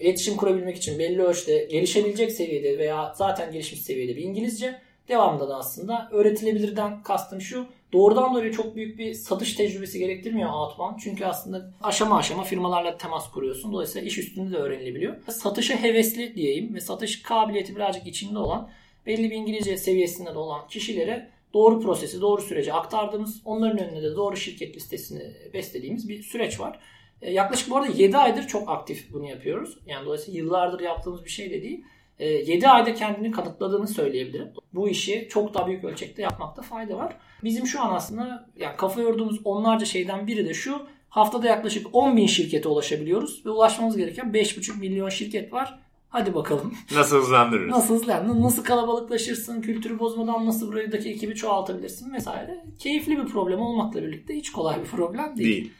iletişim 0.00 0.36
kurabilmek 0.36 0.76
için 0.76 0.98
belli 0.98 1.22
ölçüde 1.22 1.64
gelişebilecek 1.64 2.32
seviyede 2.32 2.78
veya 2.78 3.14
zaten 3.16 3.52
gelişmiş 3.52 3.82
seviyede 3.82 4.16
bir 4.16 4.22
İngilizce 4.22 4.80
devamında 5.08 5.48
da 5.48 5.56
aslında 5.56 6.08
öğretilebilirden 6.12 7.02
kastım 7.02 7.40
şu 7.40 7.66
doğrudan 7.92 8.34
doğruya 8.34 8.52
çok 8.52 8.76
büyük 8.76 8.98
bir 8.98 9.14
satış 9.14 9.54
tecrübesi 9.54 9.98
gerektirmiyor 9.98 10.50
outbound. 10.50 10.98
Çünkü 10.98 11.24
aslında 11.24 11.72
aşama 11.82 12.18
aşama 12.18 12.44
firmalarla 12.44 12.98
temas 12.98 13.30
kuruyorsun. 13.30 13.72
Dolayısıyla 13.72 14.08
iş 14.08 14.18
üstünde 14.18 14.52
de 14.52 14.56
öğrenilebiliyor. 14.56 15.16
Satışa 15.28 15.82
hevesli 15.82 16.34
diyeyim 16.34 16.74
ve 16.74 16.80
satış 16.80 17.22
kabiliyeti 17.22 17.76
birazcık 17.76 18.06
içinde 18.06 18.38
olan 18.38 18.70
belli 19.06 19.30
bir 19.30 19.36
İngilizce 19.36 19.76
seviyesinde 19.76 20.34
de 20.34 20.38
olan 20.38 20.68
kişilere 20.68 21.30
doğru 21.54 21.80
prosesi, 21.80 22.20
doğru 22.20 22.42
süreci 22.42 22.72
aktardığımız, 22.72 23.42
onların 23.44 23.78
önüne 23.78 24.02
de 24.02 24.16
doğru 24.16 24.36
şirket 24.36 24.76
listesini 24.76 25.22
beslediğimiz 25.52 26.08
bir 26.08 26.22
süreç 26.22 26.60
var. 26.60 26.80
E, 27.22 27.32
yaklaşık 27.32 27.70
bu 27.70 27.76
arada 27.76 27.92
7 27.92 28.16
aydır 28.16 28.46
çok 28.46 28.70
aktif 28.70 29.12
bunu 29.12 29.28
yapıyoruz. 29.28 29.78
Yani 29.86 30.06
dolayısıyla 30.06 30.40
yıllardır 30.40 30.80
yaptığımız 30.80 31.24
bir 31.24 31.30
şey 31.30 31.50
de 31.50 31.62
değil. 31.62 31.84
7 32.18 32.64
e, 32.64 32.68
ayda 32.68 32.94
kendini 32.94 33.30
kanıtladığını 33.30 33.88
söyleyebilirim. 33.88 34.48
Bu 34.74 34.88
işi 34.88 35.26
çok 35.30 35.54
daha 35.54 35.66
büyük 35.66 35.84
ölçekte 35.84 36.22
yapmakta 36.22 36.62
fayda 36.62 36.96
var. 36.96 37.16
Bizim 37.44 37.66
şu 37.66 37.82
an 37.82 37.94
aslında 37.94 38.50
yani 38.56 38.76
kafa 38.76 39.00
yorduğumuz 39.00 39.40
onlarca 39.44 39.86
şeyden 39.86 40.26
biri 40.26 40.48
de 40.48 40.54
şu. 40.54 40.86
Haftada 41.08 41.46
yaklaşık 41.46 41.86
10 41.92 42.16
bin 42.16 42.26
şirkete 42.26 42.68
ulaşabiliyoruz 42.68 43.46
ve 43.46 43.50
ulaşmamız 43.50 43.96
gereken 43.96 44.26
5,5 44.26 44.78
milyon 44.78 45.08
şirket 45.08 45.52
var. 45.52 45.78
Hadi 46.08 46.34
bakalım. 46.34 46.74
Nasıl 46.94 47.16
hızlandırırız? 47.18 47.70
Nasıl 47.70 47.94
hızlandırırız? 47.94 48.42
Nasıl 48.42 48.64
kalabalıklaşırsın? 48.64 49.60
Kültürü 49.60 49.98
bozmadan 49.98 50.46
nasıl 50.46 50.72
buradaki 50.72 51.10
ekibi 51.10 51.34
çoğaltabilirsin 51.34 52.12
vesaire. 52.12 52.64
Keyifli 52.78 53.18
bir 53.18 53.26
problem 53.26 53.60
olmakla 53.60 54.02
birlikte 54.02 54.34
hiç 54.36 54.52
kolay 54.52 54.80
bir 54.80 54.86
problem 54.86 55.36
değil. 55.36 55.48
Değil. 55.48 55.72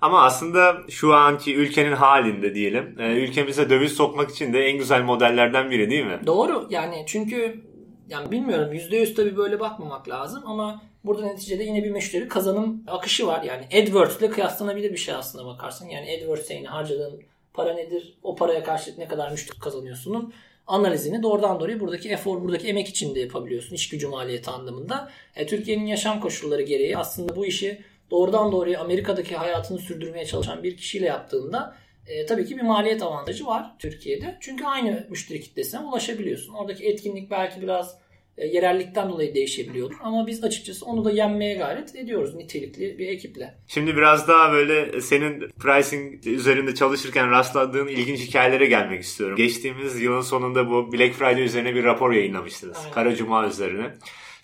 Ama 0.00 0.22
aslında 0.22 0.76
şu 0.88 1.14
anki 1.14 1.56
ülkenin 1.56 1.92
halinde 1.92 2.54
diyelim. 2.54 2.96
E, 2.98 3.14
ülkemize 3.14 3.70
döviz 3.70 3.92
sokmak 3.92 4.30
için 4.30 4.52
de 4.52 4.64
en 4.64 4.78
güzel 4.78 5.02
modellerden 5.02 5.70
biri 5.70 5.90
değil 5.90 6.04
mi? 6.04 6.20
Doğru. 6.26 6.66
Yani 6.70 7.04
çünkü 7.06 7.64
yani 8.08 8.30
bilmiyorum 8.30 8.72
%100 8.72 9.14
tabii 9.14 9.36
böyle 9.36 9.60
bakmamak 9.60 10.08
lazım 10.08 10.42
ama 10.46 10.82
burada 11.04 11.26
neticede 11.26 11.62
yine 11.64 11.84
bir 11.84 11.90
müşteri 11.90 12.28
kazanım 12.28 12.82
akışı 12.86 13.26
var. 13.26 13.42
Yani 13.42 13.66
AdWords 13.66 14.18
ile 14.18 14.30
kıyaslanabilir 14.30 14.92
bir 14.92 14.96
şey 14.96 15.14
aslında 15.14 15.46
bakarsın. 15.46 15.88
Yani 15.88 16.16
AdWords'e 16.16 16.54
yine 16.54 16.68
harcadığın 16.68 17.20
para 17.54 17.74
nedir? 17.74 18.18
O 18.22 18.36
paraya 18.36 18.64
karşılık 18.64 18.98
ne 18.98 19.08
kadar 19.08 19.30
müşteri 19.30 19.58
kazanıyorsunun 19.58 20.32
analizini 20.66 21.22
doğrudan 21.22 21.60
doğruya 21.60 21.80
buradaki 21.80 22.08
efor, 22.08 22.42
buradaki 22.42 22.68
emek 22.68 22.88
içinde 22.88 23.20
yapabiliyorsun. 23.20 23.74
iş 23.74 23.88
gücü 23.88 24.08
maliyeti 24.08 24.50
anlamında. 24.50 25.10
E, 25.36 25.46
Türkiye'nin 25.46 25.86
yaşam 25.86 26.20
koşulları 26.20 26.62
gereği 26.62 26.98
aslında 26.98 27.36
bu 27.36 27.46
işi 27.46 27.80
doğrudan 28.10 28.52
doğruya 28.52 28.80
Amerika'daki 28.80 29.36
hayatını 29.36 29.78
sürdürmeye 29.78 30.24
çalışan 30.24 30.62
bir 30.62 30.76
kişiyle 30.76 31.06
yaptığında 31.06 31.76
e, 32.06 32.26
tabii 32.26 32.46
ki 32.46 32.56
bir 32.56 32.62
maliyet 32.62 33.02
avantajı 33.02 33.46
var 33.46 33.66
Türkiye'de. 33.78 34.38
Çünkü 34.40 34.64
aynı 34.64 35.06
müşteri 35.10 35.40
kitlesine 35.40 35.80
ulaşabiliyorsun. 35.80 36.54
Oradaki 36.54 36.86
etkinlik 36.86 37.30
belki 37.30 37.62
biraz 37.62 37.98
e, 38.38 38.46
yerellikten 38.46 39.08
dolayı 39.08 39.34
değişebiliyordur. 39.34 39.96
Ama 40.02 40.26
biz 40.26 40.44
açıkçası 40.44 40.86
onu 40.86 41.04
da 41.04 41.10
yenmeye 41.10 41.54
gayret 41.54 41.96
ediyoruz 41.96 42.34
nitelikli 42.34 42.98
bir 42.98 43.08
ekiple. 43.08 43.54
Şimdi 43.68 43.96
biraz 43.96 44.28
daha 44.28 44.52
böyle 44.52 45.00
senin 45.00 45.48
pricing 45.48 46.26
üzerinde 46.26 46.74
çalışırken 46.74 47.30
rastladığın 47.30 47.88
ilginç 47.88 48.20
hikayelere 48.20 48.66
gelmek 48.66 49.02
istiyorum. 49.02 49.36
Geçtiğimiz 49.36 50.00
yılın 50.00 50.20
sonunda 50.20 50.70
bu 50.70 50.92
Black 50.92 51.14
Friday 51.14 51.42
üzerine 51.42 51.74
bir 51.74 51.84
rapor 51.84 52.12
yayınlamıştınız. 52.12 52.76
Aynen. 52.78 52.92
Kara 52.92 53.14
Cuma 53.14 53.46
üzerine. 53.46 53.90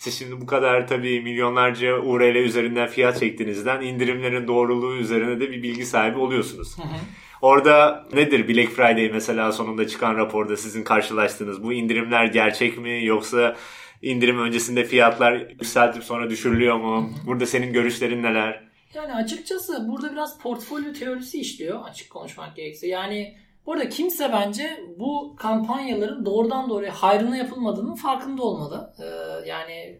Siz 0.03 0.19
şimdi 0.19 0.41
bu 0.41 0.45
kadar 0.45 0.87
tabii 0.87 1.21
milyonlarca 1.21 1.99
URL 1.99 2.35
üzerinden 2.35 2.87
fiyat 2.87 3.19
çektiğinizden 3.19 3.81
indirimlerin 3.81 4.47
doğruluğu 4.47 4.95
üzerine 4.95 5.39
de 5.39 5.51
bir 5.51 5.63
bilgi 5.63 5.85
sahibi 5.85 6.17
oluyorsunuz. 6.17 6.77
Hı 6.77 6.81
hı. 6.81 6.95
Orada 7.41 8.05
nedir 8.13 8.47
Black 8.47 8.71
Friday 8.71 9.09
mesela 9.09 9.51
sonunda 9.51 9.87
çıkan 9.87 10.17
raporda 10.17 10.57
sizin 10.57 10.83
karşılaştığınız 10.83 11.63
bu 11.63 11.73
indirimler 11.73 12.25
gerçek 12.25 12.77
mi 12.77 13.05
yoksa 13.05 13.55
indirim 14.01 14.39
öncesinde 14.39 14.83
fiyatlar 14.83 15.33
yükseltip 15.33 16.03
sonra 16.03 16.29
düşürülüyor 16.29 16.77
mu? 16.77 17.09
Burada 17.25 17.45
senin 17.45 17.73
görüşlerin 17.73 18.23
neler? 18.23 18.63
Yani 18.93 19.13
açıkçası 19.13 19.87
burada 19.87 20.11
biraz 20.11 20.39
portfolyo 20.39 20.93
teorisi 20.93 21.39
işliyor 21.39 21.79
açık 21.89 22.09
konuşmak 22.09 22.55
gerekirse. 22.55 22.87
Yani 22.87 23.37
burada 23.65 23.89
kimse 23.89 24.31
bence 24.31 24.79
bu 24.99 25.35
kampanyaların 25.37 26.25
doğrudan 26.25 26.69
doğruya 26.69 26.91
hayrına 26.91 27.37
yapılmadığının 27.37 27.95
farkında 27.95 28.43
olmalı. 28.43 28.93
Ee, 28.99 29.49
yani 29.49 29.99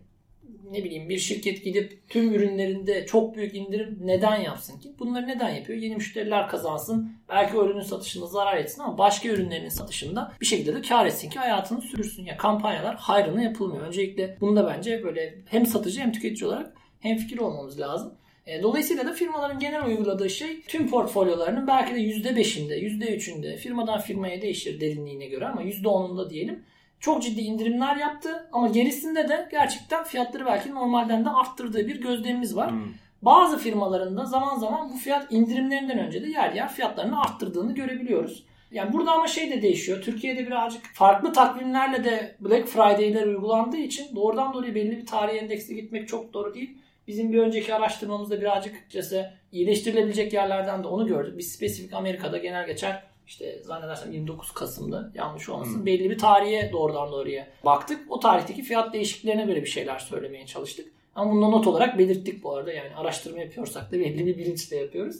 ne 0.71 0.84
bileyim 0.84 1.10
bir 1.10 1.17
şirket 1.17 1.63
gidip 1.63 2.10
tüm 2.10 2.34
ürünlerinde 2.34 3.06
çok 3.06 3.36
büyük 3.36 3.56
indirim 3.56 3.97
neden 4.02 4.36
yapsın 4.36 4.80
ki? 4.80 4.95
Bunları 4.99 5.28
neden 5.28 5.49
yapıyor? 5.49 5.80
Yeni 5.80 5.95
müşteriler 5.95 6.49
kazansın. 6.49 7.12
Belki 7.30 7.58
o 7.58 7.65
ürünün 7.65 7.82
satışında 7.82 8.28
zarar 8.28 8.58
etsin 8.58 8.82
ama 8.82 8.97
başka 8.97 9.30
ürünlerin 9.30 9.69
satışında 9.69 10.34
bir 10.41 10.45
şekilde 10.45 10.76
de 10.76 10.82
kar 10.82 11.06
etsin 11.06 11.30
ki 11.30 11.39
hayatını 11.39 11.82
sürdürsün. 11.82 12.26
Ya 12.26 12.38
kampanyalar 12.38 12.95
hayrına 12.95 13.41
yapılmıyor. 13.41 13.88
Öncelikle 13.88 14.38
bunu 14.41 14.56
da 14.56 14.67
bence 14.67 15.04
böyle 15.04 15.41
hem 15.45 15.65
satıcı 15.65 16.02
hem 16.02 16.12
tüketici 16.12 16.47
olarak 16.47 16.73
hem 16.99 17.17
fikir 17.17 17.38
olmamız 17.38 17.80
lazım. 17.80 18.13
E, 18.47 18.62
dolayısıyla 18.62 19.06
da 19.06 19.13
firmaların 19.13 19.60
genel 19.60 19.86
uyguladığı 19.86 20.29
şey 20.29 20.62
tüm 20.62 20.89
portfolyolarının 20.89 21.67
belki 21.67 21.95
de 21.95 21.99
%5'inde, 21.99 22.73
%3'ünde 22.73 23.58
firmadan 23.58 23.99
firmaya 23.99 24.41
değişir 24.41 24.82
derinliğine 24.82 25.25
göre 25.25 25.47
ama 25.47 25.63
%10'unda 25.63 26.29
diyelim 26.29 26.63
çok 26.99 27.23
ciddi 27.23 27.41
indirimler 27.41 27.95
yaptı 27.95 28.49
ama 28.51 28.67
gerisinde 28.67 29.29
de 29.29 29.47
gerçekten 29.51 30.03
fiyatları 30.03 30.45
belki 30.45 30.71
normalden 30.71 31.25
de 31.25 31.29
arttırdığı 31.29 31.88
bir 31.88 32.01
gözlemimiz 32.01 32.56
var. 32.56 32.71
Hmm. 32.71 32.93
Bazı 33.21 33.58
firmaların 33.58 34.25
zaman 34.25 34.58
zaman 34.58 34.89
bu 34.93 34.97
fiyat 34.97 35.32
indirimlerinden 35.32 35.99
önce 35.99 36.23
de 36.23 36.29
yer 36.29 36.53
yer 36.53 36.73
fiyatlarını 36.73 37.21
arttırdığını 37.21 37.73
görebiliyoruz. 37.75 38.43
Yani 38.71 38.93
burada 38.93 39.12
ama 39.12 39.27
şey 39.27 39.51
de 39.51 39.62
değişiyor. 39.62 40.01
Türkiye'de 40.01 40.47
birazcık 40.47 40.82
farklı 40.93 41.34
takvimlerle 41.34 42.03
de 42.03 42.36
Black 42.39 42.67
Friday'ler 42.67 43.27
uygulandığı 43.27 43.77
için 43.77 44.15
doğrudan 44.15 44.53
doğruya 44.53 44.75
belli 44.75 44.97
bir 44.97 45.06
tarihi 45.06 45.38
endeksle 45.38 45.73
gitmek 45.73 46.08
çok 46.08 46.34
doğru 46.34 46.53
değil. 46.53 46.77
Bizim 47.07 47.33
bir 47.33 47.39
önceki 47.39 47.73
araştırmamızda 47.73 48.41
birazcık 48.41 48.75
açıkçası 48.75 49.33
iyileştirilebilecek 49.51 50.33
yerlerden 50.33 50.83
de 50.83 50.87
onu 50.87 51.07
gördük. 51.07 51.37
Biz 51.37 51.51
spesifik 51.51 51.93
Amerika'da 51.93 52.37
genel 52.37 52.67
geçer 52.67 53.03
işte 53.27 53.59
zannedersem 53.63 54.11
29 54.11 54.51
Kasım'da 54.51 55.11
yanlış 55.15 55.49
olmasın. 55.49 55.75
Hmm. 55.75 55.85
Belli 55.85 56.09
bir 56.09 56.17
tarihe 56.17 56.71
doğrudan 56.71 57.11
doğruya 57.11 57.47
baktık. 57.65 58.11
O 58.11 58.19
tarihteki 58.19 58.63
fiyat 58.63 58.93
değişikliklerine 58.93 59.45
göre 59.45 59.61
bir 59.61 59.69
şeyler 59.69 59.99
söylemeye 59.99 60.45
çalıştık. 60.45 60.87
Ama 61.15 61.31
bunu 61.31 61.51
not 61.51 61.67
olarak 61.67 61.97
belirttik 61.97 62.43
bu 62.43 62.55
arada. 62.55 62.71
Yani 62.71 62.95
araştırma 62.95 63.39
yapıyorsak 63.39 63.91
da 63.91 63.99
belli 63.99 64.25
bir 64.25 64.37
bilinçle 64.37 64.77
yapıyoruz. 64.77 65.15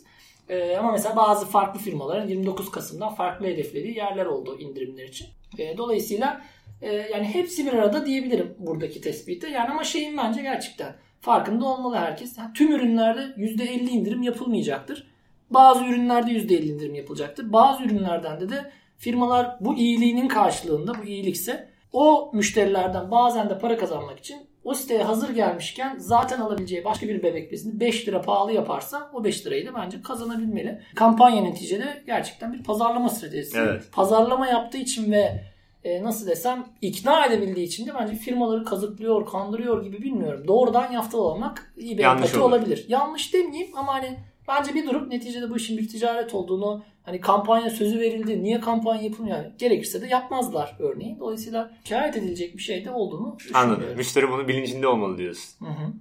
Ee, 0.50 0.76
ama 0.78 0.92
mesela 0.92 1.16
bazı 1.16 1.46
farklı 1.46 1.80
firmaların 1.80 2.28
29 2.28 2.72
Kasım'dan 2.72 3.16
farklı 3.16 3.46
hedeflediği 3.46 3.98
yerler 3.98 4.26
oldu 4.26 4.60
indirimler 4.60 5.08
için. 5.08 5.28
Ee, 5.58 5.78
dolayısıyla 5.78 6.42
e, 6.82 6.94
yani 6.94 7.26
hepsi 7.26 7.66
bir 7.66 7.74
arada 7.74 8.06
diyebilirim 8.06 8.56
buradaki 8.60 9.02
tespitte. 9.02 9.50
Yani 9.50 9.70
ama 9.70 9.84
şeyin 9.84 10.18
bence 10.18 10.42
gerçekten 10.42 10.96
farkında 11.24 11.66
olmalı 11.66 11.96
herkes. 11.96 12.38
Yani 12.38 12.54
tüm 12.54 12.72
ürünlerde 12.72 13.22
%50 13.22 13.90
indirim 13.90 14.22
yapılmayacaktır. 14.22 15.08
Bazı 15.50 15.86
ürünlerde 15.86 16.32
%50 16.32 16.66
indirim 16.66 16.96
yapılacaktır. 16.96 17.54
Bazı 17.54 17.84
ürünlerden 17.84 18.40
de 18.40 18.50
de 18.50 18.72
firmalar 18.98 19.58
bu 19.60 19.76
iyiliğinin 19.76 20.28
karşılığında 20.28 20.94
bu 21.02 21.04
iyilikse 21.04 21.70
o 21.94 22.32
müşterilerden 22.34 23.12
bazen 23.12 23.50
de 23.50 23.58
para 23.58 23.78
kazanmak 23.78 24.20
için 24.20 24.48
o 24.64 24.74
siteye 24.74 25.04
hazır 25.04 25.30
gelmişken 25.30 25.96
zaten 25.98 26.40
alabileceği 26.40 26.86
başka 26.86 27.08
bir 27.08 27.24
bebek 27.24 27.52
bezini 27.52 27.80
5 27.80 28.08
lira 28.08 28.22
pahalı 28.22 28.54
yaparsa 28.54 29.10
o 29.14 29.24
5 29.24 29.46
lirayı 29.46 29.68
da 29.68 29.76
bence 29.76 30.02
kazanabilmeli. 30.02 30.82
Kampanya 30.96 31.42
neticede 31.42 32.04
gerçekten 32.06 32.54
bir 32.54 32.64
pazarlama 32.64 33.10
stratejisi. 33.10 33.58
Evet. 33.58 33.84
Pazarlama 33.92 34.48
yaptığı 34.48 34.78
için 34.78 35.12
ve 35.12 35.44
e, 35.84 36.04
nasıl 36.04 36.28
desem 36.28 36.66
ikna 36.82 37.26
edebildiği 37.26 37.68
için 37.68 37.86
de 37.86 37.92
bence 38.00 38.16
firmaları 38.16 38.66
kazıklıyor, 38.66 39.26
kandırıyor 39.26 39.84
gibi 39.84 40.02
bilmiyorum. 40.02 40.48
Doğrudan 40.48 40.92
yaftalamak 40.92 41.74
iyi 41.78 41.98
bir 41.98 42.04
empati 42.04 42.40
olabilir. 42.40 42.86
Yanlış 42.88 43.34
demeyeyim 43.34 43.78
ama 43.78 43.94
hani 43.94 44.18
Bence 44.48 44.74
bir 44.74 44.86
durup 44.86 45.08
neticede 45.08 45.50
bu 45.50 45.58
işin 45.58 45.78
bir 45.78 45.88
ticaret 45.88 46.34
olduğunu 46.34 46.84
hani 47.04 47.22
kampanya 47.22 47.70
sözü 47.70 48.00
verildi. 48.00 48.44
Niye 48.44 48.60
kampanya 48.60 49.02
yapılmıyor? 49.02 49.38
Yani 49.38 49.52
gerekirse 49.58 50.02
de 50.02 50.08
yapmazlar 50.08 50.76
örneğin. 50.80 51.20
Dolayısıyla 51.20 51.72
şikayet 51.84 52.18
edilecek 52.18 52.58
bir 52.58 52.62
şey 52.62 52.86
de 52.86 52.92
olduğunu 52.92 53.36
düşünüyorum. 53.40 53.70
Anladım. 53.70 53.98
Müşteri 53.98 54.32
bunun 54.32 54.48
bilincinde 54.48 54.88
olmalı 54.88 55.18
diyorsun. 55.18 55.66
Hı 55.66 55.72
hı. 55.72 55.94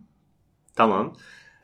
Tamam. 0.77 1.17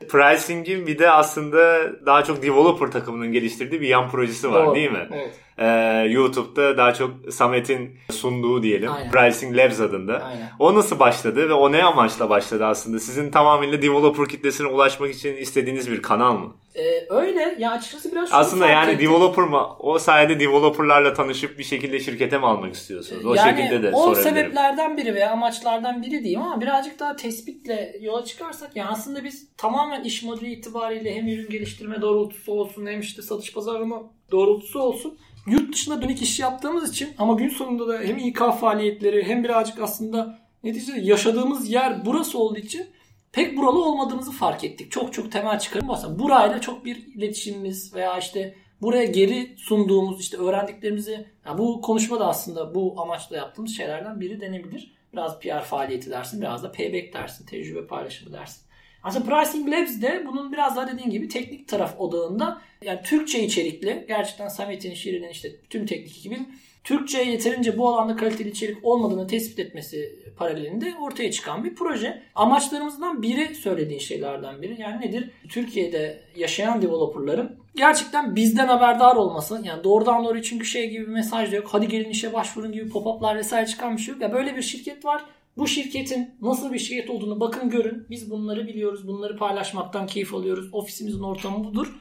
Pricing'in 0.07 0.87
bir 0.87 0.99
de 0.99 1.11
aslında 1.11 1.91
daha 2.05 2.23
çok 2.23 2.43
developer 2.43 2.91
takımının 2.91 3.31
geliştirdiği 3.31 3.81
bir 3.81 3.87
yan 3.87 4.09
projesi 4.09 4.51
var 4.51 4.65
Doğru. 4.65 4.75
değil 4.75 4.91
mi? 4.91 5.07
Evet. 5.13 5.33
Ee, 5.57 5.65
YouTube'da 6.09 6.77
daha 6.77 6.93
çok 6.93 7.11
Samet'in 7.29 7.97
sunduğu 8.11 8.63
diyelim. 8.63 8.91
Aynen. 8.91 9.11
Pricing 9.11 9.57
Labs 9.57 9.79
adında. 9.79 10.23
Aynen. 10.23 10.51
O 10.59 10.75
nasıl 10.75 10.99
başladı 10.99 11.49
ve 11.49 11.53
o 11.53 11.71
ne 11.71 11.83
amaçla 11.83 12.29
başladı 12.29 12.65
aslında? 12.65 12.99
Sizin 12.99 13.31
tamamıyla 13.31 13.81
developer 13.81 14.27
kitlesine 14.27 14.67
ulaşmak 14.67 15.11
için 15.11 15.35
istediğiniz 15.35 15.91
bir 15.91 16.01
kanal 16.01 16.33
mı? 16.37 16.53
Ee, 16.79 17.05
öyle 17.09 17.55
ya 17.59 17.71
açıkçası 17.71 18.11
biraz 18.11 18.29
Aslında 18.31 18.67
yani 18.67 18.91
ettim. 18.91 19.07
developer 19.07 19.45
mı? 19.45 19.67
O 19.79 19.99
sayede 19.99 20.39
developerlarla 20.39 21.13
tanışıp 21.13 21.59
bir 21.59 21.63
şekilde 21.63 21.99
şirkete 21.99 22.37
mi 22.37 22.45
almak 22.45 22.73
istiyorsunuz? 22.73 23.25
O 23.25 23.33
yani 23.35 23.57
şekilde 23.57 23.83
de 23.83 23.91
o 23.95 24.15
sebeplerden 24.15 24.97
biri 24.97 25.15
veya 25.15 25.31
amaçlardan 25.31 26.01
biri 26.01 26.23
diyeyim 26.23 26.41
ama 26.41 26.61
birazcık 26.61 26.99
daha 26.99 27.15
tespitle 27.15 27.95
yola 28.01 28.25
çıkarsak 28.25 28.75
yani 28.75 28.89
aslında 28.89 29.23
biz 29.23 29.55
tamamen 29.57 30.03
iş 30.03 30.23
modeli 30.23 30.51
itibariyle 30.51 31.15
hem 31.15 31.27
ürün 31.27 31.49
geliştirme 31.49 32.01
doğrultusu 32.01 32.51
olsun 32.51 32.85
hem 32.85 32.99
işte 32.99 33.21
satış 33.21 33.53
pazarlama 33.53 34.03
doğrultusu 34.31 34.79
olsun 34.79 35.17
yurt 35.47 35.73
dışına 35.73 36.01
dönük 36.01 36.21
iş 36.21 36.39
yaptığımız 36.39 36.91
için 36.91 37.09
ama 37.17 37.33
gün 37.33 37.49
sonunda 37.49 37.87
da 37.87 37.99
hem 37.99 38.17
İK 38.17 38.37
faaliyetleri 38.59 39.23
hem 39.23 39.43
birazcık 39.43 39.79
aslında 39.79 40.39
neticede 40.63 40.99
yaşadığımız 40.99 41.71
yer 41.71 42.05
burası 42.05 42.39
olduğu 42.39 42.59
için 42.59 42.85
pek 43.31 43.57
buralı 43.57 43.85
olmadığımızı 43.85 44.31
fark 44.31 44.63
ettik. 44.63 44.91
Çok 44.91 45.13
çok 45.13 45.31
temel 45.31 45.59
çıkarım 45.59 45.89
aslında. 45.89 46.19
Burayla 46.19 46.61
çok 46.61 46.85
bir 46.85 46.95
iletişimimiz 47.15 47.95
veya 47.95 48.17
işte 48.17 48.55
buraya 48.81 49.05
geri 49.05 49.55
sunduğumuz 49.57 50.21
işte 50.21 50.37
öğrendiklerimizi 50.37 51.25
yani 51.45 51.57
bu 51.57 51.81
konuşma 51.81 52.19
da 52.19 52.27
aslında 52.27 52.75
bu 52.75 53.01
amaçla 53.01 53.37
yaptığımız 53.37 53.77
şeylerden 53.77 54.21
biri 54.21 54.41
denebilir. 54.41 54.91
Biraz 55.13 55.39
PR 55.39 55.61
faaliyeti 55.61 56.09
dersin, 56.09 56.41
biraz 56.41 56.63
da 56.63 56.71
payback 56.71 57.13
dersin, 57.13 57.45
tecrübe 57.45 57.87
paylaşımı 57.87 58.33
dersin. 58.33 58.61
Aslında 59.03 59.25
Pricing 59.25 59.69
Labs 59.69 60.01
de 60.01 60.23
bunun 60.27 60.51
biraz 60.51 60.75
daha 60.75 60.87
dediğin 60.87 61.09
gibi 61.09 61.27
teknik 61.27 61.67
taraf 61.67 61.99
odağında 61.99 62.61
yani 62.83 62.99
Türkçe 63.03 63.43
içerikli 63.43 64.05
gerçekten 64.07 64.47
Samet'in, 64.47 64.93
Şirin'in 64.93 65.29
işte 65.29 65.55
tüm 65.69 65.85
teknik 65.85 66.17
ekibin 66.17 66.55
Türkçe'ye 66.83 67.31
yeterince 67.31 67.77
bu 67.77 67.89
alanda 67.89 68.15
kaliteli 68.15 68.49
içerik 68.49 68.85
olmadığını 68.85 69.27
tespit 69.27 69.59
etmesi 69.59 70.19
paralelinde 70.37 70.93
ortaya 71.01 71.31
çıkan 71.31 71.63
bir 71.63 71.75
proje. 71.75 72.23
Amaçlarımızdan 72.35 73.21
biri 73.21 73.55
söylediğin 73.55 73.99
şeylerden 73.99 74.61
biri. 74.61 74.81
Yani 74.81 75.01
nedir? 75.01 75.29
Türkiye'de 75.49 76.21
yaşayan 76.35 76.81
developerların 76.81 77.55
gerçekten 77.75 78.35
bizden 78.35 78.67
haberdar 78.67 79.15
olması. 79.15 79.61
Yani 79.63 79.83
doğrudan 79.83 80.23
doğruya 80.23 80.43
çünkü 80.43 80.65
şey 80.65 80.89
gibi 80.89 81.07
bir 81.07 81.11
mesaj 81.11 81.51
da 81.51 81.55
yok. 81.55 81.67
Hadi 81.71 81.87
gelin 81.87 82.09
işe 82.09 82.33
başvurun 82.33 82.71
gibi 82.71 82.89
pop-up'lar 82.89 83.37
vesaire 83.37 83.67
çıkan 83.67 83.97
bir 83.97 84.01
şey 84.01 84.13
yok. 84.13 84.21
Ya 84.21 84.33
böyle 84.33 84.55
bir 84.55 84.61
şirket 84.61 85.05
var. 85.05 85.25
Bu 85.57 85.67
şirketin 85.67 86.29
nasıl 86.41 86.73
bir 86.73 86.79
şirket 86.79 87.09
olduğunu 87.09 87.39
bakın 87.39 87.69
görün. 87.69 88.05
Biz 88.09 88.31
bunları 88.31 88.67
biliyoruz. 88.67 89.07
Bunları 89.07 89.37
paylaşmaktan 89.37 90.07
keyif 90.07 90.33
alıyoruz. 90.33 90.69
Ofisimizin 90.73 91.23
ortamı 91.23 91.63
budur. 91.63 91.99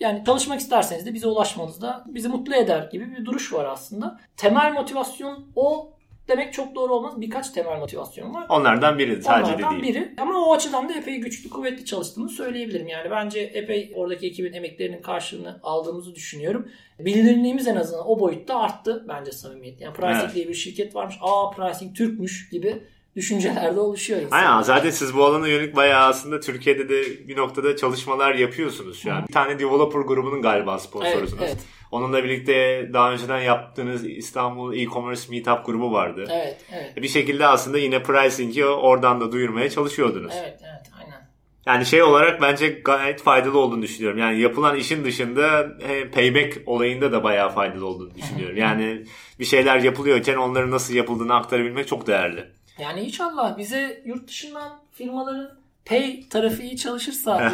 Yani 0.00 0.22
çalışmak 0.26 0.60
isterseniz 0.60 1.06
de 1.06 1.14
bize 1.14 1.26
ulaşmanız 1.26 1.82
da 1.82 2.04
bizi 2.06 2.28
mutlu 2.28 2.54
eder 2.54 2.88
gibi 2.92 3.16
bir 3.16 3.24
duruş 3.24 3.52
var 3.52 3.64
aslında. 3.64 4.20
Temel 4.36 4.72
motivasyon 4.72 5.44
o 5.56 5.92
demek 6.28 6.52
çok 6.52 6.74
doğru 6.74 6.94
olmaz. 6.94 7.20
Birkaç 7.20 7.50
temel 7.50 7.78
motivasyon 7.78 8.34
var. 8.34 8.46
Onlardan 8.48 8.98
biri 8.98 9.22
sadece 9.22 9.52
de 9.52 9.56
Onlardan 9.56 9.82
değil. 9.82 9.94
biri. 9.94 10.14
Ama 10.18 10.46
o 10.46 10.54
açıdan 10.54 10.88
da 10.88 10.92
epey 10.94 11.16
güçlü, 11.16 11.50
kuvvetli 11.50 11.84
çalıştığını 11.84 12.28
söyleyebilirim. 12.28 12.88
Yani 12.88 13.10
bence 13.10 13.40
epey 13.40 13.92
oradaki 13.96 14.26
ekibin 14.26 14.52
emeklerinin 14.52 15.02
karşılığını 15.02 15.60
aldığımızı 15.62 16.14
düşünüyorum. 16.14 16.68
Bilinirliğimiz 16.98 17.66
en 17.68 17.76
azından 17.76 18.10
o 18.10 18.20
boyutta 18.20 18.58
arttı 18.60 19.04
bence 19.08 19.32
samimiyet. 19.32 19.80
Yani 19.80 19.94
Pricing 19.94 20.20
Evet. 20.24 20.34
diye 20.34 20.48
bir 20.48 20.54
şirket 20.54 20.94
varmış. 20.94 21.14
Aa 21.20 21.50
Pricing 21.50 21.96
Türkmüş 21.96 22.48
gibi 22.50 22.82
düşüncelerde 23.16 23.80
oluşuyor 23.80 24.20
insan. 24.22 24.36
Aynen 24.36 24.62
zaten 24.62 24.90
siz 24.90 25.16
bu 25.16 25.24
alana 25.24 25.48
yönelik 25.48 25.76
bayağı 25.76 26.06
aslında 26.08 26.40
Türkiye'de 26.40 26.88
de 26.88 27.28
bir 27.28 27.36
noktada 27.36 27.76
çalışmalar 27.76 28.34
yapıyorsunuz 28.34 28.98
şu 29.02 29.12
an. 29.12 29.24
Bir 29.28 29.32
tane 29.32 29.58
developer 29.58 30.00
grubunun 30.00 30.42
galiba 30.42 30.72
Evet, 30.72 30.82
sponsorusunuz. 30.82 31.42
evet, 31.42 31.58
Onunla 31.90 32.24
birlikte 32.24 32.88
daha 32.92 33.12
önceden 33.12 33.40
yaptığınız 33.40 34.06
İstanbul 34.06 34.74
e-commerce 34.74 35.22
meetup 35.30 35.66
grubu 35.66 35.92
vardı. 35.92 36.26
evet, 36.30 36.56
evet. 36.72 36.96
Bir 37.02 37.08
şekilde 37.08 37.46
aslında 37.46 37.78
yine 37.78 38.02
pricing'i 38.02 38.64
oradan 38.64 39.20
da 39.20 39.32
duyurmaya 39.32 39.70
çalışıyordunuz. 39.70 40.32
Evet, 40.40 40.60
evet, 40.62 40.90
aynen. 41.00 41.30
Yani 41.66 41.86
şey 41.86 42.02
olarak 42.02 42.42
bence 42.42 42.68
gayet 42.68 43.22
faydalı 43.22 43.58
olduğunu 43.58 43.82
düşünüyorum. 43.82 44.18
Yani 44.18 44.40
yapılan 44.40 44.76
işin 44.76 45.04
dışında 45.04 45.68
he, 45.86 46.10
payback 46.10 46.58
olayında 46.66 47.12
da 47.12 47.24
bayağı 47.24 47.50
faydalı 47.50 47.86
olduğunu 47.86 48.14
düşünüyorum. 48.14 48.56
Yani 48.56 49.04
bir 49.38 49.44
şeyler 49.44 49.78
yapılıyorken 49.78 50.36
onların 50.36 50.70
nasıl 50.70 50.94
yapıldığını 50.94 51.34
aktarabilmek 51.34 51.88
çok 51.88 52.06
değerli. 52.06 52.44
Yani 52.80 53.00
inşallah 53.00 53.58
bize 53.58 54.02
yurt 54.04 54.28
dışından 54.28 54.80
firmaların 54.92 55.50
pay 55.84 56.28
tarafı 56.30 56.62
iyi 56.62 56.76
çalışırsa 56.76 57.36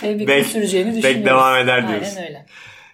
payback'in 0.00 0.26
Bek- 0.28 0.44
süreceğini 0.44 0.88
bek 0.88 0.96
düşünüyoruz. 0.96 1.26
devam 1.26 1.56
eder 1.56 1.88
diyoruz. 1.88 2.08
Aynen 2.16 2.28
öyle. 2.28 2.46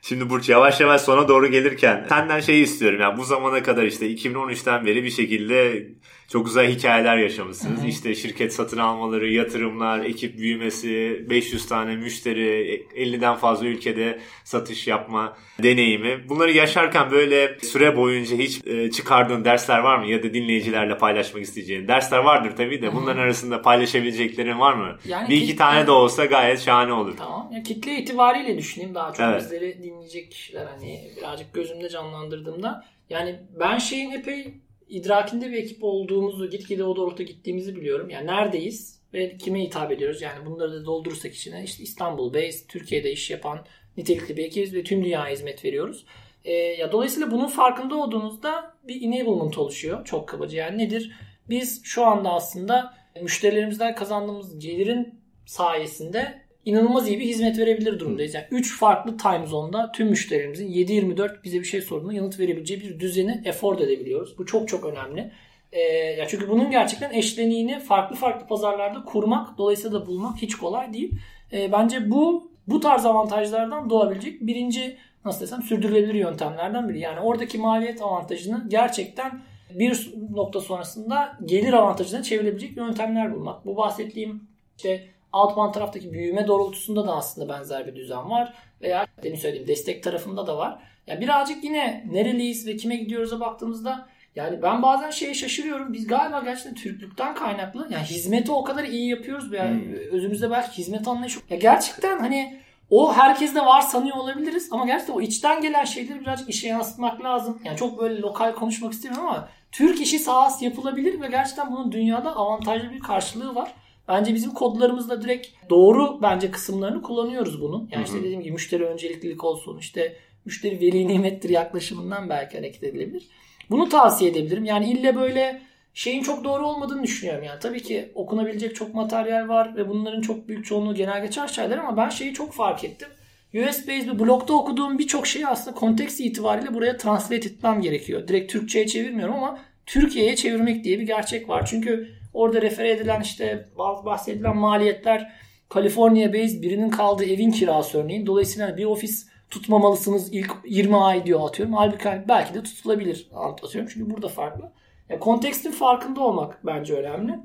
Şimdi 0.03 0.31
Burç 0.31 0.49
yavaş 0.49 0.81
yavaş 0.81 1.01
sona 1.01 1.29
doğru 1.29 1.47
gelirken 1.51 2.07
senden 2.09 2.41
şeyi 2.41 2.65
istiyorum. 2.65 3.01
Yani 3.01 3.19
bu 3.19 3.25
zamana 3.25 3.63
kadar 3.63 3.83
işte 3.83 4.07
2013'ten 4.13 4.87
beri 4.87 5.05
bir 5.05 5.11
şekilde 5.11 5.87
çok 6.29 6.47
güzel 6.47 6.69
hikayeler 6.75 7.17
yaşamışsınız. 7.17 7.85
İşte 7.85 8.15
şirket 8.15 8.55
satın 8.55 8.79
almaları, 8.79 9.31
yatırımlar, 9.33 10.05
ekip 10.05 10.39
büyümesi, 10.39 11.27
500 11.31 11.67
tane 11.67 11.97
müşteri, 11.97 12.87
50'den 12.97 13.35
fazla 13.35 13.67
ülkede 13.67 14.19
satış 14.45 14.87
yapma 14.87 15.37
deneyimi. 15.63 16.29
Bunları 16.29 16.53
yaşarken 16.53 17.11
böyle 17.11 17.59
süre 17.59 17.97
boyunca 17.97 18.37
hiç 18.37 18.67
e, 18.67 18.91
çıkardığın 18.91 19.45
dersler 19.45 19.79
var 19.79 19.99
mı? 19.99 20.07
Ya 20.07 20.23
da 20.23 20.35
dinleyicilerle 20.35 20.99
paylaşmak 20.99 21.43
isteyeceğin 21.43 21.89
dersler 21.89 22.19
vardır 22.19 22.53
tabii 22.57 22.83
de. 22.83 22.95
Bunların 22.95 23.21
arasında 23.23 23.63
paylaşabileceklerin 23.63 24.61
var 24.61 24.73
mı? 24.75 24.99
Yani 25.05 25.29
bir 25.29 25.37
iki 25.37 25.47
ki- 25.47 25.57
tane 25.57 25.87
de 25.87 25.91
olsa 25.91 26.25
gayet 26.25 26.61
şahane 26.61 26.93
olur. 26.93 27.15
Tamam. 27.19 27.51
Ya 27.53 27.63
kitle 27.63 27.99
itibariyle 27.99 28.59
düşüneyim 28.59 28.95
daha 28.95 29.13
çok 29.13 29.21
Evet. 29.27 29.41
bizleri 29.43 29.83
dinleyecek 29.83 30.31
kişiler 30.31 30.67
hani 30.67 31.11
birazcık 31.17 31.55
gözümde 31.55 31.89
canlandırdığımda. 31.89 32.85
Yani 33.11 33.37
ben 33.61 33.79
şeyin 33.79 34.11
epey 34.11 34.55
idrakinde 34.89 35.51
bir 35.51 35.57
ekip 35.57 35.85
olduğumuzu, 35.85 36.51
gitgide 36.51 36.85
o 36.85 36.97
doğrultuda 36.97 37.23
gittiğimizi 37.23 37.77
biliyorum. 37.77 38.11
Yani 38.11 38.27
neredeyiz 38.27 39.01
ve 39.15 39.37
kime 39.37 39.63
hitap 39.63 39.93
ediyoruz? 39.93 40.23
Yani 40.23 40.47
bunları 40.47 40.73
da 40.73 40.85
doldurursak 40.85 41.35
içine 41.35 41.65
işte 41.65 41.83
İstanbul 41.83 42.35
based, 42.35 42.69
Türkiye'de 42.69 43.13
iş 43.13 43.31
yapan 43.31 43.65
nitelikli 43.97 44.37
bir 44.37 44.45
ekibiz 44.45 44.75
ve 44.75 44.85
tüm 44.85 45.05
dünyaya 45.05 45.33
hizmet 45.33 45.65
veriyoruz. 45.65 46.05
Ee, 46.45 46.53
ya 46.53 46.93
dolayısıyla 46.93 47.31
bunun 47.31 47.49
farkında 47.49 47.97
olduğunuzda 47.97 48.77
bir 48.89 49.03
enablement 49.03 49.59
oluşuyor. 49.59 50.05
Çok 50.05 50.29
kabaca 50.29 50.59
yani 50.59 50.79
nedir? 50.79 51.13
Biz 51.49 51.85
şu 51.85 52.05
anda 52.05 52.31
aslında 52.31 52.95
müşterilerimizden 53.23 53.95
kazandığımız 53.95 54.59
gelirin 54.59 55.21
sayesinde 55.47 56.48
inanılmaz 56.69 57.09
iyi 57.09 57.19
bir 57.19 57.25
hizmet 57.25 57.59
verebilir 57.59 57.99
durumdayız. 57.99 58.35
Yani 58.35 58.47
3 58.51 58.79
farklı 58.79 59.17
time 59.17 59.47
zone'da 59.47 59.93
tüm 59.93 60.09
müşterilerimizin 60.09 60.69
7-24 60.69 61.45
bize 61.45 61.61
bir 61.61 61.65
şey 61.65 61.81
sorduğunda 61.83 62.13
yanıt 62.13 62.41
verebileceği 62.41 62.81
bir 62.81 63.01
düzeni 63.01 63.43
afford 63.49 63.79
edebiliyoruz. 63.79 64.39
Bu 64.39 64.47
çok 64.47 64.69
çok 64.69 64.85
önemli. 64.85 65.31
Ee, 65.73 65.81
ya 66.19 66.29
çünkü 66.29 66.49
bunun 66.49 66.71
gerçekten 66.71 67.11
eşleniğini 67.11 67.81
farklı 67.81 68.17
farklı 68.17 68.47
pazarlarda 68.47 69.05
kurmak, 69.05 69.59
dolayısıyla 69.59 70.01
da 70.01 70.07
bulmak 70.07 70.37
hiç 70.37 70.55
kolay 70.55 70.93
değil. 70.93 71.13
Ee, 71.53 71.73
bence 71.73 72.11
bu 72.11 72.51
bu 72.67 72.81
tarz 72.81 73.07
avantajlardan 73.07 73.91
doğabilecek 73.91 74.41
birinci 74.41 74.97
nasıl 75.25 75.41
desem 75.41 75.63
sürdürülebilir 75.63 76.15
yöntemlerden 76.15 76.89
biri. 76.89 77.01
Yani 77.01 77.21
oradaki 77.21 77.59
maliyet 77.59 78.03
avantajını 78.03 78.65
gerçekten 78.69 79.43
bir 79.71 80.15
nokta 80.31 80.61
sonrasında 80.61 81.39
gelir 81.45 81.73
avantajına 81.73 82.23
çevirebilecek 82.23 82.77
yöntemler 82.77 83.35
bulmak. 83.35 83.67
Bu 83.67 83.77
bahsettiğim 83.77 84.43
işte 84.77 85.07
outbound 85.33 85.75
taraftaki 85.75 86.13
büyüme 86.13 86.47
doğrultusunda 86.47 87.07
da 87.07 87.17
aslında 87.17 87.55
benzer 87.55 87.87
bir 87.87 87.97
düzen 87.97 88.31
var. 88.31 88.55
Veya 88.83 89.07
demin 89.23 89.37
söylediğim 89.37 89.69
destek 89.69 90.03
tarafında 90.03 90.47
da 90.47 90.57
var. 90.57 90.79
Yani 91.07 91.21
birazcık 91.21 91.65
yine 91.65 92.05
nereliyiz 92.13 92.67
ve 92.67 92.77
kime 92.77 92.97
gidiyoruz'a 92.97 93.41
baktığımızda 93.41 94.09
yani 94.37 94.63
ben 94.63 94.83
bazen 94.83 95.11
şeye 95.11 95.35
şaşırıyorum. 95.35 95.93
Biz 95.93 96.07
galiba 96.07 96.41
gerçekten 96.41 96.75
Türklükten 96.75 97.35
kaynaklı. 97.35 97.89
Yani 97.91 98.05
hizmeti 98.05 98.53
o 98.53 98.65
kadar 98.65 98.85
iyi 98.85 99.11
yapıyoruz. 99.11 99.53
Yani 99.53 99.95
özümüzde 100.11 100.51
belki 100.51 100.79
hizmet 100.79 101.09
anlayışı. 101.09 101.41
Ya 101.51 101.57
gerçekten 101.57 102.19
hani 102.19 102.61
o 102.91 103.15
herkeste 103.15 103.61
var 103.61 103.81
sanıyor 103.81 104.17
olabiliriz 104.17 104.69
ama 104.73 104.87
gerçekten 104.87 105.15
o 105.15 105.21
içten 105.21 105.63
gelen 105.63 105.85
şeyleri 105.85 106.21
birazcık 106.21 106.49
işe 106.49 106.69
yansıtmak 106.69 107.25
lazım. 107.25 107.61
Yani 107.65 107.77
çok 107.77 108.01
böyle 108.01 108.21
lokal 108.21 108.55
konuşmak 108.55 108.93
istemiyorum 108.93 109.29
ama 109.29 109.49
Türk 109.73 110.01
işi 110.01 110.19
sahası 110.19 110.65
yapılabilir 110.65 111.21
ve 111.21 111.27
gerçekten 111.27 111.73
bunun 111.73 111.93
dünyada 111.93 112.37
avantajlı 112.37 112.91
bir 112.91 113.01
karşılığı 113.01 113.55
var. 113.55 113.73
Bence 114.09 114.35
bizim 114.35 114.51
kodlarımızda 114.55 115.23
direkt 115.23 115.49
doğru 115.71 116.23
bence 116.23 116.51
kısımlarını 116.51 117.03
kullanıyoruz 117.03 117.61
bunun. 117.61 117.89
Yani 117.93 118.05
işte 118.05 118.19
dediğim 118.19 118.41
gibi 118.41 118.53
müşteri 118.53 118.85
önceliklilik 118.85 119.45
olsun 119.45 119.79
işte 119.79 120.17
müşteri 120.45 120.81
veli 120.81 121.09
nimettir 121.09 121.51
yaklaşımından 121.51 122.29
belki 122.29 122.57
hareket 122.57 122.83
edilebilir. 122.83 123.29
Bunu 123.71 123.89
tavsiye 123.89 124.31
edebilirim. 124.31 124.65
Yani 124.65 124.91
ille 124.91 125.17
böyle 125.17 125.63
şeyin 125.95 126.23
çok 126.23 126.45
doğru 126.45 126.67
olmadığını 126.67 127.03
düşünüyorum. 127.03 127.45
Yani 127.45 127.61
tabii 127.61 127.83
ki 127.83 128.13
okunabilecek 128.15 128.77
çok 128.77 128.95
materyal 128.95 129.49
var 129.49 129.77
ve 129.77 129.89
bunların 129.89 130.21
çok 130.21 130.49
büyük 130.49 130.67
çoğunluğu 130.67 130.95
genel 130.95 131.23
geçer 131.23 131.49
şeyler 131.49 131.79
ama 131.79 131.97
ben 131.97 132.09
şeyi 132.09 132.35
çok 132.35 132.53
fark 132.53 132.85
ettim. 132.85 133.09
US 133.55 133.89
based 133.89 134.07
bir 134.07 134.19
blogda 134.19 134.53
okuduğum 134.53 134.99
birçok 134.99 135.27
şeyi 135.27 135.47
aslında 135.47 135.77
konteks 135.77 136.21
itibariyle 136.21 136.75
buraya 136.75 136.97
translate 136.97 137.49
etmem 137.49 137.81
gerekiyor. 137.81 138.29
Direkt 138.29 138.53
Türkçe'ye 138.53 138.87
çevirmiyorum 138.87 139.35
ama 139.35 139.59
Türkiye'ye 139.87 140.37
çevirmek 140.37 140.85
diye 140.85 140.99
bir 140.99 141.07
gerçek 141.07 141.49
var. 141.49 141.67
Çünkü 141.67 142.18
orada 142.39 142.63
refere 142.63 142.91
edilen 142.91 143.21
işte 143.21 143.69
bahsedilen 144.05 144.57
maliyetler 144.57 145.33
California 145.75 146.33
based 146.33 146.63
birinin 146.63 146.91
kaldığı 146.91 147.25
evin 147.25 147.51
kirası 147.51 147.99
örneğin. 147.99 148.27
Dolayısıyla 148.27 148.77
bir 148.77 148.85
ofis 148.85 149.29
tutmamalısınız 149.51 150.33
ilk 150.33 150.51
20 150.65 150.97
ay 150.97 151.27
diyor 151.27 151.49
atıyorum. 151.49 151.75
Halbuki 151.75 152.09
hani 152.09 152.29
belki 152.29 152.55
de 152.55 152.63
tutulabilir 152.63 153.29
atıyorum. 153.35 153.91
Çünkü 153.93 154.11
burada 154.11 154.29
farklı. 154.29 154.73
Ya 155.09 155.19
kontekstin 155.19 155.71
farkında 155.71 156.21
olmak 156.21 156.67
bence 156.67 156.95
önemli. 156.95 157.39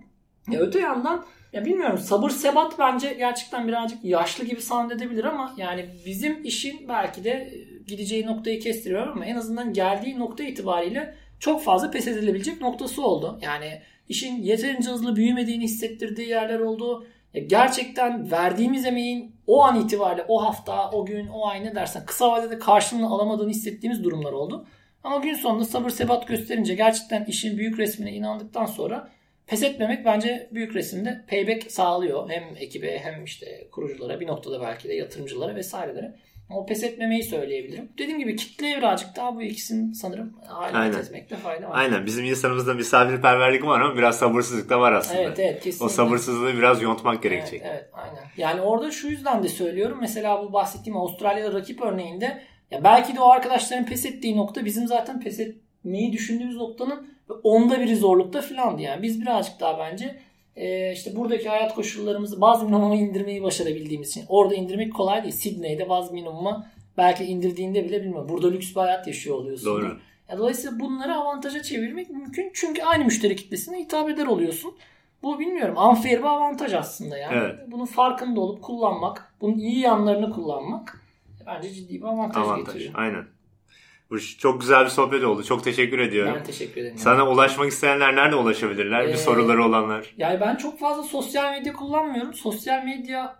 Ya 0.51 0.59
öte 0.59 0.79
yandan 0.79 1.25
ya 1.53 1.65
bilmiyorum 1.65 1.97
sabır 1.97 2.29
sebat 2.29 2.79
bence 2.79 3.13
gerçekten 3.13 3.67
birazcık 3.67 4.05
yaşlı 4.05 4.45
gibi 4.45 4.61
zannedebilir 4.61 5.23
ama 5.23 5.53
yani 5.57 5.89
bizim 6.05 6.43
işin 6.43 6.87
belki 6.89 7.23
de 7.23 7.53
gideceği 7.87 8.25
noktayı 8.25 8.59
kestiriyor 8.59 9.07
ama 9.07 9.25
en 9.25 9.35
azından 9.35 9.73
geldiği 9.73 10.19
nokta 10.19 10.43
itibariyle 10.43 11.15
çok 11.43 11.63
fazla 11.63 11.91
pes 11.91 12.07
edilebilecek 12.07 12.61
noktası 12.61 13.05
oldu. 13.05 13.39
Yani 13.41 13.81
işin 14.09 14.41
yeterince 14.41 14.89
hızlı 14.89 15.15
büyümediğini 15.15 15.63
hissettirdiği 15.63 16.29
yerler 16.29 16.59
oldu. 16.59 17.07
Gerçekten 17.47 18.31
verdiğimiz 18.31 18.85
emeğin 18.85 19.35
o 19.47 19.63
an 19.63 19.79
itibariyle 19.79 20.25
o 20.27 20.43
hafta, 20.43 20.91
o 20.91 21.05
gün, 21.05 21.27
o 21.27 21.47
ay 21.47 21.63
ne 21.63 21.75
dersen 21.75 22.05
kısa 22.05 22.31
vadede 22.31 22.59
karşılığını 22.59 23.09
alamadığını 23.09 23.49
hissettiğimiz 23.49 24.03
durumlar 24.03 24.31
oldu. 24.31 24.65
Ama 25.03 25.17
gün 25.17 25.33
sonunda 25.33 25.65
sabır 25.65 25.89
sebat 25.89 26.27
gösterince 26.27 26.75
gerçekten 26.75 27.25
işin 27.25 27.57
büyük 27.57 27.79
resmine 27.79 28.13
inandıktan 28.13 28.65
sonra 28.65 29.09
pes 29.47 29.63
etmemek 29.63 30.05
bence 30.05 30.49
büyük 30.51 30.75
resimde 30.75 31.25
payback 31.29 31.71
sağlıyor. 31.71 32.29
Hem 32.29 32.43
ekibe 32.59 32.99
hem 32.99 33.23
işte 33.23 33.67
kuruculara 33.71 34.19
bir 34.19 34.27
noktada 34.27 34.61
belki 34.61 34.89
de 34.89 34.93
yatırımcılara 34.93 35.55
vesairelere. 35.55 36.15
O 36.49 36.65
pes 36.65 36.83
etmemeyi 36.83 37.23
söyleyebilirim. 37.23 37.89
Dediğim 37.97 38.19
gibi 38.19 38.35
kitleye 38.35 38.77
birazcık 38.77 39.15
daha 39.15 39.35
bu 39.35 39.41
ikisini 39.41 39.95
sanırım 39.95 40.33
alet 40.73 40.95
etmekte 40.97 41.35
fayda 41.35 41.69
var. 41.69 41.79
Aynen. 41.79 42.05
Bizim 42.05 42.25
insanımızda 42.25 42.73
misafirperverlik 42.73 43.65
var 43.65 43.81
ama 43.81 43.97
biraz 43.97 44.17
sabırsızlık 44.17 44.69
da 44.69 44.79
var 44.79 44.93
aslında. 44.93 45.21
Evet 45.21 45.39
evet 45.39 45.63
kesinlikle. 45.63 45.85
O 45.85 45.89
sabırsızlığı 45.89 46.53
biraz 46.57 46.81
yontmak 46.81 47.23
gerekecek. 47.23 47.61
Evet, 47.65 47.73
evet 47.73 47.89
aynen. 47.93 48.23
Yani 48.37 48.61
orada 48.61 48.91
şu 48.91 49.07
yüzden 49.07 49.43
de 49.43 49.49
söylüyorum. 49.49 49.97
Mesela 50.01 50.43
bu 50.43 50.53
bahsettiğim 50.53 50.97
Avustralya'da 50.97 51.53
rakip 51.53 51.81
örneğinde 51.81 52.43
ya 52.71 52.83
belki 52.83 53.15
de 53.15 53.21
o 53.21 53.29
arkadaşların 53.29 53.85
pes 53.85 54.05
ettiği 54.05 54.37
nokta 54.37 54.65
bizim 54.65 54.87
zaten 54.87 55.19
pes 55.19 55.39
etmeyi 55.39 56.13
düşündüğümüz 56.13 56.55
noktanın 56.57 57.07
onda 57.43 57.79
biri 57.79 57.95
zorlukta 57.95 58.41
filandı 58.41 58.81
yani. 58.81 59.03
Biz 59.03 59.21
birazcık 59.21 59.59
daha 59.59 59.79
bence 59.79 60.19
e, 60.55 60.91
işte 60.93 61.15
buradaki 61.15 61.49
hayat 61.49 61.75
koşullarımızı 61.75 62.41
bazı 62.41 62.65
minimuma 62.65 62.95
indirmeyi 62.95 63.43
başarabildiğimiz 63.43 64.09
için. 64.09 64.25
Orada 64.29 64.55
indirmek 64.55 64.93
kolay 64.93 65.23
değil. 65.23 65.33
Sydney'de 65.33 65.89
bazı 65.89 66.13
minimuma 66.13 66.67
belki 66.97 67.23
indirdiğinde 67.23 67.83
bile 67.85 68.01
bilmiyorum. 68.03 68.29
Burada 68.29 68.51
lüks 68.51 68.75
bir 68.75 68.81
hayat 68.81 69.07
yaşıyor 69.07 69.35
oluyorsun. 69.35 69.65
Doğru. 69.65 69.97
Ya 70.29 70.37
dolayısıyla 70.37 70.79
bunları 70.79 71.15
avantaja 71.15 71.63
çevirmek 71.63 72.09
mümkün. 72.09 72.51
Çünkü 72.53 72.83
aynı 72.83 73.05
müşteri 73.05 73.35
kitlesine 73.35 73.79
hitap 73.79 74.09
eder 74.09 74.27
oluyorsun. 74.27 74.75
Bu 75.23 75.39
bilmiyorum 75.39 75.77
unfair 75.77 76.19
bir 76.19 76.23
avantaj 76.23 76.73
aslında 76.73 77.17
yani. 77.17 77.37
Evet. 77.37 77.55
Bunun 77.67 77.85
farkında 77.85 78.39
olup 78.41 78.61
kullanmak, 78.61 79.35
bunun 79.41 79.57
iyi 79.57 79.79
yanlarını 79.79 80.31
kullanmak 80.31 81.01
bence 81.45 81.69
ciddi 81.69 81.93
bir 82.01 82.05
avantaj, 82.05 82.43
Avantaj. 82.43 82.65
getiriyor. 82.65 82.93
Aynen. 82.95 83.25
Bu 84.14 84.20
çok 84.20 84.61
güzel 84.61 84.84
bir 84.86 84.89
sohbet 84.89 85.24
oldu. 85.24 85.43
Çok 85.43 85.64
teşekkür 85.64 85.99
ediyorum. 85.99 86.34
Ben 86.36 86.43
teşekkür 86.43 86.82
ederim. 86.82 86.97
Sana 86.97 87.30
ulaşmak 87.30 87.68
isteyenler 87.72 88.16
nerede 88.16 88.36
ulaşabilirler? 88.36 89.07
Bir 89.07 89.14
Ee, 89.14 89.18
soruları 89.18 89.64
olanlar. 89.66 90.14
Yani 90.18 90.39
ben 90.41 90.55
çok 90.55 90.80
fazla 90.80 91.03
sosyal 91.03 91.51
medya 91.51 91.74
kullanmıyorum. 91.74 92.34
Sosyal 92.34 92.84
medya 92.84 93.36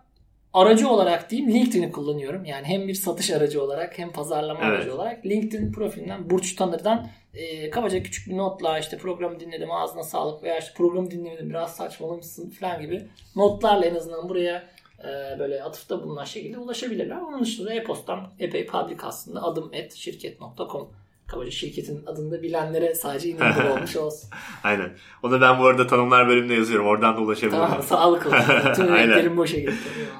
aracı 0.52 0.88
olarak 0.88 1.30
diyeyim 1.30 1.54
LinkedIn'i 1.54 1.92
kullanıyorum. 1.92 2.44
Yani 2.44 2.66
hem 2.66 2.88
bir 2.88 2.94
satış 2.94 3.30
aracı 3.30 3.62
olarak 3.62 3.98
hem 3.98 4.12
pazarlama 4.12 4.60
Evet. 4.64 4.78
aracı 4.78 4.94
olarak. 4.94 5.26
LinkedIn 5.26 5.72
profilinden 5.72 6.30
Burç 6.30 6.54
Tanır'dan 6.54 7.06
e, 7.34 7.70
kabaca 7.70 8.02
küçük 8.02 8.28
bir 8.30 8.36
notla 8.36 8.78
işte 8.78 8.98
programı 8.98 9.40
dinledim 9.40 9.70
ağzına 9.70 10.02
sağlık 10.02 10.42
veya 10.42 10.58
işte 10.58 10.72
programı 10.76 11.10
dinlemedim 11.10 11.50
biraz 11.50 11.76
saçmalamışsın 11.76 12.50
falan 12.50 12.80
gibi 12.80 13.02
notlarla 13.36 13.86
en 13.86 13.94
azından 13.94 14.28
buraya 14.28 14.73
e, 15.04 15.38
böyle 15.38 15.62
atıfta 15.62 16.02
bulunan 16.02 16.24
şekilde 16.24 16.58
ulaşabilirler. 16.58 17.16
Onun 17.20 17.42
dışında 17.42 17.74
e-postam 17.74 18.32
epey 18.38 18.66
public 18.66 18.96
aslında 19.02 19.42
adım 19.42 19.70
et 19.72 19.94
şirket.com 19.94 20.88
kabaca 21.26 21.50
şirketin 21.50 22.06
adını 22.06 22.30
da 22.30 22.42
bilenlere 22.42 22.94
sadece 22.94 23.28
inanılır 23.28 23.64
olmuş 23.76 23.96
olsun. 23.96 24.30
Aynen. 24.64 24.90
Onu 25.22 25.40
ben 25.40 25.58
bu 25.58 25.66
arada 25.66 25.86
tanımlar 25.86 26.28
bölümünde 26.28 26.54
yazıyorum. 26.54 26.86
Oradan 26.86 27.16
da 27.16 27.20
ulaşabilirler. 27.20 27.66
Tamam 27.66 27.82
sağlık 27.82 28.26
olsun. 28.26 28.38
Tüm 28.76 28.92
Aynen. 28.92 29.04
emeklerim 29.04 29.36
boşa 29.36 29.58
gitti. 29.58 29.74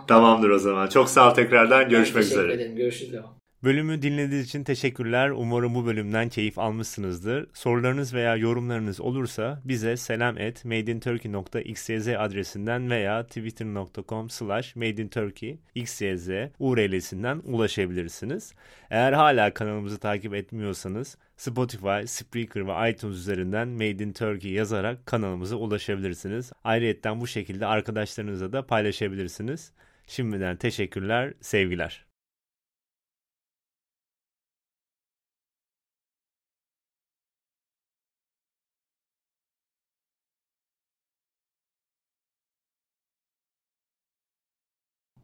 Tamamdır 0.09 0.51
o 0.51 0.59
zaman. 0.59 0.89
Çok 0.89 1.09
sağ 1.09 1.31
ol 1.31 1.35
tekrardan. 1.35 1.89
Görüşmek 1.89 2.25
Teşekkür 2.25 2.43
üzere. 2.43 2.55
ederim. 2.55 2.77
Görüşürüz. 2.77 3.13
Devam. 3.13 3.44
Bölümü 3.65 4.03
dinlediğiniz 4.03 4.47
için 4.47 4.65
teşekkürler. 4.65 5.31
Umarım 5.31 5.75
bu 5.75 5.87
bölümden 5.87 6.29
keyif 6.29 6.59
almışsınızdır. 6.59 7.47
Sorularınız 7.55 8.15
veya 8.15 8.37
yorumlarınız 8.37 9.01
olursa 9.01 9.61
bize 9.65 9.97
selam 9.97 10.39
et 10.39 10.65
madeinturkey.xyz 10.65 12.09
adresinden 12.09 12.91
veya 12.91 13.27
twitter.com 13.27 14.31
slash 14.31 14.77
madeinturkey 14.77 15.59
xyz 15.75 16.29
URL'sinden 16.59 17.41
ulaşabilirsiniz. 17.45 18.55
Eğer 18.91 19.13
hala 19.13 19.55
kanalımızı 19.55 19.99
takip 19.99 20.35
etmiyorsanız 20.35 21.19
Spotify, 21.37 22.07
Spreaker 22.07 22.67
ve 22.67 22.91
iTunes 22.91 23.17
üzerinden 23.17 23.69
Made 23.69 24.05
in 24.05 24.13
Turkey 24.13 24.51
yazarak 24.51 25.07
kanalımıza 25.07 25.57
ulaşabilirsiniz. 25.57 26.53
Ayrıca 26.65 27.21
bu 27.21 27.27
şekilde 27.27 27.67
arkadaşlarınızla 27.67 28.53
da 28.53 28.67
paylaşabilirsiniz. 28.67 29.73
Şimdiden 30.07 30.57
teşekkürler, 30.57 31.35
sevgiler. 31.41 32.14